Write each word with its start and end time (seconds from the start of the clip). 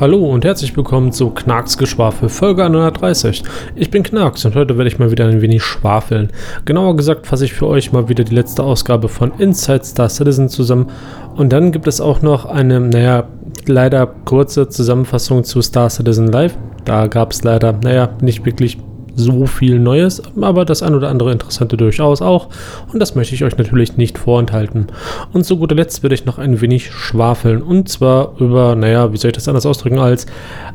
Hallo 0.00 0.30
und 0.30 0.44
herzlich 0.44 0.76
willkommen 0.76 1.10
zu 1.10 1.30
Knarks 1.30 1.76
Geschwafel 1.76 2.28
Folge 2.28 2.62
130. 2.62 3.42
Ich 3.74 3.90
bin 3.90 4.04
Knarks 4.04 4.44
und 4.44 4.54
heute 4.54 4.78
werde 4.78 4.86
ich 4.86 5.00
mal 5.00 5.10
wieder 5.10 5.26
ein 5.26 5.42
wenig 5.42 5.64
schwafeln. 5.64 6.28
Genauer 6.64 6.94
gesagt 6.94 7.26
fasse 7.26 7.44
ich 7.44 7.52
für 7.52 7.66
euch 7.66 7.90
mal 7.90 8.08
wieder 8.08 8.22
die 8.22 8.34
letzte 8.36 8.62
Ausgabe 8.62 9.08
von 9.08 9.32
Inside 9.38 9.84
Star 9.84 10.08
Citizen 10.08 10.48
zusammen 10.50 10.86
und 11.34 11.52
dann 11.52 11.72
gibt 11.72 11.88
es 11.88 12.00
auch 12.00 12.22
noch 12.22 12.46
eine, 12.46 12.78
naja, 12.78 13.26
leider 13.66 14.06
kurze 14.06 14.68
Zusammenfassung 14.68 15.42
zu 15.42 15.60
Star 15.62 15.90
Citizen 15.90 16.28
Live. 16.28 16.56
Da 16.84 17.08
gab 17.08 17.32
es 17.32 17.42
leider, 17.42 17.72
naja, 17.72 18.10
nicht 18.20 18.46
wirklich 18.46 18.78
so 19.18 19.46
viel 19.46 19.78
Neues, 19.78 20.22
aber 20.40 20.64
das 20.64 20.82
ein 20.82 20.94
oder 20.94 21.08
andere 21.08 21.32
Interessante 21.32 21.76
durchaus 21.76 22.22
auch. 22.22 22.48
Und 22.92 23.00
das 23.00 23.14
möchte 23.14 23.34
ich 23.34 23.44
euch 23.44 23.58
natürlich 23.58 23.96
nicht 23.96 24.18
vorenthalten. 24.18 24.86
Und 25.32 25.44
zu 25.44 25.58
guter 25.58 25.74
Letzt 25.74 26.02
werde 26.02 26.14
ich 26.14 26.24
noch 26.24 26.38
ein 26.38 26.60
wenig 26.60 26.90
schwafeln. 26.90 27.62
Und 27.62 27.88
zwar 27.88 28.32
über, 28.38 28.74
naja, 28.74 29.12
wie 29.12 29.16
soll 29.16 29.30
ich 29.30 29.36
das 29.36 29.48
anders 29.48 29.66
ausdrücken, 29.66 29.98
als 29.98 30.26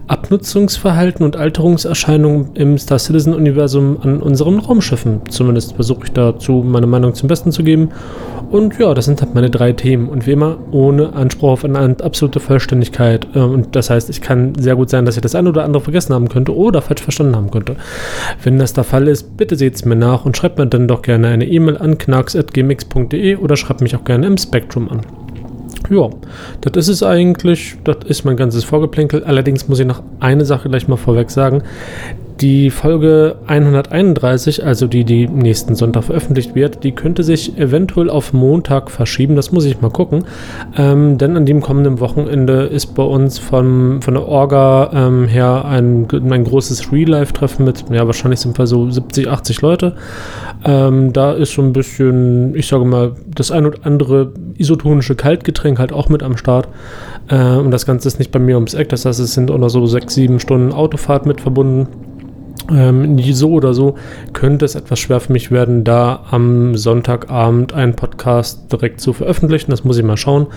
Abnutzungsverhalten 0.07 1.25
und 1.25 1.37
Alterungserscheinungen 1.37 2.55
im 2.55 2.77
Star 2.77 2.99
Citizen-Universum 2.99 3.97
an 4.01 4.21
unseren 4.21 4.59
Raumschiffen. 4.59 5.21
Zumindest 5.29 5.73
versuche 5.75 6.05
ich 6.05 6.11
dazu 6.11 6.63
meine 6.65 6.87
Meinung 6.87 7.13
zum 7.15 7.27
Besten 7.27 7.51
zu 7.51 7.63
geben. 7.63 7.89
Und 8.51 8.77
ja, 8.77 8.93
das 8.93 9.05
sind 9.05 9.21
halt 9.21 9.33
meine 9.33 9.49
drei 9.49 9.71
Themen. 9.71 10.09
Und 10.09 10.27
wie 10.27 10.31
immer 10.31 10.57
ohne 10.71 11.13
Anspruch 11.13 11.53
auf 11.53 11.65
eine 11.65 11.95
absolute 12.03 12.39
Vollständigkeit. 12.39 13.27
Äh, 13.33 13.39
und 13.39 13.75
das 13.75 13.89
heißt, 13.89 14.09
ich 14.09 14.21
kann 14.21 14.53
sehr 14.55 14.75
gut 14.75 14.89
sein, 14.89 15.05
dass 15.05 15.15
ich 15.15 15.21
das 15.21 15.35
eine 15.35 15.49
oder 15.49 15.63
andere 15.63 15.81
vergessen 15.81 16.13
haben 16.13 16.29
könnte 16.29 16.55
oder 16.55 16.81
falsch 16.81 17.01
verstanden 17.01 17.35
haben 17.35 17.49
könnte. 17.49 17.77
Wenn 18.41 18.57
das 18.57 18.73
der 18.73 18.83
Fall 18.83 19.07
ist, 19.07 19.37
bitte 19.37 19.55
seht 19.55 19.75
es 19.75 19.85
mir 19.85 19.95
nach 19.95 20.25
und 20.25 20.35
schreibt 20.37 20.57
mir 20.57 20.67
dann 20.67 20.87
doch 20.87 21.01
gerne 21.01 21.27
eine 21.27 21.45
E-Mail 21.45 21.77
an 21.77 21.97
knacks.gmx.de 21.97 23.35
oder 23.35 23.55
schreibt 23.55 23.81
mich 23.81 23.95
auch 23.95 24.03
gerne 24.03 24.27
im 24.27 24.37
Spektrum 24.37 24.89
an. 24.89 25.01
Ja, 25.89 26.09
das 26.61 26.87
ist 26.87 26.95
es 26.95 27.03
eigentlich. 27.03 27.75
Das 27.83 27.97
ist 28.07 28.23
mein 28.23 28.37
ganzes 28.37 28.63
Vorgeplänkel. 28.63 29.23
Allerdings 29.23 29.67
muss 29.67 29.79
ich 29.79 29.85
noch 29.85 30.01
eine 30.19 30.45
Sache 30.45 30.69
gleich 30.69 30.87
mal 30.87 30.97
vorweg 30.97 31.29
sagen. 31.29 31.63
Die 32.41 32.71
Folge 32.71 33.35
131, 33.45 34.65
also 34.65 34.87
die, 34.87 35.03
die 35.03 35.27
nächsten 35.27 35.75
Sonntag 35.75 36.05
veröffentlicht 36.05 36.55
wird, 36.55 36.83
die 36.83 36.91
könnte 36.91 37.23
sich 37.23 37.57
eventuell 37.57 38.09
auf 38.09 38.33
Montag 38.33 38.89
verschieben. 38.89 39.35
Das 39.35 39.51
muss 39.51 39.65
ich 39.65 39.81
mal 39.81 39.91
gucken. 39.91 40.25
Ähm, 40.75 41.17
denn 41.17 41.37
an 41.37 41.45
dem 41.45 41.61
kommenden 41.61 41.99
Wochenende 41.99 42.63
ist 42.63 42.95
bei 42.95 43.03
uns 43.03 43.37
von, 43.37 44.01
von 44.01 44.13
der 44.15 44.27
Orga 44.27 44.91
ähm, 44.93 45.27
her 45.27 45.65
ein, 45.65 46.07
ein 46.11 46.43
großes 46.43 46.91
Real-Life-Treffen 46.91 47.65
mit, 47.65 47.85
ja, 47.91 48.07
wahrscheinlich 48.07 48.39
sind 48.39 48.57
wir 48.57 48.65
so 48.65 48.89
70, 48.89 49.29
80 49.29 49.61
Leute. 49.61 49.95
Ähm, 50.65 51.13
da 51.13 51.33
ist 51.33 51.53
so 51.53 51.61
ein 51.61 51.71
bisschen, 51.71 52.55
ich 52.55 52.67
sage 52.67 52.85
mal, 52.85 53.13
das 53.35 53.51
ein 53.51 53.65
oder 53.65 53.79
andere 53.83 54.31
isotonische 54.57 55.15
Kaltgetränk 55.15 55.77
halt 55.77 55.93
auch 55.93 56.09
mit 56.09 56.23
am 56.23 56.37
Start. 56.37 56.67
Äh, 57.29 57.57
und 57.57 57.71
das 57.71 57.85
Ganze 57.85 58.07
ist 58.07 58.19
nicht 58.19 58.31
bei 58.31 58.39
mir 58.39 58.55
ums 58.55 58.73
Eck. 58.73 58.89
Das 58.89 59.05
heißt, 59.05 59.19
es 59.19 59.33
sind 59.33 59.51
auch 59.51 59.57
noch 59.57 59.69
so 59.69 59.85
sechs, 59.85 60.15
sieben 60.15 60.39
Stunden 60.39 60.73
Autofahrt 60.73 61.25
mit 61.25 61.41
verbunden. 61.41 61.87
Ähm, 62.71 63.19
so 63.33 63.51
oder 63.51 63.73
so 63.73 63.95
könnte 64.33 64.65
es 64.65 64.75
etwas 64.75 64.99
schwer 64.99 65.19
für 65.19 65.33
mich 65.33 65.51
werden, 65.51 65.83
da 65.83 66.23
am 66.29 66.75
Sonntagabend 66.75 67.73
einen 67.73 67.95
Podcast 67.95 68.71
direkt 68.71 69.01
zu 69.01 69.13
veröffentlichen. 69.13 69.71
Das 69.71 69.83
muss 69.83 69.97
ich 69.97 70.03
mal 70.03 70.17
schauen. 70.17 70.47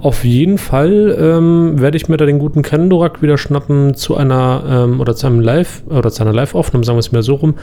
Auf 0.00 0.24
jeden 0.24 0.58
Fall 0.58 1.16
ähm, 1.18 1.80
werde 1.80 1.96
ich 1.96 2.08
mir 2.08 2.16
da 2.16 2.26
den 2.26 2.38
guten 2.38 2.62
Kendorak 2.62 3.22
wieder 3.22 3.38
schnappen 3.38 3.94
zu 3.94 4.16
einer 4.16 4.62
ähm, 4.68 5.00
oder 5.00 5.14
zu 5.14 5.26
einem 5.26 5.40
Live 5.40 5.82
oder 5.88 6.10
zu 6.10 6.22
einer 6.22 6.32
Live-Aufnahme, 6.32 6.84
sagen 6.84 6.96
wir 6.96 7.00
es 7.00 7.12
mir 7.12 7.22
so 7.22 7.34
rum. 7.34 7.54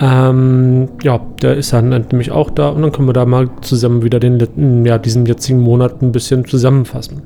Ähm, 0.00 0.88
ja, 1.02 1.20
der 1.42 1.56
ist 1.56 1.72
dann 1.72 1.88
nämlich 1.88 2.30
auch 2.30 2.50
da 2.50 2.68
und 2.68 2.82
dann 2.82 2.92
können 2.92 3.08
wir 3.08 3.12
da 3.12 3.26
mal 3.26 3.48
zusammen 3.60 4.02
wieder 4.02 4.20
den, 4.20 4.84
ja, 4.84 4.98
diesen 4.98 5.26
jetzigen 5.26 5.60
Monat 5.60 6.02
ein 6.02 6.12
bisschen 6.12 6.44
zusammenfassen 6.44 7.22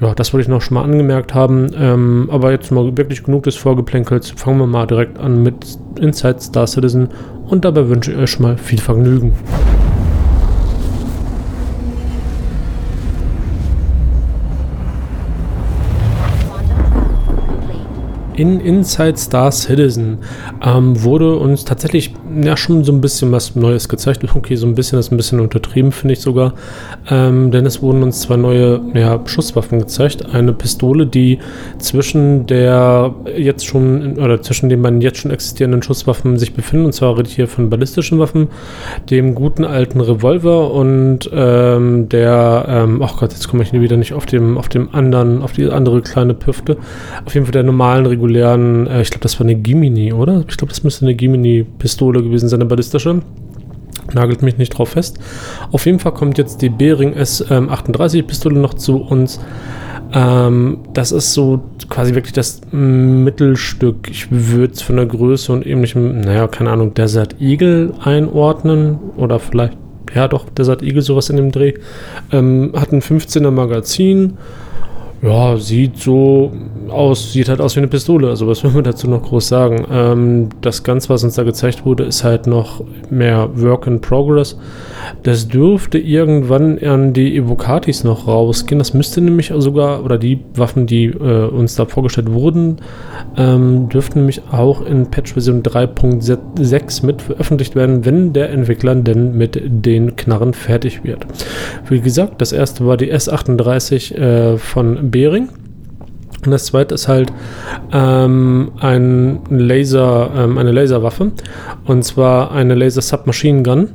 ja, 0.00 0.14
das 0.14 0.32
wollte 0.32 0.42
ich 0.42 0.48
noch 0.48 0.62
schon 0.62 0.74
mal 0.74 0.84
angemerkt 0.84 1.34
haben. 1.34 1.70
Ähm, 1.76 2.28
aber 2.32 2.50
jetzt 2.52 2.70
mal 2.70 2.96
wirklich 2.96 3.22
genug 3.22 3.42
des 3.44 3.56
Vorgeplänkels. 3.56 4.30
Fangen 4.30 4.58
wir 4.58 4.66
mal 4.66 4.86
direkt 4.86 5.18
an 5.18 5.42
mit 5.42 5.78
Inside 6.00 6.40
Star 6.40 6.66
Citizen 6.66 7.08
und 7.46 7.64
dabei 7.64 7.88
wünsche 7.88 8.12
ich 8.12 8.18
euch 8.18 8.30
schon 8.30 8.42
mal 8.42 8.56
viel 8.56 8.80
Vergnügen. 8.80 9.34
in 18.40 18.58
Inside 18.58 19.18
Star 19.18 19.52
Citizen 19.52 20.16
ähm, 20.64 21.02
wurde 21.02 21.36
uns 21.36 21.66
tatsächlich 21.66 22.14
ja 22.42 22.56
schon 22.56 22.84
so 22.84 22.92
ein 22.92 23.00
bisschen 23.00 23.32
was 23.32 23.56
Neues 23.56 23.88
gezeigt. 23.88 24.24
Okay, 24.34 24.56
so 24.56 24.66
ein 24.66 24.74
bisschen 24.74 24.98
ist 24.98 25.10
ein 25.12 25.16
bisschen 25.16 25.40
untertrieben, 25.40 25.92
finde 25.92 26.14
ich 26.14 26.20
sogar. 26.20 26.54
Ähm, 27.10 27.50
denn 27.50 27.66
es 27.66 27.82
wurden 27.82 28.02
uns 28.02 28.20
zwei 28.20 28.36
neue 28.36 28.80
ja, 28.94 29.20
Schusswaffen 29.26 29.78
gezeigt. 29.78 30.26
Eine 30.32 30.52
Pistole, 30.52 31.06
die 31.06 31.38
zwischen 31.78 32.46
der 32.46 33.14
jetzt 33.36 33.66
schon 33.66 34.18
oder 34.18 34.40
zwischen 34.42 34.68
den 34.68 34.82
beiden 34.82 35.00
jetzt 35.00 35.18
schon 35.18 35.30
existierenden 35.30 35.82
Schusswaffen 35.82 36.38
sich 36.38 36.54
befinden. 36.54 36.86
Und 36.86 36.92
zwar 36.92 37.16
rede 37.16 37.28
ich 37.28 37.36
hier 37.36 37.48
von 37.48 37.70
ballistischen 37.70 38.18
Waffen, 38.18 38.48
dem 39.10 39.34
guten 39.34 39.64
alten 39.64 40.00
Revolver 40.00 40.72
und 40.72 41.30
ähm, 41.32 42.08
der, 42.08 42.64
ähm, 42.68 43.02
ach 43.02 43.18
Gott, 43.18 43.32
jetzt 43.32 43.48
komme 43.48 43.62
ich 43.62 43.72
wieder 43.72 43.96
nicht 43.96 44.12
auf 44.12 44.26
dem, 44.26 44.58
auf 44.58 44.68
dem 44.68 44.94
anderen, 44.94 45.42
auf 45.42 45.52
die 45.52 45.68
andere 45.68 46.02
kleine 46.02 46.34
Püfte. 46.34 46.76
Auf 47.24 47.34
jeden 47.34 47.46
Fall 47.46 47.52
der 47.52 47.62
normalen 47.62 48.06
regulären 48.06 48.30
regulären, 48.30 48.86
äh, 48.86 49.02
ich 49.02 49.10
glaube, 49.10 49.22
das 49.22 49.38
war 49.38 49.46
eine 49.46 49.56
Gimini, 49.56 50.12
oder? 50.12 50.44
Ich 50.48 50.56
glaube, 50.56 50.70
das 50.70 50.82
müsste 50.84 51.04
eine 51.04 51.14
Gimini-Pistole 51.14 52.19
gewesen 52.22 52.48
sein, 52.48 52.60
eine 52.60 52.68
ballistische. 52.68 53.22
Nagelt 54.12 54.42
mich 54.42 54.58
nicht 54.58 54.70
drauf 54.70 54.90
fest. 54.90 55.18
Auf 55.70 55.86
jeden 55.86 55.98
Fall 55.98 56.12
kommt 56.12 56.38
jetzt 56.38 56.62
die 56.62 56.68
Bering 56.68 57.14
S38-Pistole 57.14 58.56
ähm, 58.56 58.62
noch 58.62 58.74
zu 58.74 58.96
uns. 58.96 59.40
Ähm, 60.12 60.78
das 60.92 61.12
ist 61.12 61.34
so 61.34 61.62
quasi 61.88 62.14
wirklich 62.14 62.32
das 62.32 62.60
Mittelstück. 62.72 64.08
Ich 64.10 64.28
würde 64.30 64.74
es 64.74 64.82
von 64.82 64.96
der 64.96 65.06
Größe 65.06 65.52
und 65.52 65.66
ähnlichem, 65.66 66.20
naja, 66.20 66.48
keine 66.48 66.70
Ahnung, 66.70 66.94
Desert 66.94 67.40
Eagle 67.40 67.94
einordnen. 68.02 68.98
Oder 69.16 69.38
vielleicht, 69.38 69.76
ja 70.14 70.26
doch, 70.26 70.48
Desert 70.48 70.82
Eagle, 70.82 71.02
sowas 71.02 71.30
in 71.30 71.36
dem 71.36 71.52
Dreh. 71.52 71.74
Ähm, 72.32 72.72
hat 72.74 72.92
ein 72.92 73.02
15er 73.02 73.50
Magazin. 73.50 74.38
Ja, 75.22 75.58
sieht 75.58 75.98
so 75.98 76.50
aus, 76.88 77.34
sieht 77.34 77.50
halt 77.50 77.60
aus 77.60 77.76
wie 77.76 77.80
eine 77.80 77.88
Pistole. 77.88 78.28
Also 78.28 78.46
was 78.46 78.64
will 78.64 78.70
man 78.70 78.84
dazu 78.84 79.06
noch 79.06 79.22
groß 79.22 79.48
sagen? 79.48 79.86
Ähm, 79.92 80.48
das 80.62 80.82
Ganze, 80.82 81.10
was 81.10 81.22
uns 81.22 81.34
da 81.34 81.42
gezeigt 81.42 81.84
wurde, 81.84 82.04
ist 82.04 82.24
halt 82.24 82.46
noch 82.46 82.82
mehr 83.10 83.50
Work 83.54 83.86
in 83.86 84.00
Progress. 84.00 84.58
Das 85.22 85.46
dürfte 85.46 85.98
irgendwann 85.98 86.78
an 86.78 87.12
die 87.12 87.36
Evocatis 87.36 88.02
noch 88.02 88.26
rausgehen. 88.26 88.78
Das 88.78 88.94
müsste 88.94 89.20
nämlich 89.20 89.52
sogar, 89.58 90.04
oder 90.04 90.16
die 90.16 90.40
Waffen, 90.54 90.86
die 90.86 91.06
äh, 91.06 91.48
uns 91.48 91.74
da 91.74 91.84
vorgestellt 91.84 92.32
wurden, 92.32 92.78
ähm, 93.36 93.90
dürften 93.90 94.20
nämlich 94.20 94.40
auch 94.50 94.84
in 94.86 95.10
Patch-Version 95.10 95.62
3.6 95.62 97.04
mit 97.04 97.20
veröffentlicht 97.20 97.74
werden, 97.76 98.06
wenn 98.06 98.32
der 98.32 98.50
Entwickler 98.50 98.94
denn 98.94 99.36
mit 99.36 99.60
den 99.62 100.16
Knarren 100.16 100.54
fertig 100.54 101.04
wird. 101.04 101.26
Wie 101.90 102.00
gesagt, 102.00 102.40
das 102.40 102.52
erste 102.52 102.86
war 102.86 102.96
die 102.96 103.12
S38 103.12 104.14
äh, 104.14 104.56
von 104.56 105.09
Bering. 105.10 105.48
Und 106.44 106.52
das 106.52 106.66
zweite 106.66 106.94
ist 106.94 107.06
halt 107.06 107.32
ähm, 107.92 108.72
ein 108.80 109.40
Laser, 109.50 110.30
ähm, 110.36 110.56
eine 110.56 110.72
Laserwaffe. 110.72 111.32
Und 111.84 112.02
zwar 112.04 112.52
eine 112.52 112.74
Laser 112.74 113.02
Submachine 113.02 113.62
Gun. 113.62 113.88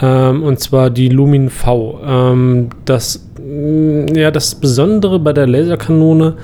Ähm, 0.00 0.42
und 0.42 0.60
zwar 0.60 0.90
die 0.90 1.08
Lumin 1.08 1.50
V. 1.50 2.00
Ähm, 2.04 2.68
das, 2.84 3.26
mm, 3.38 4.14
ja, 4.14 4.30
das 4.30 4.54
Besondere 4.54 5.18
bei 5.18 5.32
der 5.32 5.46
Laserkanone, 5.46 6.34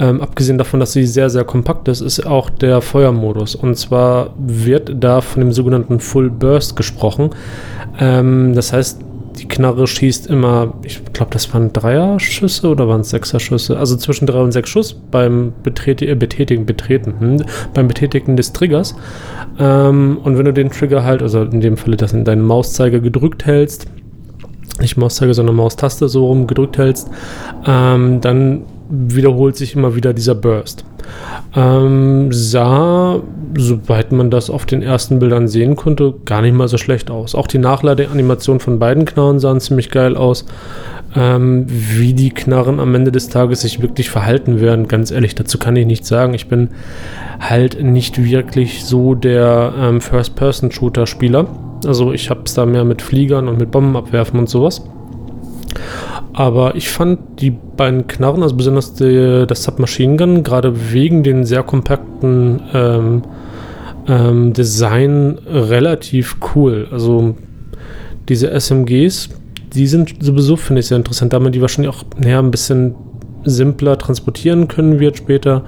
ähm, 0.00 0.20
abgesehen 0.20 0.58
davon, 0.58 0.80
dass 0.80 0.92
sie 0.92 1.06
sehr, 1.06 1.30
sehr 1.30 1.44
kompakt 1.44 1.86
ist, 1.88 2.00
ist 2.00 2.26
auch 2.26 2.50
der 2.50 2.80
Feuermodus. 2.80 3.54
Und 3.54 3.76
zwar 3.76 4.34
wird 4.38 4.92
da 4.98 5.20
von 5.20 5.40
dem 5.40 5.52
sogenannten 5.52 6.00
Full 6.00 6.30
Burst 6.30 6.74
gesprochen. 6.74 7.30
Ähm, 8.00 8.54
das 8.54 8.72
heißt, 8.72 9.02
die 9.40 9.48
Knarre 9.48 9.86
schießt 9.86 10.26
immer, 10.26 10.74
ich 10.84 11.02
glaube, 11.12 11.32
das 11.32 11.52
waren 11.54 11.72
Dreier-Schüsse 11.72 12.68
oder 12.68 12.88
waren 12.88 13.00
es 13.00 13.10
Sechser-Schüsse? 13.10 13.78
Also 13.78 13.96
zwischen 13.96 14.26
drei 14.26 14.40
und 14.40 14.52
sechs 14.52 14.68
Schuss 14.68 14.92
beim 15.10 15.54
Betreti 15.62 16.06
äh, 16.06 16.14
Betätigen, 16.14 16.66
Betreten, 16.66 17.14
hm, 17.18 17.44
beim 17.72 17.88
Betätigen 17.88 18.36
des 18.36 18.52
Triggers. 18.52 18.94
Ähm, 19.58 20.18
und 20.22 20.36
wenn 20.36 20.44
du 20.44 20.52
den 20.52 20.70
Trigger 20.70 21.04
halt, 21.04 21.22
also 21.22 21.42
in 21.42 21.62
dem 21.62 21.78
Falle 21.78 21.96
das 21.96 22.12
in 22.12 22.24
deinen 22.24 22.42
Mauszeiger 22.42 23.00
gedrückt 23.00 23.46
hältst, 23.46 23.86
nicht 24.78 24.98
Mauszeiger, 24.98 25.32
sondern 25.32 25.56
Maustaste 25.56 26.08
so 26.08 26.26
rum 26.26 26.46
gedrückt 26.46 26.76
hältst, 26.76 27.10
ähm, 27.66 28.20
dann 28.20 28.64
wiederholt 28.90 29.56
sich 29.56 29.74
immer 29.74 29.94
wieder 29.94 30.12
dieser 30.12 30.34
Burst. 30.34 30.84
Ähm, 31.54 32.32
sah, 32.32 33.20
soweit 33.56 34.12
man 34.12 34.30
das 34.30 34.50
auf 34.50 34.66
den 34.66 34.82
ersten 34.82 35.18
Bildern 35.18 35.48
sehen 35.48 35.76
konnte, 35.76 36.14
gar 36.24 36.42
nicht 36.42 36.54
mal 36.54 36.68
so 36.68 36.78
schlecht 36.78 37.10
aus. 37.10 37.34
Auch 37.34 37.46
die 37.46 37.58
Nachladeanimation 37.58 38.60
von 38.60 38.78
beiden 38.78 39.04
Knarren 39.04 39.40
sahen 39.40 39.60
ziemlich 39.60 39.90
geil 39.90 40.16
aus. 40.16 40.44
Ähm, 41.16 41.66
wie 41.68 42.14
die 42.14 42.30
Knarren 42.30 42.78
am 42.78 42.94
Ende 42.94 43.10
des 43.10 43.28
Tages 43.28 43.62
sich 43.62 43.82
wirklich 43.82 44.10
verhalten 44.10 44.60
werden, 44.60 44.86
ganz 44.86 45.10
ehrlich, 45.10 45.34
dazu 45.34 45.58
kann 45.58 45.74
ich 45.74 45.86
nichts 45.86 46.06
sagen. 46.06 46.34
Ich 46.34 46.46
bin 46.46 46.68
halt 47.40 47.82
nicht 47.82 48.22
wirklich 48.22 48.84
so 48.84 49.16
der 49.16 49.74
ähm, 49.76 50.00
First-Person-Shooter-Spieler. 50.00 51.46
Also 51.84 52.12
ich 52.12 52.30
habe 52.30 52.42
es 52.44 52.54
da 52.54 52.64
mehr 52.64 52.84
mit 52.84 53.02
Fliegern 53.02 53.48
und 53.48 53.58
mit 53.58 53.72
Bomben 53.72 53.96
abwerfen 53.96 54.38
und 54.38 54.48
sowas. 54.48 54.84
Aber 56.32 56.76
ich 56.76 56.88
fand 56.88 57.40
die 57.40 57.50
beiden 57.50 58.06
Knarren, 58.06 58.42
also 58.42 58.56
besonders 58.56 58.94
die, 58.94 59.44
das 59.46 59.64
Submachine 59.64 60.16
Gun, 60.16 60.42
gerade 60.42 60.92
wegen 60.92 61.22
den 61.22 61.44
sehr 61.44 61.62
kompakten 61.62 62.62
ähm, 62.72 63.22
ähm, 64.06 64.52
Design 64.52 65.38
relativ 65.46 66.36
cool. 66.54 66.88
Also 66.90 67.36
diese 68.28 68.48
SMGs, 68.58 69.30
die 69.74 69.86
sind 69.86 70.14
sowieso, 70.20 70.56
finde 70.56 70.80
ich, 70.80 70.86
sehr 70.86 70.96
interessant, 70.96 71.32
da 71.32 71.40
man 71.40 71.52
die 71.52 71.60
wahrscheinlich 71.60 71.94
auch 71.94 72.04
näher 72.18 72.38
ein 72.38 72.50
bisschen 72.50 72.94
simpler 73.44 73.98
transportieren 73.98 74.68
können 74.68 75.00
wird 75.00 75.16
später, 75.16 75.64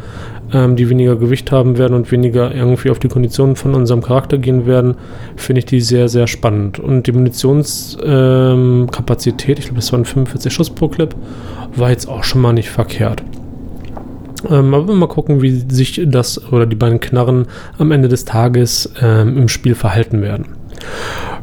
ähm, 0.53 0.77
die 0.77 0.89
weniger 0.89 1.17
Gewicht 1.17 1.51
haben 1.53 1.79
werden 1.79 1.95
und 1.95 2.13
weniger 2.13 2.55
irgendwie 2.55 2.91
auf 2.91 2.99
die 2.99 3.09
Konditionen 3.09 3.57
von 3.57 3.75
unserem 3.75 4.03
Charakter 4.03 4.37
gehen 4.39 4.67
werden, 4.67 4.97
finde 5.37 5.61
ich 5.61 5.67
die 5.67 5.81
sehr, 5.81 6.09
sehr 6.09 6.27
spannend. 6.27 6.79
Und 6.79 7.07
die 7.07 7.13
Munitionskapazität, 7.13 9.49
ähm, 9.49 9.57
ich 9.59 9.65
glaube, 9.65 9.81
das 9.81 9.93
waren 9.93 10.05
45 10.05 10.53
Schuss 10.53 10.71
pro 10.71 10.89
Clip, 10.89 11.15
war 11.75 11.91
jetzt 11.91 12.09
auch 12.09 12.25
schon 12.25 12.43
mal 12.43 12.53
nicht 12.53 12.71
verkehrt. 12.71 13.23
Ähm, 14.51 14.75
aber 14.75 14.93
mal 14.95 15.07
gucken, 15.07 15.41
wie 15.41 15.65
sich 15.69 16.01
das 16.05 16.53
oder 16.53 16.67
die 16.67 16.77
beiden 16.77 17.01
Knarren 17.01 17.47
am 17.79 17.93
Ende 17.93 18.09
des 18.09 18.25
Tages 18.25 18.93
ähm, 19.01 19.39
im 19.39 19.49
Spiel 19.49 19.75
verhalten 19.75 20.21
werden. 20.21 20.47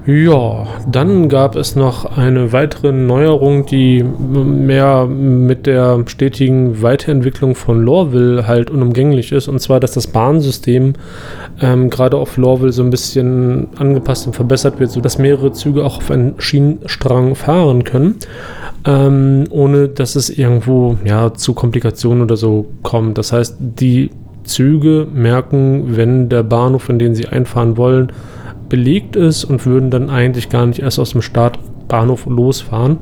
Ja, 0.06 0.66
dann 0.90 1.30
gab 1.30 1.56
es 1.56 1.76
noch 1.76 2.18
eine 2.18 2.52
weitere 2.52 2.92
Neuerung, 2.92 3.66
die 3.66 4.02
mehr 4.04 5.06
mit 5.06 5.68
der 5.68 6.04
stetigen 6.08 6.82
Weiterentwicklung 6.82 7.54
von 7.54 7.84
Lorville 7.84 8.48
halt 8.48 8.72
unumgänglich 8.72 9.32
ist. 9.32 9.48
Und 9.48 9.60
zwar, 9.60 9.80
dass 9.80 9.92
das 9.92 10.08
Bahnsystem 10.08 10.94
ähm, 11.62 11.90
gerade 11.90 12.18
auf 12.18 12.38
Lorville 12.38 12.72
so 12.72 12.82
ein 12.82 12.90
bisschen 12.90 13.68
angepasst 13.78 14.26
und 14.26 14.34
verbessert 14.34 14.80
wird, 14.80 14.90
sodass 14.90 15.20
mehrere 15.20 15.52
Züge 15.52 15.86
auch 15.86 15.98
auf 15.98 16.10
einen 16.10 16.36
Schienenstrang 16.40 17.36
fahren 17.36 17.84
können. 17.84 18.16
Ähm, 18.86 19.44
ohne 19.50 19.90
dass 19.90 20.16
es 20.16 20.30
irgendwo 20.30 20.98
ja, 21.04 21.34
zu 21.34 21.54
Komplikationen 21.54 22.24
oder 22.24 22.38
so 22.38 22.66
kommt. 22.82 23.18
Das 23.18 23.34
heißt, 23.34 23.58
die 23.60 24.10
Züge 24.44 25.06
merken, 25.14 25.98
wenn 25.98 26.30
der 26.30 26.44
Bahnhof, 26.44 26.90
in 26.90 26.98
den 26.98 27.14
sie 27.14 27.28
einfahren 27.28 27.78
wollen, 27.78 28.12
belegt 28.70 29.16
ist 29.16 29.44
und 29.44 29.66
würden 29.66 29.90
dann 29.90 30.10
eigentlich 30.10 30.50
gar 30.50 30.66
nicht 30.66 30.80
erst 30.80 31.00
aus 31.00 31.12
dem 31.12 31.22
Startbahnhof 31.22 32.26
losfahren. 32.28 32.98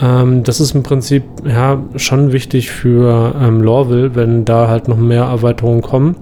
Ähm, 0.00 0.42
das 0.44 0.60
ist 0.60 0.74
im 0.74 0.82
Prinzip 0.82 1.24
ja 1.44 1.82
schon 1.96 2.32
wichtig 2.32 2.70
für 2.70 3.34
ähm, 3.40 3.60
Lorville, 3.60 4.14
wenn 4.14 4.44
da 4.44 4.68
halt 4.68 4.88
noch 4.88 4.98
mehr 4.98 5.24
Erweiterungen 5.24 5.82
kommen 5.82 6.16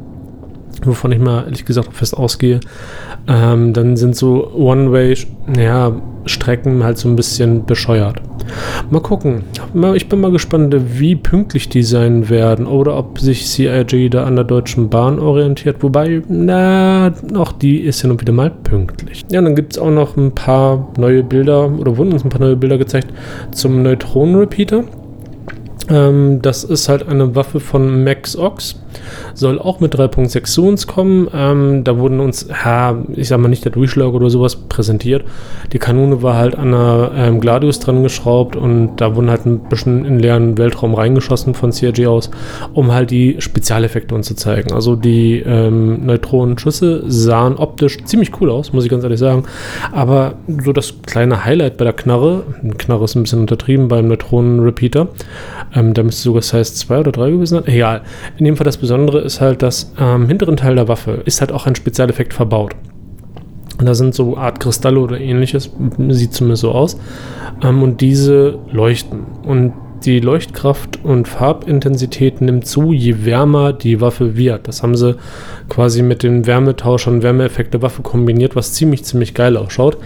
wovon 0.85 1.13
ich 1.13 1.19
mal 1.19 1.45
ehrlich 1.45 1.65
gesagt 1.65 1.95
fest 1.95 2.15
ausgehe, 2.17 2.61
ähm, 3.29 3.73
dann 3.73 3.97
sind 3.97 4.17
so 4.17 4.53
One-Way-Strecken 4.55 6.85
halt 6.85 6.99
so 6.99 7.09
ein 7.09 7.17
bisschen 7.17 7.67
bescheuert. 7.67 8.23
Mal 8.91 9.01
gucken. 9.01 9.45
Ich 9.95 10.09
bin 10.09 10.21
mal 10.21 10.33
gespannt, 10.33 10.75
wie 10.99 11.15
pünktlich 11.15 11.69
die 11.69 11.83
sein 11.83 12.29
werden 12.29 12.67
oder 12.67 12.97
ob 12.97 13.21
sich 13.21 13.47
CIG 13.47 14.11
da 14.11 14.25
an 14.25 14.37
der 14.37 14.45
Deutschen 14.45 14.89
Bahn 14.89 15.19
orientiert. 15.19 15.83
Wobei, 15.83 16.23
na, 16.29 17.13
auch 17.37 17.53
die 17.53 17.81
ist 17.81 18.03
ja 18.03 18.09
noch 18.09 18.21
wieder 18.21 18.33
mal 18.33 18.51
pünktlich. 18.51 19.25
Ja, 19.31 19.41
dann 19.41 19.55
gibt 19.55 19.75
es 19.75 19.79
auch 19.79 19.91
noch 19.91 20.17
ein 20.17 20.35
paar 20.35 20.93
neue 20.99 21.23
Bilder 21.23 21.71
oder 21.71 21.97
wurden 21.97 22.13
uns 22.13 22.25
ein 22.25 22.31
paar 22.31 22.41
neue 22.41 22.57
Bilder 22.57 22.79
gezeigt 22.79 23.09
zum 23.53 23.83
Neutronen-Repeater. 23.83 24.85
Ähm, 25.89 26.41
das 26.43 26.65
ist 26.65 26.89
halt 26.89 27.09
eine 27.09 27.35
Waffe 27.35 27.61
von 27.61 28.05
Max 28.05 28.37
Ox. 28.37 28.81
Soll 29.35 29.59
auch 29.59 29.81
mit 29.81 29.95
3.6 29.95 30.47
Soons 30.47 30.87
kommen. 30.87 31.29
Ähm, 31.35 31.85
da 31.85 31.99
wurden 31.99 32.21
uns, 32.21 32.49
ja, 32.49 32.97
ich 33.15 33.29
sag 33.29 33.39
mal 33.39 33.49
nicht 33.49 33.65
der 33.65 33.73
Durchschlag 33.73 34.13
oder 34.13 34.31
sowas 34.31 34.57
präsentiert. 34.57 35.25
Die 35.73 35.79
Kanone 35.79 36.23
war 36.23 36.37
halt 36.37 36.57
an 36.57 36.69
einer 36.69 37.13
ähm, 37.15 37.41
Gladius 37.41 37.81
dran 37.81 38.03
geschraubt 38.03 38.57
und 38.57 38.97
da 38.97 39.15
wurden 39.15 39.31
halt 39.31 39.47
ein 39.47 39.61
bisschen 39.69 40.05
in 40.05 40.19
leeren 40.19 40.59
Weltraum 40.59 40.95
reingeschossen 40.95 41.55
von 41.55 41.71
CRG 41.71 42.07
aus, 42.07 42.31
um 42.75 42.93
halt 42.93 43.11
die 43.11 43.37
Spezialeffekte 43.39 44.15
uns 44.15 44.27
zu 44.27 44.35
zeigen. 44.35 44.73
Also 44.73 44.97
die 44.97 45.41
ähm, 45.41 46.07
Neutronenschüsse 46.07 47.05
sahen 47.07 47.57
optisch 47.57 48.05
ziemlich 48.05 48.41
cool 48.41 48.51
aus, 48.51 48.73
muss 48.73 48.85
ich 48.85 48.91
ganz 48.91 49.05
ehrlich 49.05 49.21
sagen. 49.21 49.45
Aber 49.93 50.35
so 50.63 50.73
das 50.73 50.95
kleine 51.07 51.45
Highlight 51.45 51.77
bei 51.77 51.85
der 51.85 51.93
Knarre, 51.93 52.43
Knarre 52.79 53.05
ist 53.05 53.15
ein 53.15 53.23
bisschen 53.23 53.41
untertrieben 53.41 53.89
beim 53.89 54.09
Neutronenrepeater, 54.09 55.09
ähm, 55.75 55.95
da 55.95 56.03
müsste 56.03 56.23
sogar 56.23 56.43
Size 56.43 56.75
2 56.75 57.01
oder 57.01 57.13
3 57.13 57.31
gewesen 57.31 57.55
sein. 57.57 57.67
Egal. 57.67 58.03
In 58.39 58.45
dem 58.45 58.57
Fall 58.57 58.65
das 58.65 58.77
Besondere 58.81 59.21
ist 59.21 59.41
halt, 59.41 59.63
dass 59.63 59.93
am 59.97 60.23
ähm, 60.23 60.29
hinteren 60.29 60.57
Teil 60.57 60.75
der 60.75 60.89
Waffe 60.89 61.23
ist 61.25 61.41
halt 61.41 61.53
auch 61.53 61.67
ein 61.67 61.75
Spezialeffekt 61.75 62.35
verbaut. 62.35 62.75
Und 63.79 63.87
da 63.87 63.95
sind 63.95 64.15
so 64.15 64.37
Art 64.37 64.61
Kristalle 64.61 65.01
oder 65.01 65.19
ähnliches, 65.19 65.71
sieht 66.09 66.35
zumindest 66.35 66.63
so 66.63 66.73
aus. 66.73 66.99
Ähm, 67.63 67.83
und 67.83 68.01
diese 68.01 68.59
leuchten. 68.71 69.21
Und 69.45 69.73
die 70.05 70.21
Leuchtkraft 70.21 71.05
und 71.05 71.29
Farbintensität 71.29 72.41
nimmt 72.41 72.67
zu, 72.67 72.93
je 72.93 73.25
wärmer 73.25 73.73
die 73.73 74.01
Waffe 74.01 74.37
wird. 74.37 74.67
Das 74.67 74.83
haben 74.83 74.97
sie 74.97 75.17
quasi 75.69 76.03
mit 76.03 76.23
den 76.23 76.47
Wärmetauschern, 76.47 77.23
Wärmeeffekt 77.23 77.75
der 77.75 77.83
Waffe 77.83 78.03
kombiniert, 78.03 78.57
was 78.57 78.73
ziemlich, 78.73 79.05
ziemlich 79.05 79.35
geil 79.35 79.57
ausschaut. 79.57 79.99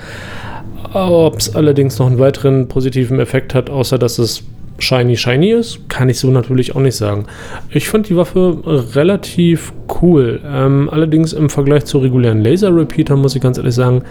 Ob 0.92 1.38
es 1.38 1.54
allerdings 1.54 1.98
noch 1.98 2.06
einen 2.06 2.18
weiteren 2.18 2.68
positiven 2.68 3.18
Effekt 3.18 3.54
hat, 3.54 3.70
außer 3.70 3.98
dass 3.98 4.18
es 4.18 4.44
shiny 4.78 5.16
shiny 5.16 5.50
ist, 5.50 5.88
kann 5.88 6.08
ich 6.08 6.18
so 6.18 6.30
natürlich 6.30 6.74
auch 6.74 6.80
nicht 6.80 6.96
sagen. 6.96 7.26
Ich 7.70 7.88
fand 7.88 8.08
die 8.08 8.16
Waffe 8.16 8.58
relativ 8.94 9.72
cool. 10.02 10.40
Ähm, 10.44 10.88
allerdings 10.90 11.32
im 11.32 11.48
Vergleich 11.48 11.84
zu 11.84 11.98
regulären 11.98 12.42
Laser 12.42 12.74
Repeater 12.74 13.16
muss 13.16 13.36
ich 13.36 13.42
ganz 13.42 13.58
ehrlich 13.58 13.74
sagen, 13.74 14.02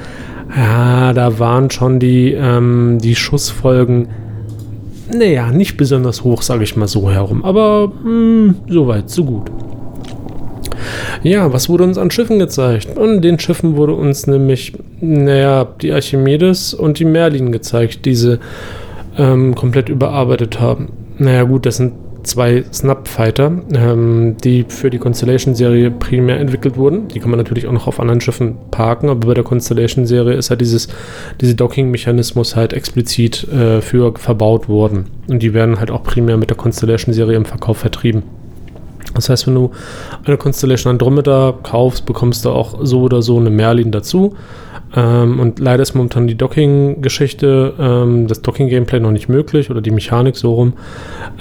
ja, 0.56 1.14
da 1.14 1.40
waren 1.40 1.70
schon 1.70 2.00
die, 2.00 2.34
ähm, 2.34 2.98
die 3.02 3.16
Schussfolgen, 3.16 4.08
naja, 5.14 5.52
nicht 5.52 5.78
besonders 5.78 6.24
hoch, 6.24 6.42
sage 6.42 6.64
ich 6.64 6.76
mal 6.76 6.88
so 6.88 7.10
herum. 7.12 7.44
Aber 7.44 7.88
mh, 7.88 8.04
hm, 8.04 8.56
so 8.68 8.88
weit, 8.88 9.10
so 9.10 9.26
gut. 9.26 9.52
Ja, 11.24 11.54
was 11.54 11.70
wurde 11.70 11.84
uns 11.84 11.98
an 11.98 12.12
Schiffen 12.12 12.40
gezeigt? 12.40 12.98
An 12.98 13.22
den 13.22 13.40
Schiffen 13.40 13.76
wurde 13.76 13.94
uns 13.94 14.28
nämlich, 14.28 14.74
naja, 15.00 15.66
die 15.82 15.92
Archimedes 15.92 16.74
und 16.74 17.00
die 17.00 17.06
Merlin 17.06 17.52
gezeigt. 17.52 18.06
Diese 18.06 18.40
ähm, 19.18 19.56
komplett 19.56 19.90
überarbeitet 19.90 20.60
haben. 20.60 20.90
Naja 21.18 21.44
gut, 21.44 21.66
das 21.66 21.78
sind 21.78 21.94
zwei 22.24 22.64
Snap-Fighter, 22.72 23.52
ähm, 23.76 24.38
die 24.44 24.66
für 24.68 24.90
die 24.90 24.98
Constellation-Serie 24.98 25.92
primär 25.92 26.40
entwickelt 26.40 26.78
wurden. 26.78 27.08
Die 27.10 27.20
kann 27.20 27.30
man 27.30 27.38
natürlich 27.38 27.68
auch 27.68 27.72
noch 27.72 27.88
auf 27.88 28.00
anderen 28.00 28.22
Schiffen 28.22 28.56
parken, 28.72 29.10
aber 29.10 29.28
bei 29.28 29.34
der 29.34 29.44
Constellation-Serie 29.44 30.34
ist 30.36 30.50
halt 30.50 30.62
dieses, 30.62 30.88
diese 31.42 31.56
Docking-Mechanismus 31.56 32.56
halt 32.56 32.74
explizit 32.74 33.48
äh, 33.50 33.82
für 33.82 34.14
verbaut 34.16 34.70
worden. 34.70 35.06
Und 35.28 35.42
die 35.42 35.54
werden 35.54 35.80
halt 35.80 35.92
auch 35.92 36.04
primär 36.04 36.38
mit 36.38 36.50
der 36.50 36.58
Constellation-Serie 36.58 37.36
im 37.36 37.46
Verkauf 37.46 37.78
vertrieben. 37.78 38.24
Das 39.14 39.30
heißt, 39.30 39.48
wenn 39.48 39.56
du 39.56 39.72
eine 40.26 40.38
Constellation 40.38 40.92
Andromeda 40.92 41.54
kaufst, 41.64 42.06
bekommst 42.06 42.46
du 42.46 42.50
auch 42.50 42.80
so 42.82 43.02
oder 43.02 43.22
so 43.22 43.38
eine 43.38 43.50
Merlin 43.50 43.92
dazu. 43.92 44.36
Ähm, 44.96 45.40
und 45.40 45.60
leider 45.60 45.82
ist 45.82 45.96
momentan 45.96 46.28
die 46.28 46.36
Docking-Geschichte, 46.36 47.74
ähm, 47.80 48.28
das 48.28 48.42
Docking-Gameplay 48.42 49.00
noch 49.00 49.12
nicht 49.12 49.28
möglich 49.28 49.72
oder 49.72 49.82
die 49.82 49.92
Mechanik 49.92 50.36
so 50.36 50.54
rum. 50.54 50.74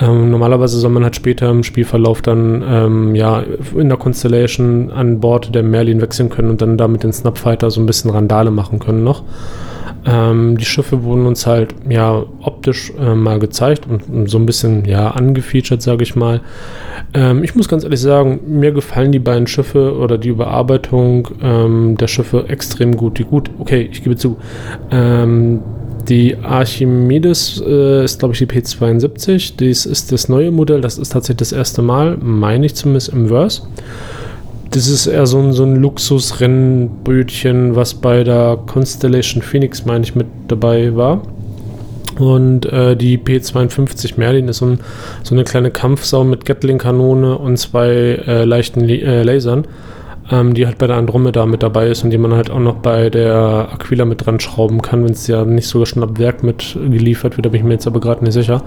Ähm, 0.01 0.31
normalerweise 0.31 0.79
soll 0.79 0.91
man 0.91 1.05
halt 1.05 1.17
später 1.17 1.51
im 1.51 1.63
Spielverlauf 1.63 2.23
dann 2.23 2.65
ähm, 2.67 3.15
ja 3.15 3.43
in 3.77 3.89
der 3.89 3.99
Constellation 3.99 4.91
an 4.91 5.21
Bord 5.21 5.55
der 5.55 5.63
Merlin 5.63 6.01
wechseln 6.01 6.31
können 6.31 6.51
und 6.51 6.63
dann 6.63 6.79
da 6.79 6.89
mit 6.89 7.03
den 7.03 7.13
Snapfighter 7.13 7.71
so 7.71 7.81
ein 7.81 7.87
bisschen 7.87 8.11
Randale 8.11 8.51
machen 8.51 8.79
können 8.79 9.05
noch. 9.05 9.23
Ähm, 10.05 10.57
die 10.59 10.65
Schiffe 10.65 11.05
wurden 11.05 11.27
uns 11.27 11.47
halt 11.47 11.75
ja 11.89 12.25
optisch 12.41 12.93
äh, 12.99 13.15
mal 13.15 13.39
gezeigt 13.39 13.87
und 13.87 14.29
so 14.29 14.39
ein 14.39 14.47
bisschen 14.47 14.85
ja 14.85 15.11
angefeatured, 15.11 15.81
sage 15.81 16.03
ich 16.03 16.17
mal. 16.17 16.41
Ähm, 17.15 17.45
ich 17.45 17.55
muss 17.55 17.69
ganz 17.69 17.85
ehrlich 17.85 18.01
sagen, 18.01 18.41
mir 18.47 18.73
gefallen 18.73 19.13
die 19.13 19.19
beiden 19.19 19.47
Schiffe 19.47 19.97
oder 19.97 20.19
die 20.19 20.31
Überarbeitung 20.31 21.29
ähm, 21.43 21.97
der 21.99 22.09
Schiffe 22.09 22.49
extrem 22.49 22.97
gut. 22.97 23.19
Die 23.19 23.25
gut, 23.25 23.51
okay, 23.59 23.89
ich 23.91 24.03
gebe 24.03 24.17
zu. 24.17 24.39
Ähm, 24.91 25.61
die 26.09 26.37
Archimedes 26.37 27.63
äh, 27.65 28.05
ist, 28.05 28.19
glaube 28.19 28.35
ich, 28.35 28.39
die 28.39 28.47
P72. 28.47 29.57
Dies 29.57 29.87
ist 29.87 30.11
das 30.11 30.29
neue 30.29 30.51
Modell. 30.51 30.81
Das 30.81 30.99
ist 30.99 31.13
tatsächlich 31.13 31.39
das 31.39 31.53
erste 31.53 31.83
Mal, 31.83 32.17
meine 32.21 32.67
ich 32.67 32.75
zumindest 32.75 33.11
im 33.11 33.29
Verse. 33.29 33.63
Das 34.73 34.89
ist 34.89 35.07
eher 35.07 35.27
so 35.27 35.39
ein, 35.39 35.53
so 35.53 35.65
ein 35.65 35.77
Luxusrennbötchen, 35.77 37.77
was 37.77 37.93
bei 37.93 38.25
der 38.25 38.59
Constellation 38.67 39.43
Phoenix, 39.43 39.85
meine 39.85 40.03
ich, 40.03 40.15
mit 40.15 40.27
dabei 40.49 40.97
war. 40.97 41.21
Und 42.19 42.65
äh, 42.67 42.97
die 42.97 43.19
P52 43.19 44.15
Merlin 44.17 44.49
ist 44.49 44.59
so, 44.59 44.67
ein, 44.67 44.81
so, 45.23 45.35
eine 45.35 45.45
kleine 45.45 45.71
Kampfsau 45.71 46.25
mit 46.25 46.47
Gatling-Kanone 46.47 47.37
und 47.37 47.59
zwei 47.59 47.91
äh, 47.91 48.45
leichten 48.45 48.89
äh, 48.89 49.23
Lasern. 49.23 49.67
Ähm, 50.31 50.55
die 50.55 50.67
halt 50.67 50.79
bei 50.79 50.87
der 50.87 50.97
Andromeda 50.97 51.47
mit 51.47 51.63
dabei 51.63 51.89
ist 51.89 52.05
und 52.05 52.11
die 52.11 52.19
man 52.19 52.35
halt 52.35 52.51
auch 52.51 52.61
noch 52.61 52.77
bei 52.77 53.11
der 53.11 53.69
Aquila 53.73 54.05
mit 54.05 54.25
dran 54.25 54.41
schrauben 54.41 54.83
kann, 54.83 55.05
wenn 55.05 55.13
es 55.13 55.27
ja 55.27 55.45
nicht 55.45 55.67
sogar 55.67 55.87
schon 55.87 56.03
ab 56.03 56.19
Werk 56.19 56.43
mit 56.43 56.77
geliefert 56.91 57.37
wird, 57.37 57.47
da 57.47 57.51
bin 57.51 57.61
ich 57.61 57.67
mir 57.67 57.75
jetzt 57.75 57.87
aber 57.87 58.01
gerade 58.01 58.25
nicht 58.25 58.35
sicher. 58.35 58.63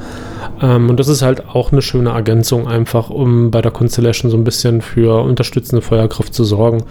Ähm, 0.62 0.90
und 0.90 1.00
das 1.00 1.08
ist 1.08 1.22
halt 1.22 1.48
auch 1.50 1.72
eine 1.72 1.82
schöne 1.82 2.12
Ergänzung, 2.12 2.68
einfach 2.68 3.10
um 3.10 3.52
bei 3.52 3.62
der 3.62 3.72
Constellation 3.72 4.32
so 4.32 4.38
ein 4.38 4.44
bisschen 4.44 4.82
für 4.82 5.24
unterstützende 5.24 5.82
Feuerkraft 5.82 6.34
zu 6.34 6.44
sorgen 6.44 6.84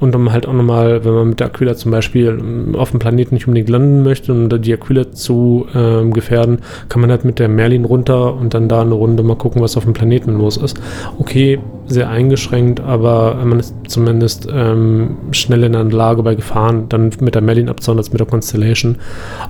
und 0.00 0.14
um 0.14 0.32
halt 0.32 0.46
auch 0.46 0.52
nochmal, 0.52 1.04
wenn 1.04 1.14
man 1.14 1.28
mit 1.30 1.40
der 1.40 1.48
Aquila 1.48 1.76
zum 1.76 1.90
Beispiel 1.90 2.28
ähm, 2.28 2.74
auf 2.76 2.90
dem 2.90 3.00
Planeten 3.00 3.34
nicht 3.34 3.46
unbedingt 3.46 3.68
landen 3.68 4.02
möchte 4.02 4.32
und 4.32 4.52
um 4.52 4.62
die 4.62 4.72
Aquila 4.72 5.12
zu 5.12 5.66
ähm, 5.74 6.12
gefährden, 6.12 6.58
kann 6.88 7.00
man 7.00 7.10
halt 7.10 7.24
mit 7.24 7.38
der 7.38 7.48
Merlin 7.48 7.84
runter 7.84 8.34
und 8.34 8.54
dann 8.54 8.68
da 8.68 8.82
eine 8.82 8.94
Runde 8.94 9.22
mal 9.22 9.36
gucken, 9.36 9.62
was 9.62 9.76
auf 9.76 9.84
dem 9.84 9.92
Planeten 9.92 10.36
los 10.36 10.56
ist. 10.56 10.80
Okay, 11.18 11.60
sehr 11.88 12.10
eingeschränkt, 12.10 12.80
aber 12.80 13.34
man 13.44 13.60
ist 13.60 13.74
zumindest 13.88 14.48
ähm, 14.52 15.16
schnell 15.32 15.64
in 15.64 15.72
der 15.72 15.84
Lage 15.84 16.22
bei 16.22 16.34
Gefahren, 16.34 16.88
dann 16.88 17.10
mit 17.20 17.34
der 17.34 17.42
Merlin 17.42 17.68
abzuhauen 17.68 17.98
als 17.98 18.12
mit 18.12 18.20
der 18.20 18.26
Constellation. 18.26 18.96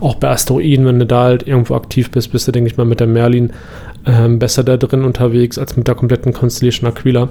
Auch 0.01 0.15
bei 0.15 0.31
Asteroiden, 0.31 0.87
wenn 0.87 0.99
du 0.99 1.07
da 1.07 1.25
halt 1.25 1.47
irgendwo 1.47 1.75
aktiv 1.75 2.11
bist, 2.11 2.33
bist 2.33 2.47
du, 2.49 2.53
denke 2.53 2.71
ich 2.71 2.77
mal, 2.77 2.85
mit 2.85 3.01
der 3.01 3.07
Merlin 3.07 3.53
ähm, 4.07 4.39
besser 4.39 4.65
da 4.65 4.77
drin 4.77 5.05
unterwegs 5.05 5.59
als 5.59 5.77
mit 5.77 5.89
der 5.89 5.95
kompletten 5.95 6.33
Constellation 6.33 6.89
Aquila. 6.89 7.29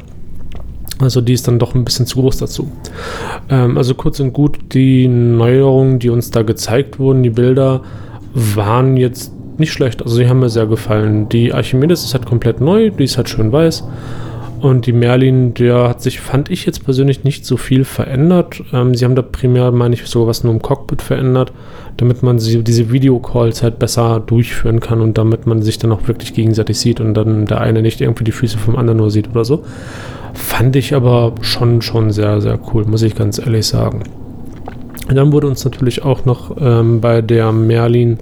Also 1.00 1.22
die 1.22 1.34
ist 1.34 1.48
dann 1.48 1.60
doch 1.60 1.76
ein 1.76 1.86
bisschen 1.86 2.06
zu 2.06 2.20
groß 2.22 2.38
dazu. 2.38 2.72
Ähm, 3.50 3.78
also 3.78 3.94
kurz 3.94 4.20
und 4.20 4.34
gut, 4.34 4.58
die 4.74 5.08
Neuerungen, 5.08 6.00
die 6.00 6.10
uns 6.10 6.32
da 6.32 6.42
gezeigt 6.42 7.00
wurden, 7.00 7.24
die 7.24 7.30
Bilder, 7.30 7.82
waren 8.34 8.98
jetzt 8.98 9.32
nicht 9.60 9.72
schlecht. 9.72 10.02
Also 10.04 10.16
sie 10.16 10.28
haben 10.28 10.40
mir 10.40 10.50
sehr 10.50 10.66
gefallen. 10.66 11.30
Die 11.30 11.54
Archimedes 11.54 12.04
ist 12.04 12.14
halt 12.14 12.26
komplett 12.26 12.62
neu, 12.62 12.90
die 12.90 13.04
ist 13.04 13.18
halt 13.18 13.30
schön 13.30 13.52
weiß. 13.52 13.84
Und 14.60 14.88
die 14.88 14.94
Merlin, 14.94 15.54
der 15.54 15.90
hat 15.90 16.02
sich, 16.02 16.20
fand 16.20 16.50
ich 16.50 16.66
jetzt 16.66 16.84
persönlich 16.84 17.24
nicht 17.24 17.46
so 17.46 17.58
viel 17.58 17.84
verändert. 17.84 18.64
Ähm, 18.74 18.96
sie 18.96 19.06
haben 19.06 19.16
da 19.16 19.22
primär, 19.22 19.72
meine 19.72 19.94
ich, 19.94 20.06
so 20.08 20.26
was 20.26 20.44
nur 20.44 20.54
im 20.54 20.62
Cockpit 20.62 21.02
verändert, 21.02 21.54
damit 21.98 22.24
man 22.24 22.40
sie, 22.40 22.64
diese 22.64 22.92
Videocalls 22.92 23.62
halt 23.62 23.78
besser 23.78 24.20
durchführen 24.20 24.80
kann 24.80 25.02
und 25.02 25.18
damit 25.18 25.46
man 25.46 25.62
sich 25.62 25.78
dann 25.78 25.92
auch 25.92 26.08
wirklich 26.08 26.34
gegenseitig 26.34 26.80
sieht 26.80 27.00
und 27.00 27.14
dann 27.14 27.46
der 27.46 27.62
eine 27.62 27.84
nicht 27.84 28.02
irgendwie 28.02 28.24
die 28.24 28.32
Füße 28.32 28.58
vom 28.58 28.78
anderen 28.78 28.98
nur 28.98 29.12
sieht 29.12 29.30
oder 29.30 29.46
so. 29.46 29.64
Fand 30.34 30.76
ich 30.76 30.96
aber 30.96 31.36
schon, 31.42 31.82
schon 31.84 32.12
sehr, 32.12 32.42
sehr 32.42 32.60
cool, 32.74 32.86
muss 32.86 33.04
ich 33.04 33.16
ganz 33.16 33.38
ehrlich 33.38 33.68
sagen. 33.68 34.04
Und 35.08 35.16
dann 35.16 35.32
wurde 35.32 35.48
uns 35.48 35.64
natürlich 35.64 36.04
auch 36.04 36.26
noch 36.26 36.58
ähm, 36.60 37.00
bei 37.00 37.22
der 37.22 37.52
Merlin 37.52 38.18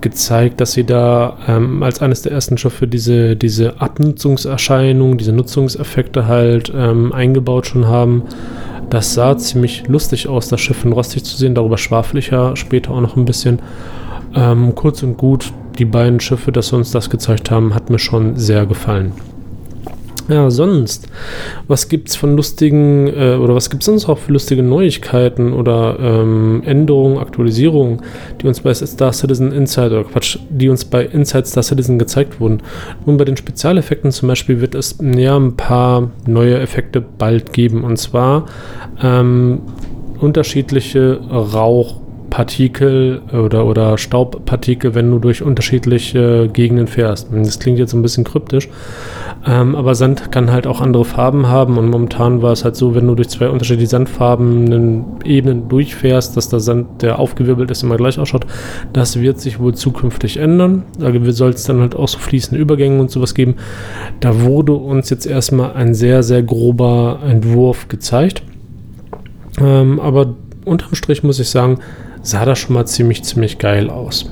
gezeigt, 0.00 0.60
dass 0.60 0.72
sie 0.72 0.84
da 0.84 1.38
ähm, 1.48 1.82
als 1.82 2.00
eines 2.00 2.22
der 2.22 2.32
ersten 2.32 2.58
Schiffe 2.58 2.86
diese, 2.86 3.36
diese 3.36 3.80
Abnutzungserscheinungen, 3.80 5.18
diese 5.18 5.32
Nutzungseffekte 5.32 6.26
halt 6.26 6.72
ähm, 6.74 7.12
eingebaut 7.12 7.66
schon 7.66 7.86
haben. 7.86 8.22
Das 8.90 9.14
sah 9.14 9.36
ziemlich 9.36 9.86
lustig 9.86 10.28
aus, 10.28 10.48
das 10.48 10.60
Schiff 10.60 10.84
in 10.84 10.92
rostig 10.92 11.24
zu 11.24 11.36
sehen. 11.36 11.54
Darüber 11.54 11.78
schwafel 11.78 12.18
ich 12.18 12.30
ja 12.30 12.56
später 12.56 12.92
auch 12.92 13.00
noch 13.00 13.16
ein 13.16 13.24
bisschen. 13.24 13.60
Ähm, 14.34 14.74
kurz 14.74 15.02
und 15.02 15.16
gut, 15.16 15.52
die 15.78 15.84
beiden 15.84 16.20
Schiffe, 16.20 16.52
dass 16.52 16.68
sie 16.68 16.76
uns 16.76 16.90
das 16.90 17.10
gezeigt 17.10 17.50
haben, 17.50 17.74
hat 17.74 17.90
mir 17.90 17.98
schon 17.98 18.36
sehr 18.36 18.66
gefallen. 18.66 19.12
Ja, 20.28 20.50
sonst, 20.50 21.08
was 21.68 21.88
gibt's 21.88 22.14
von 22.14 22.36
lustigen 22.36 23.06
äh, 23.06 23.38
oder 23.40 23.54
was 23.54 23.70
gibt's 23.70 23.86
sonst 23.86 24.10
auch 24.10 24.18
für 24.18 24.32
lustige 24.32 24.62
Neuigkeiten 24.62 25.54
oder 25.54 25.98
ähm, 25.98 26.62
Änderungen, 26.66 27.16
Aktualisierungen, 27.16 28.02
die 28.40 28.46
uns 28.46 28.60
bei 28.60 28.74
Star 28.74 29.14
Citizen 29.14 29.52
Inside 29.52 29.86
oder 29.98 30.04
Quatsch, 30.04 30.38
die 30.50 30.68
uns 30.68 30.84
bei 30.84 31.06
Inside 31.06 31.46
Star 31.46 31.62
Citizen 31.62 31.98
gezeigt 31.98 32.40
wurden? 32.40 32.62
Nun, 33.06 33.16
bei 33.16 33.24
den 33.24 33.38
Spezialeffekten 33.38 34.12
zum 34.12 34.28
Beispiel 34.28 34.60
wird 34.60 34.74
es 34.74 34.98
ja 35.00 35.34
ein 35.34 35.56
paar 35.56 36.10
neue 36.26 36.58
Effekte 36.58 37.00
bald 37.00 37.54
geben 37.54 37.82
und 37.82 37.96
zwar 37.96 38.44
ähm, 39.02 39.62
unterschiedliche 40.20 41.20
Rauch- 41.30 42.02
Partikel 42.38 43.20
oder, 43.32 43.66
oder 43.66 43.98
Staubpartikel, 43.98 44.94
wenn 44.94 45.10
du 45.10 45.18
durch 45.18 45.42
unterschiedliche 45.42 46.48
Gegenden 46.48 46.86
fährst. 46.86 47.26
Das 47.32 47.58
klingt 47.58 47.80
jetzt 47.80 47.94
ein 47.94 48.02
bisschen 48.02 48.22
kryptisch, 48.22 48.68
ähm, 49.44 49.74
aber 49.74 49.96
Sand 49.96 50.30
kann 50.30 50.52
halt 50.52 50.68
auch 50.68 50.80
andere 50.80 51.04
Farben 51.04 51.48
haben 51.48 51.78
und 51.78 51.90
momentan 51.90 52.40
war 52.40 52.52
es 52.52 52.62
halt 52.62 52.76
so, 52.76 52.94
wenn 52.94 53.08
du 53.08 53.16
durch 53.16 53.28
zwei 53.28 53.48
unterschiedliche 53.48 53.88
sandfarbenen 53.90 55.04
Ebenen 55.24 55.68
durchfährst, 55.68 56.36
dass 56.36 56.48
der 56.48 56.60
Sand, 56.60 57.02
der 57.02 57.18
aufgewirbelt 57.18 57.72
ist, 57.72 57.82
immer 57.82 57.96
gleich 57.96 58.20
ausschaut. 58.20 58.46
Das 58.92 59.18
wird 59.18 59.40
sich 59.40 59.58
wohl 59.58 59.74
zukünftig 59.74 60.36
ändern. 60.36 60.84
Da 60.96 61.10
soll 61.32 61.50
es 61.50 61.64
dann 61.64 61.80
halt 61.80 61.96
auch 61.96 62.06
so 62.06 62.20
fließende 62.20 62.62
Übergänge 62.62 63.00
und 63.00 63.10
sowas 63.10 63.34
geben. 63.34 63.56
Da 64.20 64.42
wurde 64.42 64.74
uns 64.74 65.10
jetzt 65.10 65.26
erstmal 65.26 65.72
ein 65.72 65.92
sehr, 65.92 66.22
sehr 66.22 66.44
grober 66.44 67.18
Entwurf 67.28 67.88
gezeigt. 67.88 68.44
Ähm, 69.60 69.98
aber 69.98 70.36
unterm 70.64 70.94
Strich 70.94 71.24
muss 71.24 71.40
ich 71.40 71.48
sagen, 71.48 71.80
sah 72.22 72.44
das 72.44 72.58
schon 72.58 72.74
mal 72.74 72.86
ziemlich, 72.86 73.24
ziemlich 73.24 73.58
geil 73.58 73.90
aus. 73.90 74.30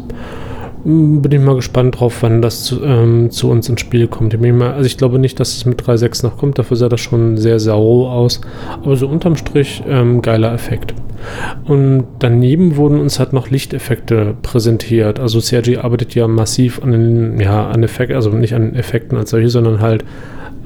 Hm, 0.86 1.20
bin 1.20 1.32
ich 1.32 1.40
mal 1.40 1.56
gespannt 1.56 1.98
drauf, 1.98 2.18
wann 2.20 2.40
das 2.40 2.62
zu, 2.62 2.80
ähm, 2.84 3.32
zu 3.32 3.50
uns 3.50 3.68
ins 3.68 3.80
Spiel 3.80 4.06
kommt. 4.06 4.32
Ich 4.34 4.40
mal, 4.40 4.72
also 4.72 4.86
ich 4.86 4.96
glaube 4.96 5.18
nicht, 5.18 5.40
dass 5.40 5.56
es 5.56 5.66
mit 5.66 5.82
3.6 5.82 6.24
noch 6.24 6.38
kommt, 6.38 6.60
dafür 6.60 6.76
sah 6.76 6.88
das 6.88 7.00
schon 7.00 7.36
sehr, 7.36 7.58
sehr 7.58 7.74
roh 7.74 8.06
aus. 8.06 8.40
Aber 8.70 8.94
so 8.94 9.08
unterm 9.08 9.34
Strich 9.34 9.82
ähm, 9.88 10.22
geiler 10.22 10.54
Effekt. 10.54 10.94
Und 11.64 12.04
daneben 12.20 12.76
wurden 12.76 13.00
uns 13.00 13.18
halt 13.18 13.32
noch 13.32 13.50
Lichteffekte 13.50 14.36
präsentiert. 14.42 15.18
Also 15.18 15.40
CRG 15.40 15.78
arbeitet 15.78 16.14
ja 16.14 16.28
massiv 16.28 16.80
an 16.80 16.92
den, 16.92 17.40
ja, 17.40 17.68
an 17.68 17.82
Effekten, 17.82 18.14
also 18.14 18.30
nicht 18.30 18.54
an 18.54 18.76
Effekten 18.76 19.18
als 19.18 19.30
solche, 19.30 19.48
sondern 19.48 19.80
halt 19.80 20.04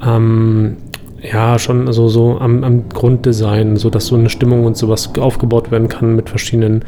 ähm, 0.05 0.77
ja, 1.21 1.59
schon 1.59 1.87
also 1.87 2.07
so 2.07 2.39
am, 2.39 2.63
am 2.63 2.89
Grunddesign, 2.89 3.77
so 3.77 3.89
dass 3.89 4.07
so 4.07 4.15
eine 4.15 4.29
Stimmung 4.29 4.65
und 4.65 4.75
sowas 4.75 5.11
aufgebaut 5.19 5.71
werden 5.71 5.87
kann 5.87 6.15
mit 6.15 6.29
verschiedenen 6.29 6.83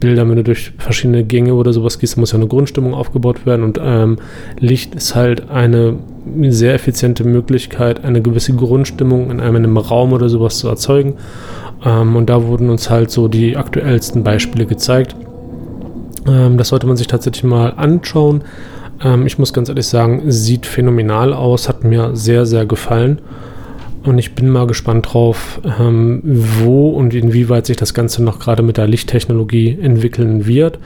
Bildern. 0.00 0.28
Wenn 0.28 0.36
du 0.36 0.44
durch 0.44 0.72
verschiedene 0.78 1.24
Gänge 1.24 1.54
oder 1.54 1.72
sowas 1.72 1.98
gehst, 1.98 2.16
muss 2.16 2.32
ja 2.32 2.38
eine 2.38 2.46
Grundstimmung 2.46 2.94
aufgebaut 2.94 3.46
werden 3.46 3.64
und 3.64 3.80
ähm, 3.82 4.18
Licht 4.58 4.94
ist 4.94 5.14
halt 5.14 5.50
eine 5.50 5.96
sehr 6.48 6.74
effiziente 6.74 7.24
Möglichkeit, 7.24 8.04
eine 8.04 8.20
gewisse 8.20 8.54
Grundstimmung 8.54 9.30
in 9.30 9.40
einem, 9.40 9.56
in 9.56 9.64
einem 9.64 9.76
Raum 9.78 10.12
oder 10.12 10.28
sowas 10.28 10.58
zu 10.58 10.68
erzeugen. 10.68 11.14
Ähm, 11.84 12.16
und 12.16 12.28
da 12.28 12.44
wurden 12.44 12.68
uns 12.68 12.90
halt 12.90 13.10
so 13.10 13.28
die 13.28 13.56
aktuellsten 13.56 14.22
Beispiele 14.22 14.66
gezeigt. 14.66 15.16
Ähm, 16.26 16.58
das 16.58 16.68
sollte 16.68 16.86
man 16.86 16.98
sich 16.98 17.06
tatsächlich 17.06 17.44
mal 17.44 17.72
anschauen. 17.76 18.42
Ähm, 19.02 19.26
ich 19.26 19.38
muss 19.38 19.54
ganz 19.54 19.70
ehrlich 19.70 19.86
sagen, 19.86 20.30
sieht 20.30 20.66
phänomenal 20.66 21.32
aus, 21.32 21.68
hat 21.68 21.84
mir 21.84 22.14
sehr, 22.14 22.44
sehr 22.44 22.66
gefallen. 22.66 23.20
Und 24.02 24.18
ich 24.18 24.34
bin 24.34 24.48
mal 24.48 24.66
gespannt 24.66 25.12
drauf, 25.12 25.60
ähm, 25.78 26.20
wo 26.24 26.90
und 26.90 27.12
inwieweit 27.12 27.66
sich 27.66 27.76
das 27.76 27.92
Ganze 27.92 28.22
noch 28.22 28.38
gerade 28.38 28.62
mit 28.62 28.78
der 28.78 28.86
Lichttechnologie 28.86 29.78
entwickeln 29.80 30.46
wird. 30.46 30.78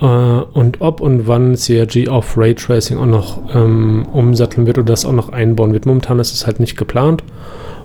Äh, 0.00 0.04
und 0.04 0.80
ob 0.80 1.00
und 1.00 1.28
wann 1.28 1.54
CRG 1.54 2.08
auf 2.08 2.36
Raytracing 2.36 2.98
auch 2.98 3.06
noch 3.06 3.54
ähm, 3.54 4.06
umsatteln 4.12 4.66
wird 4.66 4.78
oder 4.78 4.86
das 4.86 5.04
auch 5.04 5.12
noch 5.12 5.28
einbauen 5.28 5.72
wird. 5.72 5.86
Momentan 5.86 6.18
ist 6.18 6.32
es 6.32 6.46
halt 6.46 6.58
nicht 6.58 6.76
geplant, 6.76 7.22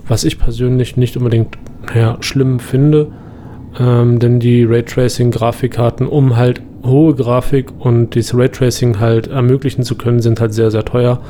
was 0.08 0.24
ich 0.24 0.38
persönlich 0.38 0.96
nicht 0.96 1.16
unbedingt 1.16 1.56
naja, 1.86 2.16
schlimm 2.20 2.58
finde. 2.58 3.12
Ähm, 3.78 4.18
denn 4.18 4.40
die 4.40 4.64
Raytracing-Grafikkarten, 4.64 6.08
um 6.08 6.36
halt 6.36 6.62
hohe 6.82 7.14
Grafik 7.14 7.66
und 7.78 8.14
dieses 8.14 8.36
Raytracing 8.36 8.98
halt 8.98 9.28
ermöglichen 9.28 9.84
zu 9.84 9.96
können, 9.96 10.20
sind 10.20 10.40
halt 10.40 10.54
sehr, 10.54 10.70
sehr 10.70 10.84
teuer. 10.84 11.20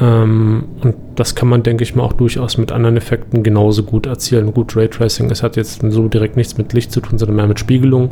Ähm, 0.00 0.64
und 0.82 0.94
das 1.16 1.34
kann 1.34 1.48
man, 1.48 1.62
denke 1.62 1.82
ich 1.82 1.94
mal, 1.94 2.04
auch 2.04 2.12
durchaus 2.12 2.56
mit 2.56 2.70
anderen 2.70 2.96
Effekten 2.96 3.42
genauso 3.42 3.82
gut 3.82 4.06
erzielen. 4.06 4.54
Gut, 4.54 4.76
Raytracing, 4.76 5.30
es 5.30 5.42
hat 5.42 5.56
jetzt 5.56 5.82
so 5.88 6.08
direkt 6.08 6.36
nichts 6.36 6.56
mit 6.56 6.72
Licht 6.72 6.92
zu 6.92 7.00
tun, 7.00 7.18
sondern 7.18 7.36
mehr 7.36 7.46
mit 7.46 7.58
Spiegelung. 7.58 8.10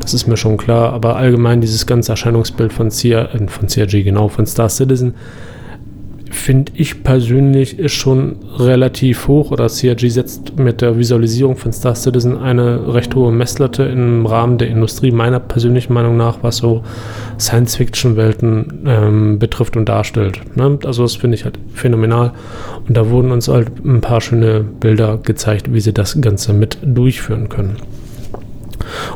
Das 0.00 0.14
ist 0.14 0.26
mir 0.26 0.36
schon 0.36 0.56
klar. 0.56 0.92
Aber 0.92 1.16
allgemein 1.16 1.60
dieses 1.60 1.86
ganze 1.86 2.12
Erscheinungsbild 2.12 2.72
von, 2.72 2.90
CR, 2.90 3.34
äh, 3.34 3.48
von 3.48 3.68
CRG, 3.68 4.04
genau, 4.04 4.28
von 4.28 4.46
Star 4.46 4.68
Citizen, 4.68 5.14
finde 6.34 6.72
ich 6.76 7.02
persönlich 7.02 7.78
ist 7.78 7.92
schon 7.92 8.36
relativ 8.58 9.28
hoch 9.28 9.50
oder 9.50 9.68
CRG 9.68 10.08
setzt 10.08 10.58
mit 10.58 10.80
der 10.80 10.98
Visualisierung 10.98 11.56
von 11.56 11.72
Star 11.72 11.94
Citizen 11.94 12.36
eine 12.36 12.94
recht 12.94 13.14
hohe 13.14 13.32
Messlatte 13.32 13.84
im 13.84 14.26
Rahmen 14.26 14.58
der 14.58 14.68
Industrie, 14.68 15.10
meiner 15.10 15.40
persönlichen 15.40 15.92
Meinung 15.92 16.16
nach, 16.16 16.38
was 16.42 16.58
so 16.58 16.82
Science-Fiction-Welten 17.38 18.84
ähm, 18.86 19.38
betrifft 19.38 19.76
und 19.76 19.88
darstellt. 19.88 20.40
Ne? 20.56 20.78
Also 20.84 21.02
das 21.02 21.16
finde 21.16 21.36
ich 21.36 21.44
halt 21.44 21.58
phänomenal 21.72 22.32
und 22.86 22.96
da 22.96 23.08
wurden 23.10 23.30
uns 23.30 23.48
halt 23.48 23.84
ein 23.84 24.00
paar 24.00 24.20
schöne 24.20 24.60
Bilder 24.60 25.18
gezeigt, 25.18 25.72
wie 25.72 25.80
sie 25.80 25.92
das 25.92 26.20
Ganze 26.20 26.52
mit 26.52 26.78
durchführen 26.82 27.48
können. 27.48 27.76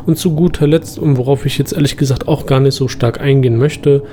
Und 0.05 0.17
zu 0.17 0.33
guter 0.35 0.67
Letzt, 0.67 0.97
und 0.97 1.17
worauf 1.17 1.45
ich 1.45 1.57
jetzt 1.57 1.73
ehrlich 1.73 1.97
gesagt 1.97 2.27
auch 2.27 2.45
gar 2.45 2.59
nicht 2.59 2.75
so 2.75 2.87
stark 2.87 3.21
eingehen 3.21 3.57
möchte, 3.57 4.03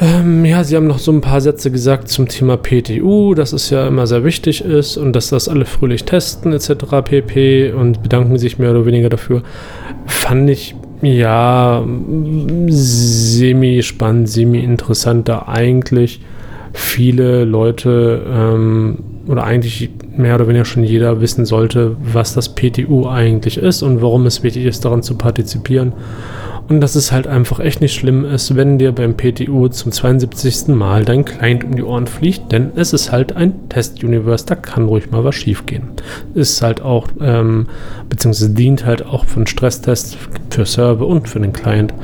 ähm, 0.00 0.44
ja, 0.44 0.62
Sie 0.62 0.76
haben 0.76 0.86
noch 0.86 0.98
so 0.98 1.10
ein 1.10 1.22
paar 1.22 1.40
Sätze 1.40 1.70
gesagt 1.70 2.08
zum 2.08 2.28
Thema 2.28 2.56
PTU, 2.56 3.34
dass 3.34 3.52
es 3.52 3.70
ja 3.70 3.86
immer 3.86 4.06
sehr 4.06 4.24
wichtig 4.24 4.62
ist 4.64 4.96
und 4.96 5.14
dass 5.14 5.30
das 5.30 5.48
alle 5.48 5.64
fröhlich 5.64 6.04
testen 6.04 6.52
etc. 6.52 7.02
pp. 7.04 7.72
und 7.72 8.02
bedanken 8.02 8.38
sich 8.38 8.58
mehr 8.58 8.72
oder 8.72 8.84
weniger 8.84 9.08
dafür. 9.08 9.42
Fand 10.06 10.50
ich 10.50 10.74
ja 11.02 11.82
semi-spannend, 12.68 14.28
semi-interessant, 14.28 15.28
da 15.28 15.46
eigentlich 15.48 16.20
viele 16.72 17.44
Leute 17.44 18.22
ähm, 18.30 18.98
oder 19.28 19.44
eigentlich 19.44 19.90
mehr 20.16 20.34
oder 20.34 20.46
weniger 20.46 20.64
schon 20.64 20.84
jeder 20.84 21.20
wissen 21.20 21.46
sollte, 21.46 21.96
was 22.00 22.34
das 22.34 22.54
PTU 22.54 23.08
eigentlich 23.08 23.56
ist 23.58 23.82
und 23.82 24.02
warum 24.02 24.26
es 24.26 24.42
wichtig 24.42 24.66
ist, 24.66 24.84
daran 24.84 25.02
zu 25.02 25.16
partizipieren. 25.16 25.92
Und 26.68 26.80
dass 26.80 26.96
es 26.96 27.12
halt 27.12 27.28
einfach 27.28 27.60
echt 27.60 27.80
nicht 27.80 27.94
schlimm 27.94 28.24
ist, 28.24 28.56
wenn 28.56 28.78
dir 28.78 28.90
beim 28.90 29.16
PTU 29.16 29.68
zum 29.68 29.92
72. 29.92 30.68
Mal 30.68 31.04
dein 31.04 31.24
Client 31.24 31.62
um 31.62 31.76
die 31.76 31.82
Ohren 31.82 32.08
fliegt, 32.08 32.50
denn 32.50 32.72
es 32.74 32.92
ist 32.92 33.12
halt 33.12 33.36
ein 33.36 33.68
Test-Universe, 33.68 34.46
da 34.46 34.56
kann 34.56 34.86
ruhig 34.86 35.10
mal 35.12 35.22
was 35.22 35.36
schiefgehen. 35.36 35.84
Ist 36.34 36.60
halt 36.62 36.82
auch, 36.82 37.06
ähm, 37.20 37.66
beziehungsweise 38.08 38.50
dient 38.50 38.84
halt 38.84 39.06
auch 39.06 39.26
von 39.26 39.46
Stresstests 39.46 40.16
für 40.50 40.66
Server 40.66 41.06
und 41.06 41.28
für 41.28 41.38
den 41.38 41.52
Client. 41.52 41.94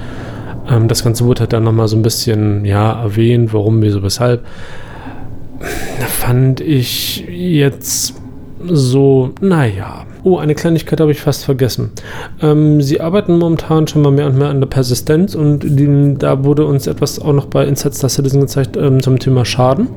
Ähm, 0.71 0.87
das 0.87 1.02
Ganze 1.02 1.25
wurde 1.25 1.40
halt 1.40 1.52
dann 1.52 1.64
nochmal 1.64 1.88
so 1.88 1.97
ein 1.97 2.02
bisschen, 2.02 2.64
ja, 2.64 3.02
erwähnt, 3.02 3.52
warum, 3.52 3.83
wieso, 3.83 4.02
weshalb. 4.02 4.45
Fand 6.21 6.61
ich 6.61 7.25
jetzt 7.28 8.14
so, 8.64 9.33
naja. 9.40 10.07
Oh, 10.25 10.38
eine 10.38 10.55
Kleinigkeit 10.55 11.00
habe 11.00 11.11
ich 11.11 11.21
fast 11.21 11.45
vergessen. 11.45 11.91
Ähm, 12.41 12.81
sie 12.81 13.00
arbeiten 13.00 13.38
momentan 13.38 13.88
schon 13.88 14.02
mal 14.02 14.12
mehr 14.12 14.26
und 14.26 14.38
mehr 14.38 14.49
an 14.49 14.61
der 14.61 14.69
Persistenz 14.69 15.35
und 15.35 15.61
die, 15.61 16.14
da 16.17 16.45
wurde 16.45 16.64
uns 16.64 16.87
etwas 16.87 17.21
auch 17.21 17.33
noch 17.33 17.47
bei 17.47 17.64
Inside 17.67 17.95
Star 17.95 18.09
Citizen 18.09 18.41
gezeigt 18.41 18.76
ähm, 18.76 19.02
zum 19.02 19.19
Thema 19.19 19.45
Schaden. 19.45 19.88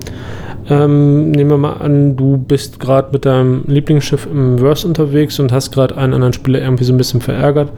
Ähm, 0.68 1.30
nehmen 1.30 1.52
wir 1.52 1.58
mal 1.58 1.74
an, 1.74 2.16
du 2.16 2.38
bist 2.38 2.80
gerade 2.80 3.10
mit 3.12 3.26
deinem 3.26 3.66
Lieblingsschiff 3.68 4.26
im 4.26 4.58
Verse 4.58 4.88
unterwegs 4.88 5.40
und 5.40 5.52
hast 5.52 5.72
gerade 5.72 5.96
einen 5.96 6.16
anderen 6.16 6.34
Spieler 6.34 6.60
irgendwie 6.60 6.86
so 6.86 6.94
ein 6.94 6.98
bisschen 6.98 7.22
verärgert 7.22 7.72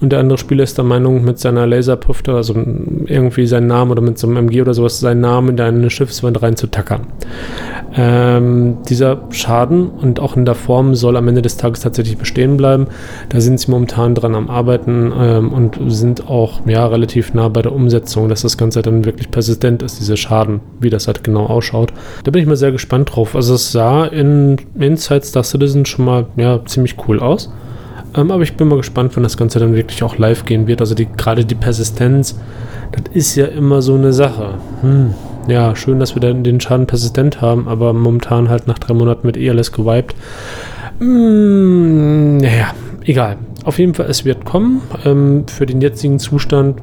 und 0.00 0.12
der 0.12 0.20
andere 0.20 0.38
Spieler 0.38 0.62
ist 0.62 0.78
der 0.78 0.84
Meinung, 0.84 1.24
mit 1.24 1.40
seiner 1.40 1.66
Laserpufte, 1.66 2.32
also 2.32 2.54
irgendwie 3.06 3.46
seinen 3.48 3.66
Namen 3.66 3.90
oder 3.90 4.02
mit 4.02 4.18
so 4.18 4.28
einem 4.28 4.36
MG 4.36 4.62
oder 4.62 4.72
sowas, 4.72 5.00
seinen 5.00 5.20
Namen 5.20 5.50
in 5.50 5.56
deine 5.56 5.90
Schiffswand 5.90 6.40
reinzutackern. 6.40 7.00
Ähm, 7.96 8.78
dieser 8.88 9.22
Schaden 9.30 9.88
und 9.88 10.20
auch 10.20 10.36
in 10.36 10.44
der 10.44 10.54
Form 10.54 10.94
soll 10.94 11.16
am 11.16 11.26
Ende 11.26 11.42
des 11.42 11.56
Tages 11.56 11.80
tatsächlich 11.80 12.18
bestehen 12.18 12.56
bleiben. 12.56 12.86
Da 13.30 13.40
sind 13.40 13.58
sie 13.58 13.70
momentan 13.70 14.14
dran 14.14 14.34
am 14.34 14.50
Arbeiten 14.50 15.12
ähm, 15.18 15.52
und 15.52 15.78
sind 15.90 16.28
auch 16.28 16.60
ja, 16.66 16.86
relativ 16.86 17.32
nah 17.32 17.48
bei 17.48 17.62
der 17.62 17.72
Umsetzung, 17.72 18.28
dass 18.28 18.42
das 18.42 18.58
Ganze 18.58 18.82
dann 18.82 19.04
wirklich 19.04 19.30
persistent 19.30 19.82
ist, 19.82 20.00
dieser 20.00 20.16
Schaden, 20.16 20.60
wie 20.80 20.90
das 20.90 21.06
halt 21.06 21.24
genau 21.24 21.46
ausschaut. 21.46 21.92
Da 22.24 22.30
bin 22.30 22.42
ich 22.42 22.48
mal 22.48 22.56
sehr 22.56 22.72
gespannt 22.72 23.14
drauf. 23.14 23.34
Also 23.34 23.54
es 23.54 23.72
sah 23.72 24.04
in 24.04 24.56
Inside 24.78 25.24
Star 25.24 25.42
Citizen 25.42 25.86
schon 25.86 26.04
mal 26.04 26.26
ja, 26.36 26.64
ziemlich 26.66 26.96
cool 27.08 27.20
aus. 27.20 27.50
Ähm, 28.14 28.30
aber 28.30 28.42
ich 28.42 28.56
bin 28.56 28.68
mal 28.68 28.76
gespannt, 28.76 29.16
wenn 29.16 29.22
das 29.22 29.36
Ganze 29.36 29.58
dann 29.58 29.74
wirklich 29.74 30.02
auch 30.02 30.18
live 30.18 30.44
gehen 30.44 30.66
wird. 30.66 30.80
Also 30.80 30.94
die, 30.94 31.06
gerade 31.06 31.44
die 31.44 31.54
Persistenz, 31.54 32.38
das 32.92 33.14
ist 33.14 33.36
ja 33.36 33.46
immer 33.46 33.82
so 33.82 33.94
eine 33.94 34.12
Sache. 34.12 34.54
Hm. 34.82 35.14
Ja, 35.46 35.74
schön, 35.76 35.98
dass 35.98 36.14
wir 36.14 36.20
dann 36.20 36.42
den 36.42 36.60
Schaden 36.60 36.86
persistent 36.86 37.40
haben, 37.40 37.68
aber 37.68 37.92
momentan 37.92 38.48
halt 38.48 38.66
nach 38.66 38.78
drei 38.78 38.94
Monaten 38.94 39.26
mit 39.26 39.36
ELS 39.36 39.72
gewiped. 39.72 40.14
Hm, 40.98 42.38
naja, 42.38 42.74
egal. 43.04 43.36
Auf 43.64 43.78
jeden 43.78 43.94
Fall, 43.94 44.06
es 44.06 44.24
wird 44.24 44.44
kommen. 44.44 44.82
Ähm, 45.04 45.44
für 45.46 45.66
den 45.66 45.80
jetzigen 45.80 46.18
Zustand 46.18 46.80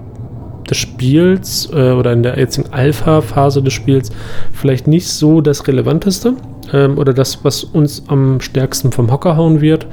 des 0.69 0.77
Spiels 0.77 1.69
äh, 1.73 1.91
oder 1.91 2.13
in 2.13 2.23
der 2.23 2.37
jetzigen 2.37 2.73
Alpha-Phase 2.73 3.61
des 3.61 3.73
Spiels 3.73 4.11
vielleicht 4.51 4.87
nicht 4.87 5.07
so 5.07 5.41
das 5.41 5.67
Relevanteste 5.67 6.33
ähm, 6.73 6.97
oder 6.97 7.13
das, 7.13 7.43
was 7.43 7.63
uns 7.63 8.03
am 8.07 8.41
stärksten 8.41 8.91
vom 8.91 9.11
Hocker 9.11 9.37
hauen 9.37 9.61
wird 9.61 9.85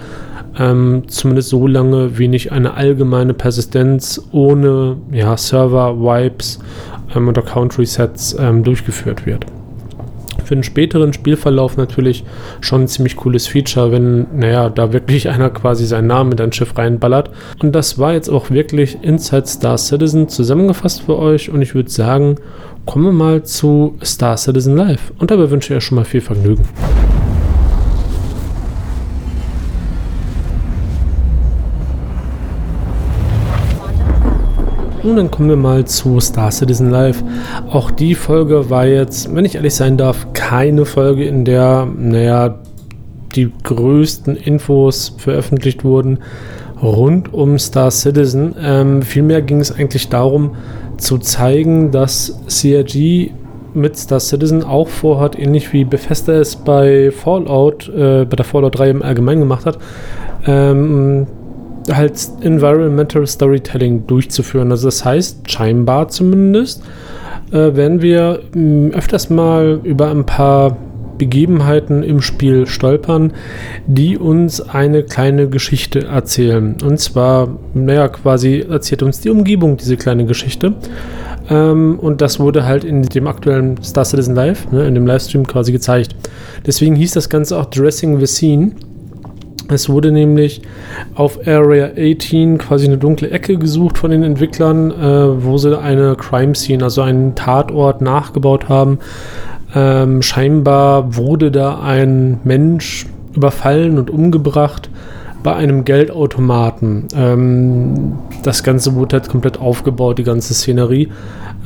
ähm, 0.58 1.04
zumindest 1.06 1.48
so 1.48 1.66
lange, 1.66 2.18
wie 2.18 2.28
nicht 2.28 2.52
eine 2.52 2.74
allgemeine 2.74 3.34
Persistenz 3.34 4.20
ohne 4.32 4.96
ja, 5.10 5.36
Server-Wipes 5.36 6.58
ähm, 7.14 7.28
oder 7.28 7.42
Count-Resets 7.42 8.36
ähm, 8.38 8.62
durchgeführt 8.62 9.26
wird. 9.26 9.46
Für 10.44 10.56
den 10.56 10.64
späteren 10.64 11.12
Spielverlauf 11.12 11.76
natürlich 11.76 12.24
schon 12.60 12.82
ein 12.82 12.88
ziemlich 12.88 13.16
cooles 13.16 13.46
Feature, 13.46 13.92
wenn, 13.92 14.26
naja, 14.36 14.68
da 14.68 14.92
wirklich 14.92 15.28
einer 15.30 15.50
quasi 15.50 15.86
seinen 15.86 16.08
Namen 16.08 16.32
in 16.32 16.36
dein 16.36 16.52
Schiff 16.52 16.76
reinballert. 16.76 17.30
Und 17.62 17.72
das 17.72 17.98
war 17.98 18.12
jetzt 18.12 18.28
auch 18.28 18.50
wirklich 18.50 18.98
Inside 19.02 19.46
Star 19.46 19.78
Citizen 19.78 20.28
zusammengefasst 20.28 21.02
für 21.02 21.18
euch 21.18 21.50
und 21.50 21.62
ich 21.62 21.74
würde 21.74 21.90
sagen, 21.90 22.36
kommen 22.84 23.04
wir 23.06 23.12
mal 23.12 23.42
zu 23.44 23.96
Star 24.04 24.36
Citizen 24.36 24.76
Live. 24.76 25.12
Und 25.18 25.30
dabei 25.30 25.50
wünsche 25.50 25.72
ich 25.72 25.78
euch 25.78 25.84
schon 25.84 25.96
mal 25.96 26.04
viel 26.04 26.20
Vergnügen. 26.20 26.64
Und 35.02 35.16
dann 35.16 35.30
kommen 35.30 35.48
wir 35.48 35.56
mal 35.56 35.84
zu 35.84 36.20
Star 36.20 36.50
Citizen 36.50 36.90
Live. 36.90 37.24
Auch 37.70 37.90
die 37.90 38.14
Folge 38.14 38.70
war 38.70 38.86
jetzt, 38.86 39.34
wenn 39.34 39.44
ich 39.44 39.56
ehrlich 39.56 39.74
sein 39.74 39.96
darf, 39.96 40.28
keine 40.32 40.84
Folge, 40.84 41.24
in 41.24 41.44
der, 41.44 41.86
naja, 41.96 42.58
die 43.34 43.50
größten 43.64 44.36
Infos 44.36 45.14
veröffentlicht 45.18 45.84
wurden 45.84 46.18
rund 46.82 47.32
um 47.32 47.58
Star 47.58 47.90
Citizen. 47.90 48.54
Ähm, 48.60 49.02
vielmehr 49.02 49.42
ging 49.42 49.60
es 49.60 49.72
eigentlich 49.72 50.08
darum, 50.08 50.56
zu 50.98 51.18
zeigen, 51.18 51.90
dass 51.90 52.40
CRG 52.48 53.30
mit 53.74 53.96
Star 53.96 54.20
Citizen 54.20 54.62
auch 54.62 54.88
vorhat, 54.88 55.38
ähnlich 55.38 55.72
wie 55.72 55.84
Bethesda 55.84 56.34
es 56.34 56.56
bei 56.56 57.10
Fallout, 57.10 57.88
äh, 57.88 58.24
bei 58.24 58.36
der 58.36 58.44
Fallout 58.44 58.78
3 58.78 58.90
im 58.90 59.02
Allgemeinen 59.02 59.40
gemacht 59.40 59.64
hat, 59.64 59.78
ähm, 60.46 61.26
halt 61.90 62.14
Environmental 62.40 63.26
Storytelling 63.26 64.06
durchzuführen. 64.06 64.70
Also 64.70 64.88
das 64.88 65.04
heißt, 65.04 65.50
scheinbar 65.50 66.08
zumindest, 66.08 66.82
äh, 67.50 67.74
werden 67.74 68.02
wir 68.02 68.40
mh, 68.54 68.54
hm, 68.54 68.90
öfters 68.92 69.30
mal 69.30 69.80
über 69.82 70.10
ein 70.10 70.24
paar 70.24 70.76
Begebenheiten 71.18 72.02
im 72.02 72.20
Spiel 72.20 72.66
stolpern, 72.66 73.32
die 73.86 74.18
uns 74.18 74.60
eine 74.60 75.04
kleine 75.04 75.48
Geschichte 75.48 76.04
erzählen. 76.06 76.76
Und 76.84 76.98
zwar, 76.98 77.58
naja, 77.74 78.08
quasi 78.08 78.64
erzählt 78.68 79.02
uns 79.02 79.20
die 79.20 79.30
Umgebung 79.30 79.76
diese 79.76 79.96
kleine 79.96 80.24
Geschichte. 80.24 80.74
Ähm, 81.48 81.98
und 82.00 82.20
das 82.20 82.40
wurde 82.40 82.64
halt 82.64 82.84
in 82.84 83.02
dem 83.02 83.26
aktuellen 83.26 83.82
Star 83.82 84.04
Citizen 84.04 84.34
Live, 84.34 84.70
ne, 84.72 84.86
in 84.86 84.94
dem 84.94 85.06
Livestream 85.06 85.46
quasi 85.46 85.72
gezeigt. 85.72 86.16
Deswegen 86.66 86.96
hieß 86.96 87.12
das 87.12 87.28
Ganze 87.28 87.58
auch 87.58 87.66
Dressing 87.66 88.18
the 88.18 88.26
Scene. 88.26 88.72
Es 89.72 89.88
wurde 89.88 90.12
nämlich 90.12 90.62
auf 91.14 91.46
Area 91.46 91.90
18 91.96 92.58
quasi 92.58 92.86
eine 92.86 92.98
dunkle 92.98 93.30
Ecke 93.30 93.56
gesucht 93.56 93.98
von 93.98 94.10
den 94.10 94.22
Entwicklern, 94.22 94.90
äh, 94.90 95.44
wo 95.44 95.56
sie 95.56 95.78
eine 95.78 96.14
Crime 96.16 96.54
Scene, 96.54 96.84
also 96.84 97.02
einen 97.02 97.34
Tatort 97.34 98.00
nachgebaut 98.02 98.68
haben. 98.68 98.98
Ähm, 99.74 100.20
scheinbar 100.22 101.16
wurde 101.16 101.50
da 101.50 101.80
ein 101.80 102.40
Mensch 102.44 103.06
überfallen 103.34 103.98
und 103.98 104.10
umgebracht 104.10 104.90
bei 105.42 105.54
einem 105.54 105.84
Geldautomaten. 105.84 107.08
Ähm, 107.16 108.18
das 108.42 108.62
Ganze 108.62 108.94
wurde 108.94 109.16
halt 109.16 109.28
komplett 109.28 109.58
aufgebaut, 109.58 110.18
die 110.18 110.24
ganze 110.24 110.54
Szenerie, 110.54 111.08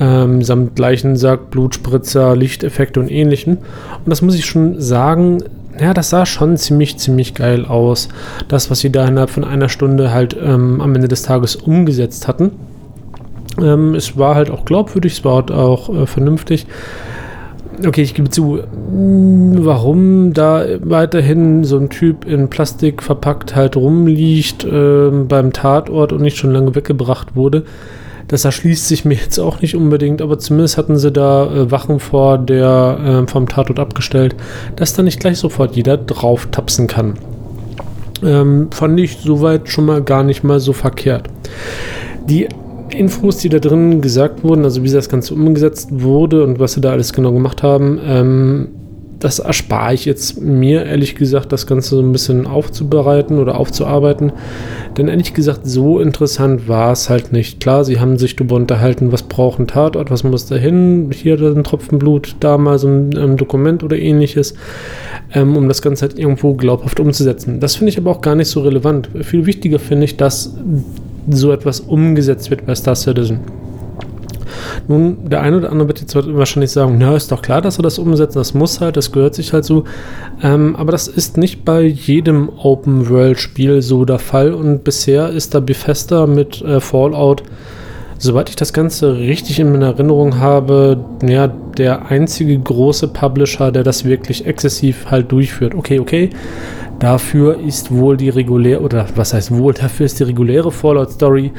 ähm, 0.00 0.42
samt 0.42 0.78
Leichensack, 0.78 1.50
Blutspritzer, 1.50 2.36
Lichteffekte 2.36 3.00
und 3.00 3.10
ähnlichen. 3.10 3.58
Und 3.58 4.06
das 4.06 4.22
muss 4.22 4.36
ich 4.36 4.46
schon 4.46 4.80
sagen, 4.80 5.42
ja, 5.80 5.94
das 5.94 6.10
sah 6.10 6.26
schon 6.26 6.56
ziemlich, 6.56 6.98
ziemlich 6.98 7.34
geil 7.34 7.64
aus. 7.66 8.08
Das, 8.48 8.70
was 8.70 8.80
sie 8.80 8.90
da 8.90 9.06
innerhalb 9.06 9.30
von 9.30 9.44
einer 9.44 9.68
Stunde 9.68 10.12
halt 10.12 10.36
ähm, 10.40 10.80
am 10.80 10.94
Ende 10.94 11.08
des 11.08 11.22
Tages 11.22 11.56
umgesetzt 11.56 12.28
hatten. 12.28 12.52
Ähm, 13.60 13.94
es 13.94 14.16
war 14.18 14.34
halt 14.34 14.50
auch 14.50 14.64
glaubwürdig, 14.64 15.12
es 15.14 15.24
war 15.24 15.36
halt 15.36 15.50
auch 15.50 15.88
äh, 15.88 16.06
vernünftig. 16.06 16.66
Okay, 17.86 18.02
ich 18.02 18.14
gebe 18.14 18.30
zu, 18.30 18.60
warum 18.90 20.32
da 20.32 20.64
weiterhin 20.80 21.62
so 21.64 21.76
ein 21.76 21.90
Typ 21.90 22.24
in 22.24 22.48
Plastik 22.48 23.02
verpackt 23.02 23.54
halt 23.54 23.76
rumliegt 23.76 24.64
äh, 24.64 25.10
beim 25.10 25.52
Tatort 25.52 26.12
und 26.12 26.22
nicht 26.22 26.38
schon 26.38 26.52
lange 26.52 26.74
weggebracht 26.74 27.36
wurde 27.36 27.64
das 28.28 28.44
erschließt 28.44 28.88
sich 28.88 29.04
mir 29.04 29.14
jetzt 29.14 29.38
auch 29.38 29.60
nicht 29.60 29.76
unbedingt, 29.76 30.20
aber 30.22 30.38
zumindest 30.38 30.76
hatten 30.76 30.96
sie 30.96 31.12
da 31.12 31.46
äh, 31.46 31.70
Wachen 31.70 32.00
vor 32.00 32.38
der 32.38 33.24
äh, 33.24 33.30
vom 33.30 33.48
Tatort 33.48 33.78
abgestellt, 33.78 34.34
dass 34.76 34.94
da 34.94 35.02
nicht 35.02 35.20
gleich 35.20 35.38
sofort 35.38 35.76
jeder 35.76 35.96
drauf 35.96 36.48
tapsen 36.50 36.86
kann. 36.86 37.14
Ähm, 38.22 38.68
fand 38.72 38.98
ich 38.98 39.18
soweit 39.18 39.68
schon 39.68 39.86
mal 39.86 40.02
gar 40.02 40.22
nicht 40.22 40.42
mal 40.42 40.60
so 40.60 40.72
verkehrt. 40.72 41.28
Die 42.28 42.48
Infos, 42.90 43.38
die 43.38 43.48
da 43.48 43.58
drin 43.58 44.00
gesagt 44.00 44.42
wurden, 44.42 44.64
also 44.64 44.82
wie 44.82 44.90
das 44.90 45.08
Ganze 45.08 45.34
umgesetzt 45.34 45.88
wurde 45.92 46.44
und 46.44 46.58
was 46.58 46.72
sie 46.72 46.80
da 46.80 46.92
alles 46.92 47.12
genau 47.12 47.32
gemacht 47.32 47.62
haben, 47.62 48.00
ähm, 48.04 48.68
das 49.26 49.40
erspare 49.40 49.92
ich 49.92 50.04
jetzt 50.04 50.40
mir, 50.40 50.86
ehrlich 50.86 51.16
gesagt, 51.16 51.50
das 51.50 51.66
Ganze 51.66 51.96
so 51.96 52.00
ein 52.00 52.12
bisschen 52.12 52.46
aufzubereiten 52.46 53.40
oder 53.40 53.58
aufzuarbeiten. 53.58 54.30
Denn 54.96 55.08
ehrlich 55.08 55.34
gesagt, 55.34 55.62
so 55.64 55.98
interessant 55.98 56.68
war 56.68 56.92
es 56.92 57.10
halt 57.10 57.32
nicht. 57.32 57.58
Klar, 57.58 57.84
sie 57.84 57.98
haben 57.98 58.18
sich 58.18 58.36
darüber 58.36 58.54
unterhalten, 58.54 59.10
was 59.10 59.24
braucht 59.24 59.58
ein 59.58 59.66
Tatort, 59.66 60.12
was 60.12 60.22
muss 60.22 60.46
da 60.46 60.54
hin, 60.54 61.10
hier 61.12 61.40
ein 61.40 61.64
Tropfen 61.64 61.98
Blut, 61.98 62.36
da 62.38 62.56
mal 62.56 62.78
so 62.78 62.86
ein, 62.86 63.16
ein 63.16 63.36
Dokument 63.36 63.82
oder 63.82 63.98
ähnliches, 63.98 64.54
ähm, 65.34 65.56
um 65.56 65.66
das 65.66 65.82
Ganze 65.82 66.02
halt 66.02 66.16
irgendwo 66.16 66.54
glaubhaft 66.54 67.00
umzusetzen. 67.00 67.58
Das 67.58 67.74
finde 67.74 67.90
ich 67.90 67.98
aber 67.98 68.12
auch 68.12 68.20
gar 68.20 68.36
nicht 68.36 68.48
so 68.48 68.60
relevant. 68.60 69.10
Viel 69.22 69.44
wichtiger 69.44 69.80
finde 69.80 70.04
ich, 70.04 70.16
dass 70.16 70.54
so 71.28 71.50
etwas 71.50 71.80
umgesetzt 71.80 72.52
wird 72.52 72.64
bei 72.64 72.76
Star 72.76 72.94
Citizen. 72.94 73.40
Nun, 74.88 75.28
der 75.28 75.42
eine 75.42 75.58
oder 75.58 75.70
andere 75.70 75.88
wird 75.88 76.00
jetzt 76.00 76.14
wahrscheinlich 76.14 76.70
sagen, 76.70 76.96
na, 76.98 77.16
ist 77.16 77.32
doch 77.32 77.42
klar, 77.42 77.60
dass 77.60 77.78
er 77.78 77.82
das 77.82 77.98
umsetzt, 77.98 78.36
das 78.36 78.54
muss 78.54 78.80
halt, 78.80 78.96
das 78.96 79.12
gehört 79.12 79.34
sich 79.34 79.52
halt 79.52 79.64
so. 79.64 79.84
Ähm, 80.42 80.76
aber 80.76 80.92
das 80.92 81.08
ist 81.08 81.36
nicht 81.36 81.64
bei 81.64 81.82
jedem 81.82 82.48
Open-World-Spiel 82.48 83.82
so 83.82 84.04
der 84.04 84.18
Fall 84.18 84.52
und 84.52 84.84
bisher 84.84 85.30
ist 85.30 85.54
da 85.54 85.60
Bethesda 85.60 86.26
mit 86.26 86.62
äh, 86.62 86.80
Fallout 86.80 87.42
soweit 88.18 88.48
ich 88.48 88.56
das 88.56 88.72
Ganze 88.72 89.18
richtig 89.18 89.60
in 89.60 89.72
meiner 89.72 89.88
Erinnerung 89.88 90.38
habe, 90.38 91.04
ja, 91.22 91.48
der 91.48 92.10
einzige 92.10 92.58
große 92.58 93.08
Publisher, 93.08 93.70
der 93.72 93.82
das 93.82 94.04
wirklich 94.04 94.46
exzessiv 94.46 95.06
halt 95.10 95.30
durchführt. 95.32 95.74
Okay, 95.74 95.98
okay. 95.98 96.30
Dafür 96.98 97.60
ist 97.60 97.94
wohl 97.94 98.16
die 98.16 98.30
reguläre, 98.30 98.80
oder 98.80 99.06
was 99.14 99.34
heißt 99.34 99.54
wohl, 99.54 99.74
dafür 99.74 100.06
ist 100.06 100.18
die 100.18 100.24
reguläre 100.24 100.72
Fallout-Story 100.72 101.52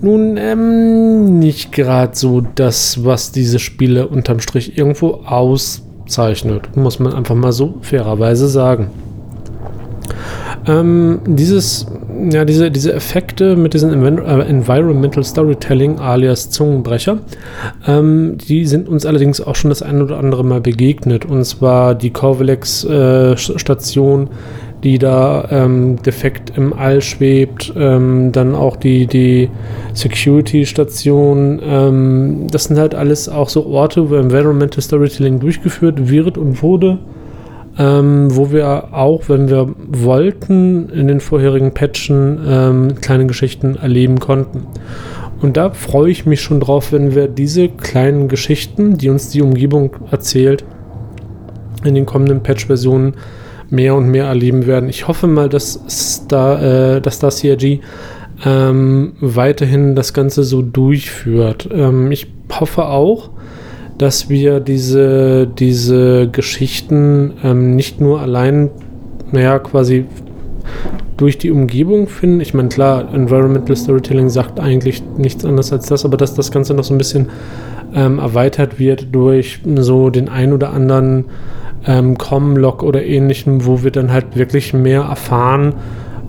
nun 0.00 0.36
ähm, 0.36 1.38
nicht 1.38 1.72
gerade 1.72 2.16
so 2.16 2.40
das, 2.40 3.04
was 3.04 3.32
diese 3.32 3.58
Spiele 3.58 4.08
unterm 4.08 4.40
Strich 4.40 4.76
irgendwo 4.76 5.22
auszeichnet. 5.24 6.76
Muss 6.76 6.98
man 6.98 7.14
einfach 7.14 7.34
mal 7.34 7.52
so 7.52 7.76
fairerweise 7.82 8.48
sagen. 8.48 8.90
Ähm, 10.66 11.20
dieses 11.26 11.86
ja, 12.30 12.44
diese, 12.44 12.70
diese 12.70 12.92
Effekte 12.92 13.56
mit 13.56 13.74
diesem 13.74 14.00
äh, 14.02 14.42
Environmental 14.42 15.24
Storytelling 15.24 15.98
alias 15.98 16.50
Zungenbrecher, 16.50 17.18
ähm, 17.86 18.36
die 18.38 18.66
sind 18.66 18.88
uns 18.88 19.06
allerdings 19.06 19.40
auch 19.40 19.54
schon 19.54 19.70
das 19.70 19.82
ein 19.82 20.02
oder 20.02 20.18
andere 20.18 20.44
Mal 20.44 20.60
begegnet. 20.60 21.24
Und 21.24 21.44
zwar 21.44 21.94
die 21.94 22.10
Corvalex-Station, 22.10 24.24
äh, 24.24 24.28
die 24.86 25.00
da 25.00 25.48
ähm, 25.50 26.00
defekt 26.00 26.52
im 26.56 26.72
All 26.72 27.02
schwebt, 27.02 27.72
ähm, 27.76 28.30
dann 28.30 28.54
auch 28.54 28.76
die, 28.76 29.08
die 29.08 29.50
Security-Station. 29.94 31.60
Ähm, 31.60 32.46
das 32.52 32.64
sind 32.64 32.78
halt 32.78 32.94
alles 32.94 33.28
auch 33.28 33.48
so 33.48 33.66
Orte, 33.66 34.08
wo 34.10 34.14
Environmental 34.14 34.80
Storytelling 34.80 35.40
durchgeführt 35.40 36.08
wird 36.08 36.38
und 36.38 36.62
wurde 36.62 36.98
ähm, 37.78 38.34
wo 38.34 38.52
wir 38.52 38.94
auch, 38.94 39.28
wenn 39.28 39.50
wir 39.50 39.74
wollten, 39.88 40.88
in 40.88 41.08
den 41.08 41.20
vorherigen 41.20 41.74
Patchen 41.74 42.40
ähm, 42.48 42.94
kleine 43.00 43.26
Geschichten 43.26 43.76
erleben 43.76 44.18
konnten. 44.18 44.66
Und 45.42 45.56
da 45.56 45.70
freue 45.70 46.10
ich 46.10 46.26
mich 46.26 46.40
schon 46.40 46.60
drauf, 46.60 46.92
wenn 46.92 47.14
wir 47.14 47.26
diese 47.26 47.68
kleinen 47.68 48.28
Geschichten, 48.28 48.96
die 48.96 49.10
uns 49.10 49.28
die 49.30 49.42
Umgebung 49.42 49.90
erzählt, 50.10 50.64
in 51.84 51.94
den 51.94 52.06
kommenden 52.06 52.42
Patch-Versionen 52.42 53.14
mehr 53.70 53.94
und 53.94 54.08
mehr 54.10 54.26
erleben 54.26 54.66
werden. 54.66 54.88
Ich 54.88 55.08
hoffe 55.08 55.26
mal, 55.26 55.48
dass 55.48 55.80
Star, 55.88 56.62
äh, 56.96 57.00
dass 57.00 57.16
Star 57.16 57.30
CRG 57.30 57.80
ähm, 58.44 59.12
weiterhin 59.20 59.94
das 59.94 60.12
Ganze 60.12 60.44
so 60.44 60.62
durchführt. 60.62 61.68
Ähm, 61.72 62.10
ich 62.12 62.26
hoffe 62.52 62.86
auch, 62.86 63.30
dass 63.98 64.28
wir 64.28 64.60
diese, 64.60 65.46
diese 65.46 66.28
Geschichten 66.30 67.32
ähm, 67.42 67.76
nicht 67.76 68.00
nur 68.00 68.20
allein, 68.20 68.70
naja, 69.32 69.58
quasi 69.58 70.04
durch 71.16 71.38
die 71.38 71.50
Umgebung 71.50 72.08
finden. 72.08 72.40
Ich 72.40 72.52
meine, 72.52 72.68
klar, 72.68 73.12
Environmental 73.14 73.74
Storytelling 73.74 74.28
sagt 74.28 74.60
eigentlich 74.60 75.02
nichts 75.16 75.44
anderes 75.44 75.72
als 75.72 75.86
das, 75.86 76.04
aber 76.04 76.16
dass 76.16 76.34
das 76.34 76.50
Ganze 76.50 76.74
noch 76.74 76.84
so 76.84 76.92
ein 76.92 76.98
bisschen 76.98 77.28
ähm, 77.94 78.18
erweitert 78.18 78.78
wird 78.78 79.08
durch 79.12 79.60
so 79.76 80.10
den 80.10 80.28
ein 80.28 80.52
oder 80.52 80.72
anderen 80.72 81.26
ähm, 81.86 82.16
Com-Log 82.18 82.82
oder 82.82 83.04
ähnlichem, 83.04 83.66
wo 83.66 83.82
wir 83.82 83.90
dann 83.90 84.12
halt 84.12 84.36
wirklich 84.36 84.72
mehr 84.72 85.02
erfahren, 85.02 85.74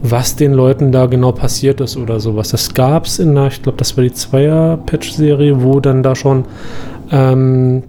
was 0.01 0.35
den 0.35 0.53
Leuten 0.53 0.91
da 0.91 1.07
genau 1.07 1.31
passiert 1.31 1.81
ist 1.81 1.97
oder 1.97 2.19
sowas. 2.19 2.49
Das 2.49 2.73
gab 2.73 3.05
es 3.05 3.19
in 3.19 3.35
der, 3.35 3.47
ich 3.47 3.61
glaube, 3.61 3.77
das 3.77 3.97
war 3.97 4.03
die 4.03 4.11
Zweier-Patch-Serie, 4.11 5.63
wo 5.63 5.79
dann 5.79 6.03
da 6.03 6.15
schon 6.15 6.45
ähm, 7.11 7.83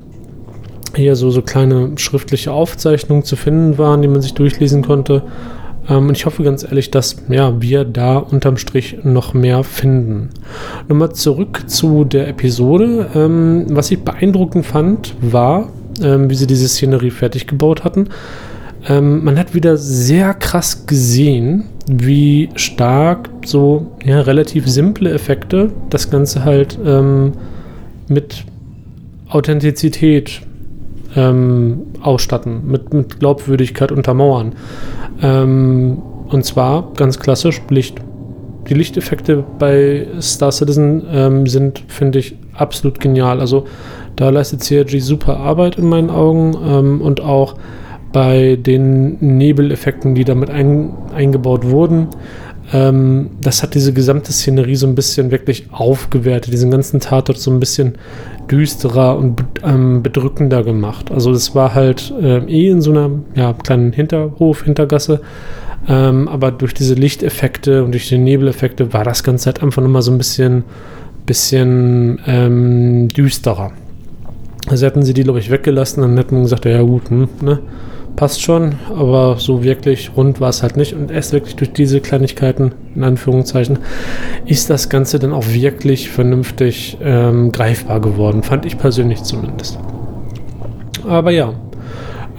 hier 0.94 1.16
so, 1.16 1.30
so 1.30 1.42
kleine 1.42 1.92
schriftliche 1.96 2.52
Aufzeichnungen 2.52 3.24
zu 3.24 3.36
finden 3.36 3.78
waren, 3.78 4.02
die 4.02 4.08
man 4.08 4.22
sich 4.22 4.34
durchlesen 4.34 4.82
konnte. 4.82 5.22
Ähm, 5.88 6.08
und 6.08 6.16
ich 6.16 6.26
hoffe 6.26 6.42
ganz 6.42 6.64
ehrlich, 6.64 6.90
dass 6.90 7.16
ja, 7.28 7.60
wir 7.60 7.84
da 7.84 8.18
unterm 8.18 8.56
Strich 8.56 8.98
noch 9.04 9.34
mehr 9.34 9.64
finden. 9.64 10.30
Nochmal 10.88 11.12
zurück 11.12 11.64
zu 11.66 12.04
der 12.04 12.28
Episode. 12.28 13.08
Ähm, 13.14 13.66
was 13.68 13.90
ich 13.90 14.02
beeindruckend 14.02 14.66
fand, 14.66 15.14
war, 15.20 15.68
ähm, 16.02 16.30
wie 16.30 16.34
sie 16.34 16.46
diese 16.46 16.68
Szenerie 16.68 17.10
fertig 17.10 17.46
gebaut 17.46 17.84
hatten. 17.84 18.08
Ähm, 18.88 19.24
man 19.24 19.38
hat 19.38 19.54
wieder 19.54 19.76
sehr 19.76 20.34
krass 20.34 20.86
gesehen, 20.86 21.64
wie 21.86 22.50
stark 22.54 23.28
so 23.44 23.92
ja, 24.04 24.20
relativ 24.20 24.68
simple 24.68 25.10
Effekte 25.12 25.72
das 25.90 26.10
Ganze 26.10 26.44
halt 26.44 26.78
ähm, 26.84 27.32
mit 28.08 28.44
Authentizität 29.28 30.42
ähm, 31.16 31.82
ausstatten, 32.02 32.66
mit, 32.66 32.92
mit 32.92 33.18
Glaubwürdigkeit 33.18 33.92
untermauern. 33.92 34.52
Ähm, 35.22 35.98
und 36.28 36.44
zwar 36.44 36.92
ganz 36.94 37.18
klassisch 37.18 37.60
Licht. 37.70 38.00
Die 38.68 38.74
Lichteffekte 38.74 39.44
bei 39.58 40.06
Star 40.20 40.52
Citizen 40.52 41.02
ähm, 41.10 41.46
sind, 41.46 41.82
finde 41.88 42.18
ich, 42.18 42.36
absolut 42.52 43.00
genial. 43.00 43.40
Also 43.40 43.66
da 44.18 44.30
leistet 44.30 44.62
CRG 44.62 44.98
super 44.98 45.36
Arbeit 45.36 45.76
in 45.76 45.88
meinen 45.88 46.10
Augen 46.10 46.56
ähm, 46.66 47.00
und 47.00 47.20
auch 47.20 47.54
bei 48.12 48.56
den 48.56 49.16
Nebeleffekten, 49.20 50.16
die 50.16 50.24
damit 50.24 50.50
ein, 50.50 50.92
eingebaut 51.14 51.64
wurden. 51.64 52.08
Ähm, 52.72 53.30
das 53.40 53.62
hat 53.62 53.76
diese 53.76 53.92
gesamte 53.92 54.32
Szenerie 54.32 54.74
so 54.74 54.88
ein 54.88 54.96
bisschen 54.96 55.30
wirklich 55.30 55.66
aufgewertet, 55.70 56.52
diesen 56.52 56.72
ganzen 56.72 56.98
Tatort 56.98 57.38
so 57.38 57.52
ein 57.52 57.60
bisschen 57.60 57.94
düsterer 58.50 59.16
und 59.16 59.44
ähm, 59.62 60.02
bedrückender 60.02 60.64
gemacht. 60.64 61.12
Also 61.12 61.32
das 61.32 61.54
war 61.54 61.76
halt 61.76 62.12
äh, 62.20 62.38
eh 62.38 62.70
in 62.70 62.80
so 62.80 62.90
einer 62.90 63.10
ja, 63.36 63.52
kleinen 63.52 63.92
Hinterhof, 63.92 64.64
Hintergasse. 64.64 65.20
Ähm, 65.86 66.26
aber 66.26 66.50
durch 66.50 66.74
diese 66.74 66.94
Lichteffekte 66.94 67.84
und 67.84 67.92
durch 67.92 68.08
die 68.08 68.18
Nebeleffekte 68.18 68.92
war 68.92 69.04
das 69.04 69.22
Ganze 69.22 69.46
halt 69.46 69.62
einfach 69.62 69.80
nochmal 69.80 70.02
so 70.02 70.10
ein 70.10 70.18
bisschen, 70.18 70.64
bisschen 71.24 72.18
ähm, 72.26 73.08
düsterer. 73.10 73.70
Also 74.68 74.86
hätten 74.86 75.02
sie 75.02 75.14
die, 75.14 75.24
glaube 75.24 75.38
ich, 75.38 75.50
weggelassen, 75.50 76.02
dann 76.02 76.16
hätten 76.16 76.36
wir 76.36 76.42
gesagt, 76.42 76.64
ja 76.64 76.82
gut, 76.82 77.08
hm, 77.10 77.28
ne? 77.40 77.60
passt 78.18 78.42
schon, 78.42 78.74
aber 78.90 79.36
so 79.38 79.62
wirklich 79.62 80.10
rund 80.16 80.40
war 80.40 80.48
es 80.48 80.64
halt 80.64 80.76
nicht. 80.76 80.92
Und 80.92 81.12
erst 81.12 81.32
wirklich 81.32 81.54
durch 81.54 81.72
diese 81.72 82.00
Kleinigkeiten, 82.00 82.72
in 82.96 83.04
Anführungszeichen, 83.04 83.78
ist 84.44 84.68
das 84.70 84.88
Ganze 84.88 85.20
dann 85.20 85.32
auch 85.32 85.46
wirklich 85.46 86.10
vernünftig 86.10 86.98
ähm, 87.00 87.52
greifbar 87.52 88.00
geworden. 88.00 88.42
Fand 88.42 88.66
ich 88.66 88.76
persönlich 88.76 89.22
zumindest. 89.22 89.78
Aber 91.06 91.30
ja, 91.30 91.54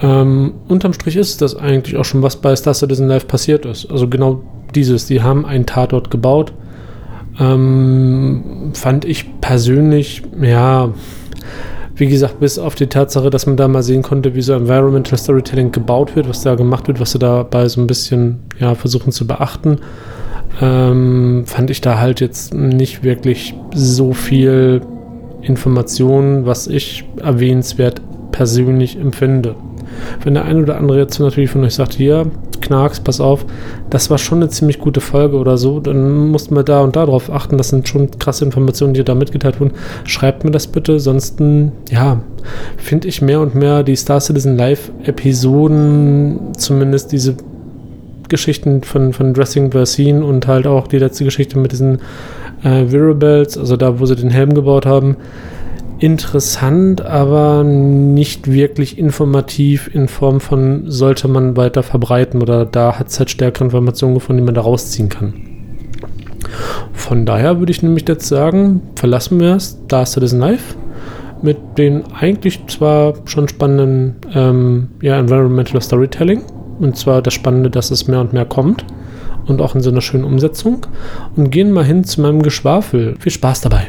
ähm, 0.02 0.56
unterm 0.68 0.92
Strich 0.92 1.15
ist 1.15 1.42
das 1.42 1.56
eigentlich 1.56 1.96
auch 1.96 2.04
schon, 2.06 2.22
was 2.24 2.36
bei 2.36 2.54
Star 2.58 2.74
Citizen 2.74 3.08
Live 3.08 3.28
passiert 3.28 3.65
ist. 3.65 3.89
Also 3.89 4.10
genau 4.10 4.44
dieses, 4.76 5.06
die 5.06 5.22
haben 5.22 5.46
einen 5.46 5.65
Tatort 5.65 6.12
gebaut. 6.12 6.52
Ähm, 7.39 8.72
fand 8.74 9.06
ich 9.06 9.39
persönlich, 9.39 10.24
ja, 10.42 10.89
wie 12.00 12.08
gesagt, 12.08 12.40
bis 12.40 12.58
auf 12.58 12.76
die 12.76 12.88
Tatsache, 12.88 13.30
dass 13.30 13.46
man 13.46 13.58
da 13.58 13.68
mal 13.68 13.84
sehen 13.84 14.02
konnte, 14.02 14.34
wie 14.34 14.42
so 14.42 14.54
Environmental 14.54 15.18
Storytelling 15.18 15.72
gebaut 15.72 16.16
wird, 16.16 16.30
was 16.30 16.42
da 16.42 16.56
gemacht 16.56 16.88
wird, 16.88 17.00
was 17.00 17.12
sie 17.12 17.20
dabei 17.20 17.68
so 17.68 17.82
ein 17.82 17.88
bisschen 17.88 18.40
ja, 18.58 18.74
versuchen 18.74 19.12
zu 19.12 19.28
beachten, 19.28 19.80
ähm, 20.62 21.44
fand 21.46 21.70
ich 21.70 21.82
da 21.82 22.00
halt 22.00 22.22
jetzt 22.22 22.54
nicht 22.54 23.04
wirklich 23.04 23.54
so 23.74 24.14
viel 24.14 24.82
Information, 25.42 26.46
was 26.46 26.68
ich 26.68 27.06
erwähnenswert 27.22 28.02
persönlich 28.32 28.98
empfinde. 28.98 29.56
Wenn 30.24 30.36
der 30.36 30.46
eine 30.46 30.62
oder 30.62 30.78
andere 30.78 31.00
jetzt 31.00 31.20
natürlich 31.20 31.50
von 31.50 31.64
euch 31.64 31.76
sagt, 31.76 31.94
hier, 31.94 32.32
Knarks, 32.70 33.00
pass 33.00 33.20
auf, 33.20 33.46
das 33.90 34.10
war 34.10 34.18
schon 34.18 34.40
eine 34.40 34.50
ziemlich 34.50 34.80
gute 34.80 35.02
Folge 35.02 35.38
oder 35.38 35.58
so, 35.58 35.80
dann 35.80 36.30
mussten 36.30 36.56
wir 36.56 36.64
da 36.64 36.82
und 36.82 36.96
da 36.96 37.06
drauf 37.06 37.32
achten. 37.32 37.58
Das 37.58 37.70
sind 37.70 37.88
schon 37.88 38.12
krasse 38.20 38.46
Informationen, 38.46 38.94
die 38.94 39.04
da 39.04 39.16
mitgeteilt 39.16 39.60
wurden. 39.60 39.74
Schreibt 40.06 40.44
mir 40.44 40.52
das 40.52 40.68
bitte, 40.68 40.94
ansonsten, 40.94 41.72
ja, 41.90 42.22
finde 42.78 43.08
ich 43.08 43.22
mehr 43.22 43.42
und 43.42 43.56
mehr 43.56 43.84
die 43.84 43.96
Star 43.96 44.20
Citizen 44.22 44.58
Live-Episoden, 44.58 46.54
zumindest 46.56 47.12
diese 47.12 47.36
Geschichten 48.30 48.84
von, 48.84 49.12
von 49.12 49.34
Dressing 49.34 49.72
Versine 49.72 50.24
und 50.24 50.48
halt 50.48 50.68
auch 50.68 50.88
die 50.88 51.00
letzte 51.00 51.26
Geschichte 51.26 51.58
mit 51.58 51.72
diesen 51.72 52.00
äh, 52.64 52.86
Virabels, 52.92 53.58
also 53.58 53.76
da, 53.76 54.00
wo 54.00 54.06
sie 54.06 54.16
den 54.16 54.30
Helm 54.30 54.54
gebaut 54.54 54.86
haben, 54.86 55.18
interessant, 56.00 57.02
aber 57.02 57.64
nicht 57.64 58.52
wirklich 58.52 58.98
informativ 58.98 59.90
in 59.94 60.08
Form 60.08 60.40
von 60.40 60.90
sollte 60.90 61.28
man 61.28 61.58
weiter 61.58 61.84
verbreiten 61.84 62.42
oder 62.42 62.66
da 62.66 62.98
hat 62.98 63.10
es 63.10 63.20
halt 63.20 63.30
stärkere 63.30 63.66
Informationen 63.66 64.14
gefunden, 64.16 64.42
die 64.42 64.46
man 64.46 64.56
da 64.56 64.62
rausziehen 64.62 65.10
kann. 65.10 65.34
Von 66.94 67.26
daher 67.26 67.60
würde 67.60 67.72
ich 67.72 67.84
nämlich 67.84 68.08
jetzt 68.08 68.28
sagen, 68.28 68.82
verlassen 68.96 69.40
wir 69.40 69.56
es, 69.56 69.80
Star 69.86 70.06
Citizen 70.06 70.40
Live 70.40 70.76
mit 71.42 71.58
den 71.78 72.04
eigentlich 72.14 72.60
zwar 72.68 73.14
schon 73.26 73.48
spannenden 73.48 74.16
ähm, 74.34 74.90
ja, 75.02 75.18
Environmental 75.18 75.82
Storytelling 75.82 76.44
und 76.80 76.98
zwar 76.98 77.22
das 77.22 77.34
Spannende, 77.34 77.70
dass 77.70 77.92
es 77.92 78.08
mehr 78.08 78.22
und 78.22 78.34
mehr 78.34 78.46
kommt 78.46 78.86
und 79.48 79.62
auch 79.62 79.76
in 79.76 79.82
so 79.82 79.90
einer 79.90 80.02
schönen 80.02 80.24
Umsetzung 80.24 80.86
und 81.36 81.50
gehen 81.50 81.72
mal 81.72 81.86
hin 81.86 82.04
zu 82.04 82.22
meinem 82.22 82.42
Geschwafel. 82.42 83.16
Viel 83.20 83.32
Spaß 83.32 83.62
dabei! 83.62 83.88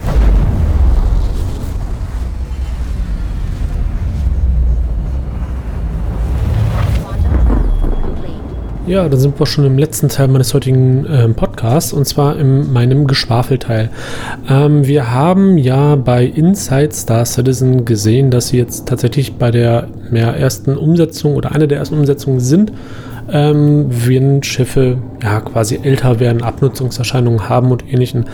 Ja, 8.90 9.09
dann 9.09 9.20
sind 9.20 9.38
wir 9.38 9.46
schon 9.46 9.64
im 9.66 9.79
letzten 9.79 10.09
Teil 10.09 10.26
meines 10.26 10.53
heutigen 10.53 11.07
äh, 11.07 11.29
Podcasts 11.29 11.92
und 11.92 12.07
zwar 12.07 12.37
in 12.40 12.72
meinem 12.72 13.07
Geschwafelteil. 13.07 13.88
Ähm, 14.48 14.85
wir 14.85 15.12
haben 15.12 15.59
ja 15.59 15.94
bei 15.94 16.24
Inside 16.24 16.90
Star 16.92 17.24
Citizen 17.24 17.85
gesehen, 17.85 18.33
dass 18.33 18.48
sie 18.48 18.59
jetzt 18.59 18.88
tatsächlich 18.88 19.37
bei 19.37 19.53
der 19.53 19.87
ja, 20.11 20.33
ersten 20.33 20.76
Umsetzung 20.76 21.37
oder 21.37 21.53
einer 21.53 21.68
der 21.68 21.79
ersten 21.79 21.94
Umsetzungen 21.94 22.40
sind, 22.40 22.72
ähm, 23.31 23.87
wenn 23.90 24.42
Schiffe 24.42 24.98
ja 25.22 25.38
quasi 25.38 25.79
älter 25.81 26.18
werden, 26.18 26.42
Abnutzungserscheinungen 26.42 27.48
haben 27.48 27.70
und 27.70 27.85
ähnlichen. 27.92 28.24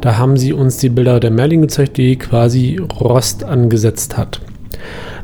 Da 0.00 0.16
haben 0.16 0.36
sie 0.36 0.52
uns 0.52 0.76
die 0.76 0.90
Bilder 0.90 1.18
der 1.18 1.32
Merlin 1.32 1.62
gezeigt, 1.62 1.96
die 1.96 2.14
quasi 2.14 2.80
Rost 3.00 3.42
angesetzt 3.42 4.16
hat. 4.16 4.40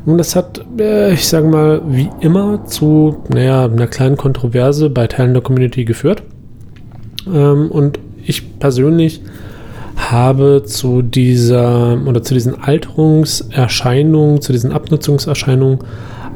Nun, 0.07 0.19
das 0.19 0.35
hat, 0.35 0.65
äh, 0.79 1.13
ich 1.13 1.29
sage 1.29 1.47
mal, 1.47 1.83
wie 1.87 2.09
immer 2.21 2.65
zu 2.65 3.23
naja, 3.29 3.67
einer 3.67 3.87
kleinen 3.87 4.17
Kontroverse 4.17 4.91
bei 4.91 5.07
Teilen 5.07 5.35
der 5.35 5.43
Community 5.43 5.85
geführt. 5.85 6.23
Ähm, 7.27 7.71
und 7.71 7.99
ich 8.25 8.59
persönlich 8.59 9.23
habe 9.97 10.63
zu 10.65 11.03
dieser 11.03 11.99
oder 12.07 12.23
zu 12.23 12.35
diesen 12.35 12.61
Alterungserscheinungen, 12.61 14.41
zu 14.41 14.53
diesen 14.53 14.73
Abnutzungserscheinungen 14.73 15.81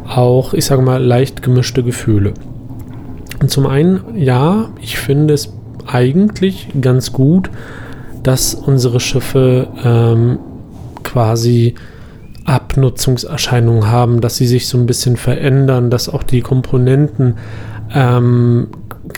auch, 0.06 0.52
ich 0.52 0.66
sage 0.66 0.82
mal, 0.82 1.02
leicht 1.02 1.42
gemischte 1.42 1.82
Gefühle. 1.82 2.34
Und 3.40 3.50
zum 3.50 3.66
einen, 3.66 4.00
ja, 4.16 4.68
ich 4.80 4.98
finde 4.98 5.34
es 5.34 5.52
eigentlich 5.86 6.68
ganz 6.80 7.12
gut, 7.12 7.50
dass 8.22 8.54
unsere 8.54 9.00
Schiffe 9.00 9.68
ähm, 9.84 10.38
quasi 11.02 11.74
Abnutzungserscheinungen 12.44 13.90
haben, 13.90 14.20
dass 14.20 14.36
sie 14.36 14.46
sich 14.46 14.68
so 14.68 14.78
ein 14.78 14.86
bisschen 14.86 15.16
verändern, 15.16 15.90
dass 15.90 16.08
auch 16.08 16.22
die 16.22 16.42
Komponenten 16.42 17.36
ähm, 17.94 18.68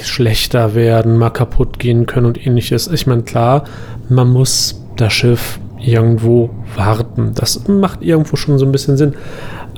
schlechter 0.00 0.74
werden, 0.74 1.18
mal 1.18 1.30
kaputt 1.30 1.78
gehen 1.78 2.06
können 2.06 2.26
und 2.26 2.46
ähnliches. 2.46 2.88
Ich 2.88 3.06
meine, 3.06 3.22
klar, 3.22 3.64
man 4.08 4.30
muss 4.30 4.82
das 4.96 5.12
Schiff 5.12 5.58
irgendwo 5.80 6.50
warten. 6.76 7.32
Das 7.34 7.68
macht 7.68 8.02
irgendwo 8.02 8.36
schon 8.36 8.58
so 8.58 8.66
ein 8.66 8.72
bisschen 8.72 8.96
Sinn. 8.96 9.14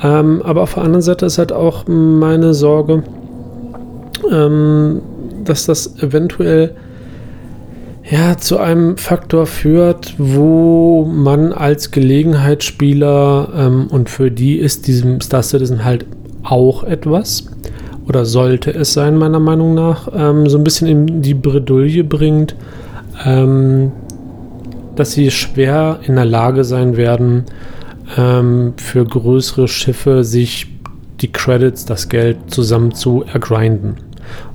Ähm, 0.03 0.43
aber 0.43 0.63
auf 0.63 0.75
der 0.75 0.85
anderen 0.85 1.03
Seite 1.03 1.27
ist 1.27 1.39
halt 1.39 1.53
auch 1.53 1.87
meine 1.87 2.55
Sorge, 2.55 3.03
ähm, 4.31 5.03
dass 5.45 5.67
das 5.67 5.99
eventuell 6.03 6.75
ja, 8.11 8.39
zu 8.39 8.59
einem 8.59 8.97
Faktor 8.97 9.47
führt, 9.47 10.15
wo 10.17 11.05
man 11.05 11.53
als 11.53 11.91
Gelegenheitsspieler 11.91 13.53
ähm, 13.55 13.87
und 13.91 14.09
für 14.09 14.31
die 14.31 14.57
ist 14.57 14.87
diesem 14.87 15.21
Star 15.21 15.43
Citizen 15.43 15.85
halt 15.85 16.07
auch 16.43 16.85
etwas 16.85 17.45
oder 18.09 18.25
sollte 18.25 18.73
es 18.73 18.95
sein, 18.95 19.19
meiner 19.19 19.41
Meinung 19.41 19.75
nach, 19.75 20.09
ähm, 20.15 20.49
so 20.49 20.57
ein 20.57 20.65
bisschen 20.65 20.89
in 20.89 21.23
die 21.23 21.35
Bredouille 21.35 22.03
bringt, 22.03 22.57
ähm, 23.27 23.93
dass 24.97 25.13
sie 25.13 25.31
schwer 25.31 26.01
in 26.07 26.17
der 26.17 26.25
Lage 26.25 26.65
sein 26.65 26.97
werden, 26.97 27.45
ähm, 28.17 28.73
für 28.79 29.05
größere 29.05 29.69
Schiffe 29.69 30.25
sich 30.25 30.67
die 31.21 31.31
Credits, 31.31 31.85
das 31.85 32.09
Geld 32.09 32.39
zusammen 32.49 32.95
zu 32.95 33.25
ergrinden 33.31 33.97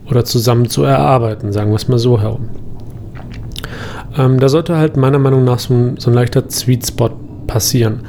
oder 0.10 0.26
zusammen 0.26 0.70
zu 0.70 0.84
erarbeiten, 0.84 1.52
sagen 1.52 1.70
wir 1.70 1.76
es 1.76 1.88
mal 1.88 2.00
so 2.00 2.20
herum. 2.20 2.50
Ähm, 4.18 4.40
da 4.40 4.50
sollte 4.50 4.78
halt 4.78 4.98
meiner 4.98 5.20
Meinung 5.20 5.44
nach 5.44 5.60
so 5.60 5.74
ein, 5.74 5.98
so 5.98 6.12
ein 6.12 6.14
leichter 6.14 6.50
Sweet 6.50 6.88
Spot 6.88 7.12
passieren. 7.54 8.00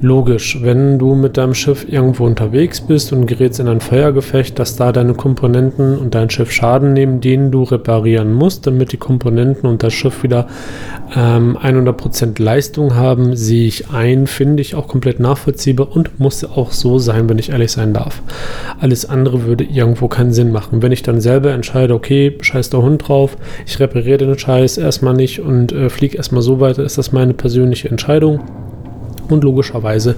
Logisch, 0.00 0.60
wenn 0.62 0.98
du 0.98 1.14
mit 1.14 1.36
deinem 1.36 1.52
Schiff 1.52 1.86
irgendwo 1.86 2.24
unterwegs 2.24 2.80
bist 2.80 3.12
und 3.12 3.26
gerätst 3.26 3.60
in 3.60 3.68
ein 3.68 3.82
Feuergefecht, 3.82 4.58
dass 4.58 4.76
da 4.76 4.92
deine 4.92 5.12
Komponenten 5.12 5.98
und 5.98 6.14
dein 6.14 6.30
Schiff 6.30 6.50
Schaden 6.50 6.94
nehmen, 6.94 7.20
den 7.20 7.50
du 7.50 7.64
reparieren 7.64 8.32
musst, 8.32 8.66
damit 8.66 8.92
die 8.92 8.96
Komponenten 8.96 9.68
und 9.68 9.82
das 9.82 9.92
Schiff 9.92 10.22
wieder 10.22 10.46
ähm, 11.14 11.58
100% 11.58 12.42
Leistung 12.42 12.94
haben, 12.94 13.36
sehe 13.36 13.66
ich 13.66 13.90
ein, 13.90 14.26
finde 14.26 14.62
ich 14.62 14.74
auch 14.74 14.88
komplett 14.88 15.20
nachvollziehbar 15.20 15.94
und 15.94 16.18
muss 16.18 16.42
auch 16.42 16.72
so 16.72 16.98
sein, 16.98 17.28
wenn 17.28 17.38
ich 17.38 17.50
ehrlich 17.50 17.72
sein 17.72 17.92
darf. 17.92 18.22
Alles 18.80 19.04
andere 19.04 19.44
würde 19.44 19.64
irgendwo 19.64 20.08
keinen 20.08 20.32
Sinn 20.32 20.50
machen. 20.50 20.80
Wenn 20.80 20.92
ich 20.92 21.02
dann 21.02 21.20
selber 21.20 21.52
entscheide, 21.52 21.92
okay, 21.92 22.38
scheiß 22.40 22.70
der 22.70 22.80
Hund 22.80 23.06
drauf, 23.06 23.36
ich 23.66 23.78
repariere 23.80 24.16
den 24.16 24.38
Scheiß 24.38 24.78
erstmal 24.78 25.12
nicht 25.12 25.40
und 25.40 25.72
äh, 25.72 25.90
fliege 25.90 26.16
erstmal 26.16 26.40
so 26.40 26.58
weiter, 26.58 26.84
ist 26.84 26.96
das 26.96 27.12
meine 27.12 27.34
persönliche 27.34 27.90
Entscheidung 27.90 28.40
und 29.30 29.44
logischerweise 29.44 30.14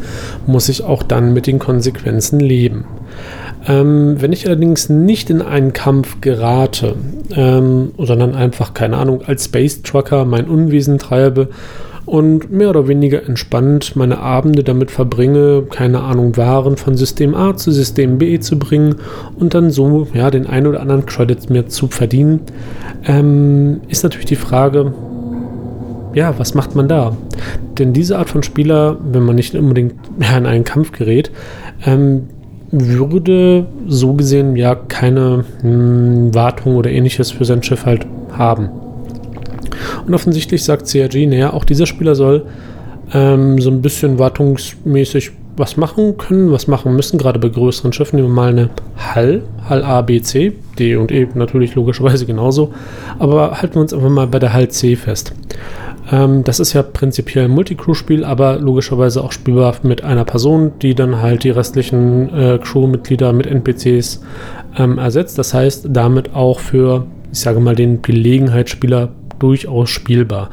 muss 0.47 0.69
ich 0.69 0.83
auch 0.83 1.03
dann 1.03 1.33
mit 1.33 1.47
den 1.47 1.59
Konsequenzen 1.59 2.41
leben. 2.41 2.85
Ähm, 3.67 4.17
wenn 4.21 4.33
ich 4.33 4.47
allerdings 4.47 4.89
nicht 4.89 5.29
in 5.29 5.43
einen 5.43 5.73
Kampf 5.73 6.21
gerate, 6.21 6.97
ähm, 7.35 7.93
sondern 7.99 8.35
einfach, 8.35 8.73
keine 8.73 8.97
Ahnung, 8.97 9.23
als 9.27 9.47
Space 9.47 9.83
Trucker 9.83 10.25
mein 10.25 10.49
Unwesen 10.49 10.99
treibe 10.99 11.49
und 12.07 12.51
mehr 12.51 12.71
oder 12.71 12.89
weniger 12.89 13.25
entspannt 13.25 13.95
meine 13.95 14.19
Abende 14.19 14.65
damit 14.65 14.91
verbringe, 14.91 15.63
keine 15.71 16.01
Ahnung, 16.01 16.37
Waren 16.37 16.77
von 16.77 16.97
System 16.97 17.35
A 17.35 17.57
zu 17.57 17.71
System 17.71 18.19
B 18.19 18.41
zu 18.41 18.59
bringen 18.59 18.97
und 19.39 19.55
dann 19.55 19.71
so 19.71 20.09
ja, 20.15 20.31
den 20.31 20.47
ein 20.47 20.67
oder 20.67 20.81
anderen 20.81 21.07
Credit 21.07 21.51
mir 21.51 21.69
zu 21.69 21.87
verdienen, 21.89 22.41
ähm, 23.07 23.83
ist 23.89 24.03
natürlich 24.03 24.27
die 24.27 24.37
Frage, 24.37 24.93
ja, 26.15 26.39
was 26.39 26.55
macht 26.55 26.75
man 26.75 26.89
da? 26.89 27.17
Denn 27.79 27.93
diese 27.93 28.19
Art 28.19 28.31
von 28.31 28.43
Spieler, 28.43 28.97
wenn 29.13 29.23
man 29.23 29.37
nicht 29.37 29.55
unbedingt 29.55 29.95
in 30.19 30.47
einen 30.47 30.65
Kampf 30.65 30.93
gerät, 30.93 31.31
ähm, 31.87 32.29
würde 32.73 33.67
so 33.89 34.15
gesehen 34.15 34.57
ja 34.57 34.75
keine 34.75 35.45
mh, 35.63 35.63
hm, 35.63 36.35
Wartung 36.35 36.77
oder 36.77 36.91
ähnliches 36.91 37.31
für 37.33 37.45
sein 37.45 37.63
Schiff 37.63 37.85
halt 37.85 38.07
haben. 38.33 38.69
Und 40.07 40.15
offensichtlich 40.15 40.63
sagt 40.63 40.87
CRG, 40.87 41.27
naja, 41.27 41.53
auch 41.53 41.65
dieser 41.65 41.87
Spieler 41.87 42.15
soll 42.15 42.47
ähm, 43.13 43.61
so 43.61 43.71
ein 43.71 43.83
bisschen 43.83 44.19
wartungsmäßig 44.19 45.33
was 45.57 45.77
machen 45.77 46.17
können, 46.17 46.53
was 46.53 46.69
machen 46.69 46.95
müssen, 46.95 47.19
gerade 47.19 47.39
bei 47.39 47.49
größeren 47.49 47.93
Schiffen. 47.93 48.17
Nehmen 48.17 48.29
wir 48.29 48.35
mal 48.35 48.51
eine 48.51 48.71
Hall, 48.97 49.43
Hall 49.69 49.83
A, 49.83 50.01
B, 50.01 50.21
C, 50.23 50.53
D 50.79 50.97
und 50.97 51.13
E 51.13 51.29
natürlich 51.35 51.75
logischerweise 51.75 52.25
genauso. 52.25 52.73
Aber 53.19 53.61
halten 53.61 53.75
wir 53.75 53.83
uns 53.83 53.93
einfach 53.93 54.09
mal 54.09 54.27
bei 54.27 54.39
der 54.39 54.53
Hall 54.53 54.69
C 54.69 54.97
fest. 54.97 55.33
Ähm, 56.11 56.45
das 56.45 56.61
ist 56.61 56.73
ja 56.73 56.83
prinzipiell 56.83 57.47
ein 57.47 57.51
Multicrew-Spiel, 57.51 58.25
aber 58.25 58.59
logischerweise 58.59 59.23
auch 59.23 59.33
spielbar 59.33 59.75
mit 59.83 60.05
einer 60.05 60.25
Person, 60.25 60.73
die 60.81 60.95
dann 60.95 61.21
halt 61.21 61.45
die 61.45 61.51
restlichen 61.51 62.33
äh, 62.35 62.59
Crewmitglieder 62.59 63.33
mit 63.33 63.47
NPCs 63.47 64.23
ähm, 64.79 64.99
ersetzt. 64.99 65.39
Das 65.39 65.55
heißt, 65.55 65.89
damit 65.91 66.35
auch 66.35 66.59
für, 66.59 67.07
ich 67.33 67.41
sage 67.41 67.61
mal, 67.61 67.75
den 67.75 68.03
Gelegenheitsspieler 68.03 69.11
durchaus 69.39 69.89
spielbar. 69.89 70.51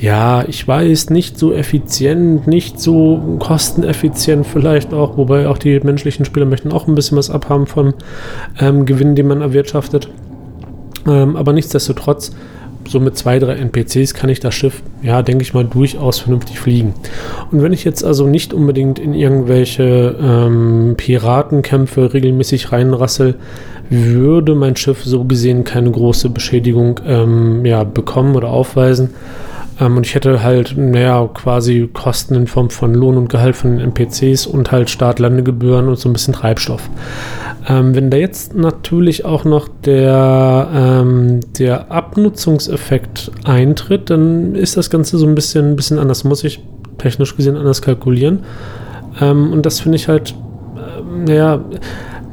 Ja, 0.00 0.44
ich 0.46 0.66
weiß, 0.66 1.10
nicht 1.10 1.36
so 1.36 1.52
effizient, 1.52 2.46
nicht 2.46 2.80
so 2.80 3.36
kosteneffizient 3.40 4.46
vielleicht 4.46 4.94
auch, 4.94 5.16
wobei 5.16 5.48
auch 5.48 5.58
die 5.58 5.80
menschlichen 5.80 6.24
Spieler 6.24 6.46
möchten 6.46 6.72
auch 6.72 6.86
ein 6.86 6.94
bisschen 6.94 7.18
was 7.18 7.28
abhaben 7.28 7.66
vom 7.66 7.94
ähm, 8.60 8.86
Gewinn, 8.86 9.16
den 9.16 9.26
man 9.26 9.40
erwirtschaftet. 9.40 10.08
Ähm, 11.06 11.36
aber 11.36 11.52
nichtsdestotrotz 11.52 12.32
so 12.88 13.00
mit 13.00 13.16
zwei, 13.16 13.38
drei 13.38 13.54
NPCs 13.54 14.14
kann 14.14 14.30
ich 14.30 14.40
das 14.40 14.54
Schiff, 14.54 14.82
ja, 15.02 15.22
denke 15.22 15.42
ich 15.42 15.54
mal, 15.54 15.64
durchaus 15.64 16.18
vernünftig 16.18 16.58
fliegen. 16.58 16.94
Und 17.50 17.62
wenn 17.62 17.72
ich 17.72 17.84
jetzt 17.84 18.04
also 18.04 18.26
nicht 18.26 18.52
unbedingt 18.52 18.98
in 18.98 19.14
irgendwelche 19.14 20.16
ähm, 20.20 20.94
Piratenkämpfe 20.96 22.12
regelmäßig 22.12 22.72
reinrassel, 22.72 23.36
würde 23.90 24.54
mein 24.54 24.76
Schiff 24.76 25.04
so 25.04 25.24
gesehen 25.24 25.64
keine 25.64 25.90
große 25.90 26.30
Beschädigung 26.30 27.00
ähm, 27.06 27.64
ja, 27.64 27.84
bekommen 27.84 28.36
oder 28.36 28.48
aufweisen. 28.48 29.10
Ähm, 29.80 29.96
und 29.96 30.06
ich 30.06 30.14
hätte 30.14 30.42
halt, 30.42 30.74
naja, 30.76 31.28
quasi 31.32 31.88
Kosten 31.92 32.34
in 32.34 32.46
Form 32.46 32.70
von 32.70 32.94
Lohn 32.94 33.16
und 33.16 33.28
Gehalt 33.28 33.56
von 33.56 33.72
den 33.76 33.80
NPCs 33.80 34.46
und 34.46 34.70
halt 34.70 34.90
Start-Landegebühren 34.90 35.88
und 35.88 35.98
so 35.98 36.08
ein 36.08 36.12
bisschen 36.12 36.34
Treibstoff. 36.34 36.88
Ähm, 37.68 37.94
wenn 37.94 38.10
da 38.10 38.16
jetzt 38.16 38.54
natürlich 38.54 39.24
auch 39.24 39.44
noch 39.44 39.68
der, 39.68 40.68
ähm, 40.72 41.40
der 41.58 41.90
Abnutzungseffekt 41.90 43.30
eintritt, 43.44 44.10
dann 44.10 44.54
ist 44.54 44.76
das 44.76 44.90
Ganze 44.90 45.18
so 45.18 45.26
ein 45.26 45.34
bisschen, 45.34 45.76
bisschen 45.76 45.98
anders. 45.98 46.24
Muss 46.24 46.44
ich 46.44 46.60
technisch 46.98 47.36
gesehen 47.36 47.56
anders 47.56 47.82
kalkulieren. 47.82 48.40
Ähm, 49.20 49.52
und 49.52 49.66
das 49.66 49.80
finde 49.80 49.96
ich 49.96 50.08
halt, 50.08 50.34
äh, 50.76 51.26
naja, 51.26 51.64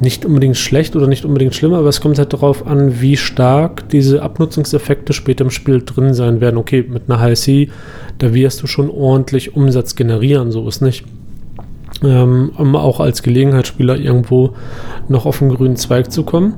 nicht 0.00 0.24
unbedingt 0.24 0.56
schlecht 0.56 0.94
oder 0.94 1.08
nicht 1.08 1.24
unbedingt 1.24 1.54
schlimm, 1.54 1.74
aber 1.74 1.88
es 1.88 2.00
kommt 2.00 2.18
halt 2.18 2.32
darauf 2.32 2.66
an, 2.66 3.00
wie 3.00 3.16
stark 3.16 3.88
diese 3.88 4.22
Abnutzungseffekte 4.22 5.12
später 5.12 5.44
im 5.44 5.50
Spiel 5.50 5.82
drin 5.84 6.14
sein 6.14 6.40
werden. 6.40 6.56
Okay, 6.56 6.84
mit 6.88 7.04
einer 7.08 7.20
HSC, 7.20 7.70
da 8.18 8.32
wirst 8.32 8.62
du 8.62 8.66
schon 8.66 8.90
ordentlich 8.90 9.56
Umsatz 9.56 9.96
generieren, 9.96 10.52
so 10.52 10.68
ist 10.68 10.82
nicht. 10.82 11.04
Ähm, 12.02 12.52
um 12.56 12.76
auch 12.76 13.00
als 13.00 13.22
Gelegenheitsspieler 13.22 13.96
irgendwo 13.96 14.50
noch 15.08 15.26
auf 15.26 15.40
den 15.40 15.48
grünen 15.48 15.76
Zweig 15.76 16.12
zu 16.12 16.22
kommen. 16.22 16.54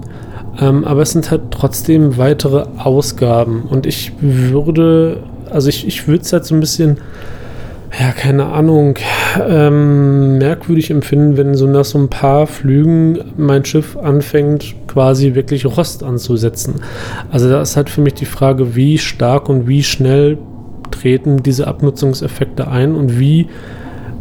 Ähm, 0.60 0.84
aber 0.84 1.02
es 1.02 1.12
sind 1.12 1.30
halt 1.30 1.42
trotzdem 1.50 2.18
weitere 2.18 2.66
Ausgaben 2.76 3.62
und 3.62 3.86
ich 3.86 4.12
würde, 4.20 5.22
also 5.50 5.68
ich, 5.68 5.86
ich 5.86 6.06
würde 6.08 6.22
es 6.22 6.32
halt 6.32 6.44
so 6.44 6.54
ein 6.54 6.60
bisschen 6.60 6.98
ja, 7.98 8.12
keine 8.12 8.46
Ahnung, 8.46 8.96
ähm, 9.48 10.38
merkwürdig 10.38 10.90
empfinden, 10.90 11.36
wenn 11.36 11.54
so 11.54 11.66
nach 11.66 11.84
so 11.84 11.98
ein 11.98 12.08
paar 12.08 12.46
Flügen 12.46 13.18
mein 13.36 13.64
Schiff 13.64 13.96
anfängt, 13.96 14.74
quasi 14.86 15.34
wirklich 15.34 15.66
Rost 15.66 16.04
anzusetzen. 16.04 16.76
Also 17.30 17.50
da 17.50 17.60
ist 17.60 17.76
halt 17.76 17.90
für 17.90 18.00
mich 18.00 18.14
die 18.14 18.26
Frage, 18.26 18.76
wie 18.76 18.96
stark 18.98 19.48
und 19.48 19.66
wie 19.66 19.82
schnell 19.82 20.38
treten 20.92 21.42
diese 21.42 21.66
Abnutzungseffekte 21.66 22.68
ein 22.68 22.94
und 22.94 23.18
wie 23.18 23.48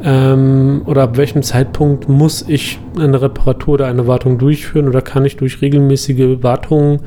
ähm, 0.03 0.81
oder 0.85 1.03
ab 1.03 1.17
welchem 1.17 1.43
Zeitpunkt 1.43 2.07
muss 2.07 2.45
ich 2.47 2.79
eine 2.97 3.21
Reparatur 3.21 3.75
oder 3.75 3.87
eine 3.87 4.07
Wartung 4.07 4.37
durchführen 4.37 4.87
oder 4.87 5.01
kann 5.01 5.25
ich 5.25 5.35
durch 5.35 5.61
regelmäßige 5.61 6.41
Wartungen, 6.41 7.01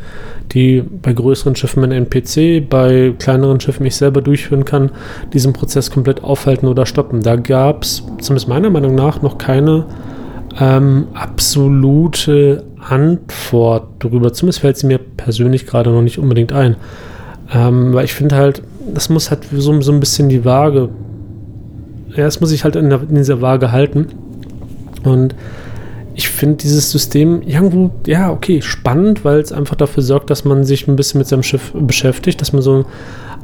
die 0.52 0.82
bei 0.82 1.12
größeren 1.12 1.56
Schiffen 1.56 1.84
ein 1.84 1.92
NPC, 1.92 2.68
bei 2.68 3.14
kleineren 3.18 3.60
Schiffen 3.60 3.86
ich 3.86 3.96
selber 3.96 4.20
durchführen 4.20 4.64
kann, 4.64 4.90
diesen 5.32 5.54
Prozess 5.54 5.90
komplett 5.90 6.22
aufhalten 6.22 6.66
oder 6.66 6.84
stoppen. 6.84 7.22
Da 7.22 7.36
gab 7.36 7.84
es, 7.84 8.04
zumindest 8.20 8.48
meiner 8.48 8.68
Meinung 8.68 8.94
nach, 8.94 9.22
noch 9.22 9.38
keine 9.38 9.86
ähm, 10.60 11.06
absolute 11.14 12.64
Antwort 12.78 13.88
darüber. 14.00 14.32
Zumindest 14.34 14.60
fällt 14.60 14.76
sie 14.76 14.86
mir 14.86 14.98
persönlich 14.98 15.66
gerade 15.66 15.90
noch 15.90 16.02
nicht 16.02 16.18
unbedingt 16.18 16.52
ein. 16.52 16.76
Ähm, 17.54 17.94
weil 17.94 18.04
ich 18.04 18.14
finde 18.14 18.36
halt, 18.36 18.62
das 18.92 19.08
muss 19.08 19.30
halt 19.30 19.46
so, 19.50 19.80
so 19.80 19.92
ein 19.92 20.00
bisschen 20.00 20.28
die 20.28 20.44
Waage 20.44 20.90
es 22.16 22.40
muss 22.40 22.50
sich 22.50 22.64
halt 22.64 22.76
in, 22.76 22.90
der, 22.90 23.02
in 23.02 23.14
dieser 23.14 23.40
Waage 23.40 23.72
halten. 23.72 24.06
Und 25.04 25.34
ich 26.14 26.28
finde 26.28 26.56
dieses 26.56 26.90
System 26.90 27.42
irgendwo, 27.42 27.90
ja, 28.06 28.30
okay, 28.30 28.60
spannend, 28.60 29.24
weil 29.24 29.40
es 29.40 29.52
einfach 29.52 29.76
dafür 29.76 30.02
sorgt, 30.02 30.30
dass 30.30 30.44
man 30.44 30.64
sich 30.64 30.86
ein 30.86 30.96
bisschen 30.96 31.18
mit 31.18 31.28
seinem 31.28 31.42
Schiff 31.42 31.72
beschäftigt, 31.74 32.40
dass 32.40 32.52
man 32.52 32.62
so 32.62 32.84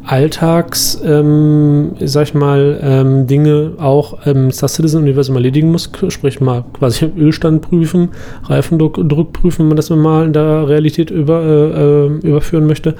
Alltags, 0.08 0.98
ähm, 1.04 1.90
sag 2.00 2.28
ich 2.28 2.34
mal, 2.34 2.80
ähm, 2.82 3.26
Dinge 3.26 3.72
auch 3.76 4.24
im 4.26 4.50
Star 4.50 4.70
Citizen 4.70 5.02
Universum 5.02 5.36
erledigen 5.36 5.70
muss, 5.70 5.90
sprich 6.08 6.40
mal 6.40 6.64
quasi 6.72 7.10
Ölstand 7.14 7.60
prüfen, 7.60 8.08
Reifendruck 8.44 8.94
prüfen, 9.34 9.58
wenn 9.60 9.68
man 9.68 9.76
das 9.76 9.90
mal 9.90 10.24
in 10.24 10.32
der 10.32 10.66
Realität 10.66 11.10
über, 11.10 11.42
äh, 11.42 12.06
äh, 12.06 12.06
überführen 12.26 12.66
möchte. 12.66 12.94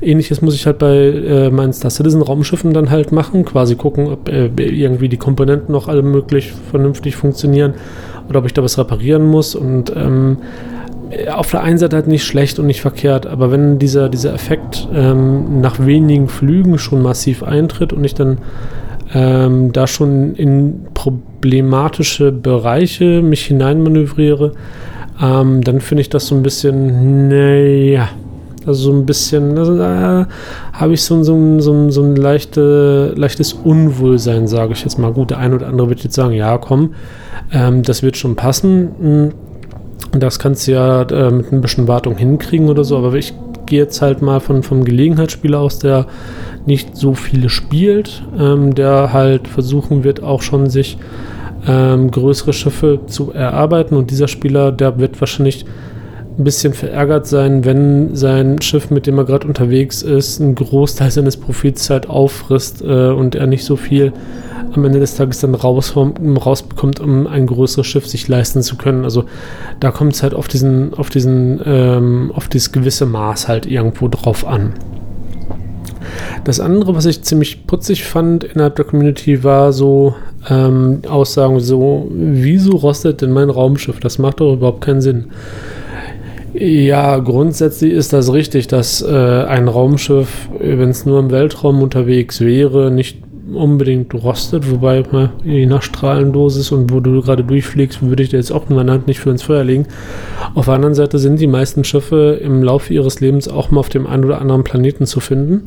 Ähnliches 0.00 0.40
muss 0.40 0.54
ich 0.54 0.64
halt 0.64 0.78
bei 0.78 0.96
äh, 0.96 1.50
meinen 1.50 1.74
Star 1.74 1.90
Citizen 1.90 2.22
Raumschiffen 2.22 2.72
dann 2.72 2.88
halt 2.88 3.12
machen, 3.12 3.44
quasi 3.44 3.74
gucken, 3.74 4.08
ob 4.08 4.30
äh, 4.30 4.46
irgendwie 4.56 5.10
die 5.10 5.18
Komponenten 5.18 5.70
noch 5.70 5.88
alle 5.88 6.02
möglich 6.02 6.54
vernünftig 6.70 7.14
funktionieren 7.14 7.74
oder 8.30 8.38
ob 8.38 8.46
ich 8.46 8.54
da 8.54 8.62
was 8.62 8.78
reparieren 8.78 9.26
muss 9.26 9.54
und 9.54 9.94
ähm, 9.94 10.38
auf 11.32 11.50
der 11.50 11.62
einen 11.62 11.78
Seite 11.78 11.96
halt 11.96 12.06
nicht 12.06 12.24
schlecht 12.24 12.58
und 12.58 12.66
nicht 12.66 12.80
verkehrt, 12.80 13.26
aber 13.26 13.50
wenn 13.50 13.78
dieser, 13.78 14.08
dieser 14.08 14.34
Effekt 14.34 14.88
ähm, 14.94 15.60
nach 15.60 15.78
wenigen 15.84 16.28
Flügen 16.28 16.78
schon 16.78 17.02
massiv 17.02 17.42
eintritt 17.42 17.92
und 17.92 18.04
ich 18.04 18.14
dann 18.14 18.38
ähm, 19.12 19.72
da 19.72 19.86
schon 19.86 20.34
in 20.34 20.86
problematische 20.94 22.32
Bereiche 22.32 23.22
mich 23.22 23.46
hineinmanövriere, 23.46 24.52
ähm, 25.22 25.62
dann 25.62 25.80
finde 25.80 26.02
ich 26.02 26.10
das 26.10 26.26
so 26.26 26.34
ein 26.34 26.42
bisschen, 26.42 27.28
naja, 27.28 28.08
also 28.66 28.90
so 28.90 28.92
ein 28.92 29.04
bisschen, 29.06 29.58
also 29.58 29.76
da 29.76 30.26
habe 30.72 30.94
ich 30.94 31.02
so, 31.02 31.22
so, 31.22 31.60
so, 31.60 31.90
so 31.90 32.02
ein 32.02 32.16
leichte, 32.16 33.12
leichtes 33.14 33.52
Unwohlsein, 33.52 34.48
sage 34.48 34.72
ich 34.72 34.82
jetzt 34.82 34.98
mal. 34.98 35.12
Gut, 35.12 35.30
der 35.30 35.38
eine 35.38 35.56
oder 35.56 35.68
andere 35.68 35.90
wird 35.90 36.02
jetzt 36.02 36.14
sagen, 36.14 36.32
ja, 36.32 36.56
komm, 36.56 36.94
ähm, 37.52 37.82
das 37.82 38.02
wird 38.02 38.16
schon 38.16 38.36
passen. 38.36 39.32
Das 40.18 40.38
kannst 40.38 40.66
du 40.66 40.72
ja 40.72 41.02
äh, 41.02 41.30
mit 41.30 41.52
ein 41.52 41.60
bisschen 41.60 41.88
Wartung 41.88 42.16
hinkriegen 42.16 42.68
oder 42.68 42.84
so, 42.84 42.96
aber 42.96 43.14
ich 43.14 43.34
gehe 43.66 43.80
jetzt 43.80 44.00
halt 44.02 44.22
mal 44.22 44.40
von, 44.40 44.62
vom 44.62 44.84
Gelegenheitsspieler 44.84 45.58
aus, 45.58 45.78
der 45.78 46.06
nicht 46.66 46.96
so 46.96 47.14
viele 47.14 47.48
spielt, 47.48 48.22
ähm, 48.38 48.74
der 48.74 49.12
halt 49.12 49.48
versuchen 49.48 50.04
wird, 50.04 50.22
auch 50.22 50.42
schon 50.42 50.70
sich 50.70 50.98
ähm, 51.66 52.10
größere 52.10 52.52
Schiffe 52.52 53.00
zu 53.06 53.32
erarbeiten. 53.32 53.96
Und 53.96 54.10
dieser 54.10 54.28
Spieler, 54.28 54.72
der 54.72 54.98
wird 54.98 55.20
wahrscheinlich 55.20 55.64
ein 56.36 56.44
bisschen 56.44 56.74
verärgert 56.74 57.26
sein, 57.26 57.64
wenn 57.64 58.16
sein 58.16 58.60
Schiff, 58.60 58.90
mit 58.90 59.06
dem 59.06 59.18
er 59.18 59.24
gerade 59.24 59.46
unterwegs 59.46 60.02
ist, 60.02 60.40
einen 60.40 60.56
Großteil 60.56 61.10
seines 61.10 61.36
Profits 61.36 61.90
halt 61.90 62.08
auffrisst 62.08 62.82
äh, 62.82 63.10
und 63.10 63.34
er 63.36 63.46
nicht 63.46 63.64
so 63.64 63.76
viel 63.76 64.12
am 64.74 64.84
Ende 64.84 64.98
des 64.98 65.14
Tages 65.14 65.40
dann 65.40 65.54
raus, 65.54 65.94
rausbekommt, 65.96 66.98
um 66.98 67.28
ein 67.28 67.46
größeres 67.46 67.86
Schiff 67.86 68.08
sich 68.08 68.26
leisten 68.26 68.62
zu 68.62 68.76
können. 68.76 69.04
Also 69.04 69.24
da 69.78 69.92
kommt 69.92 70.14
es 70.14 70.22
halt 70.24 70.34
auf 70.34 70.48
diesen, 70.48 70.94
auf 70.94 71.10
diesen, 71.10 71.60
ähm, 71.64 72.32
auf 72.34 72.48
dieses 72.48 72.72
gewisse 72.72 73.06
Maß 73.06 73.46
halt 73.46 73.66
irgendwo 73.66 74.08
drauf 74.08 74.44
an. 74.44 74.74
Das 76.44 76.60
andere, 76.60 76.94
was 76.94 77.06
ich 77.06 77.22
ziemlich 77.22 77.66
putzig 77.66 78.04
fand 78.04 78.44
innerhalb 78.44 78.76
der 78.76 78.84
Community, 78.84 79.44
war 79.44 79.72
so 79.72 80.14
ähm, 80.50 81.02
Aussagen 81.08 81.60
so, 81.60 82.10
wieso 82.10 82.76
rostet 82.76 83.22
denn 83.22 83.32
mein 83.32 83.50
Raumschiff? 83.50 84.00
Das 84.00 84.18
macht 84.18 84.40
doch 84.40 84.54
überhaupt 84.54 84.82
keinen 84.82 85.00
Sinn. 85.00 85.26
Ja, 86.56 87.18
grundsätzlich 87.18 87.92
ist 87.92 88.12
das 88.12 88.32
richtig, 88.32 88.68
dass 88.68 89.02
äh, 89.02 89.08
ein 89.08 89.66
Raumschiff, 89.66 90.48
wenn 90.56 90.88
es 90.88 91.04
nur 91.04 91.18
im 91.18 91.32
Weltraum 91.32 91.82
unterwegs 91.82 92.40
wäre, 92.40 92.92
nicht 92.92 93.18
unbedingt 93.52 94.14
rostet, 94.14 94.70
wobei 94.70 95.02
je 95.44 95.66
nach 95.66 95.82
Strahlendosis 95.82 96.70
und 96.70 96.92
wo 96.92 97.00
du 97.00 97.20
gerade 97.22 97.42
durchfliegst, 97.42 98.02
würde 98.02 98.22
ich 98.22 98.28
dir 98.28 98.36
jetzt 98.36 98.52
auch 98.52 98.70
in 98.70 98.76
meiner 98.76 98.92
Hand 98.92 99.08
nicht 99.08 99.18
für 99.18 99.30
ins 99.30 99.42
Feuer 99.42 99.64
legen. 99.64 99.86
Auf 100.54 100.66
der 100.66 100.74
anderen 100.74 100.94
Seite 100.94 101.18
sind 101.18 101.40
die 101.40 101.48
meisten 101.48 101.82
Schiffe 101.82 102.38
im 102.40 102.62
Laufe 102.62 102.94
ihres 102.94 103.20
Lebens 103.20 103.48
auch 103.48 103.72
mal 103.72 103.80
auf 103.80 103.88
dem 103.88 104.06
einen 104.06 104.24
oder 104.24 104.40
anderen 104.40 104.62
Planeten 104.62 105.06
zu 105.06 105.18
finden. 105.18 105.64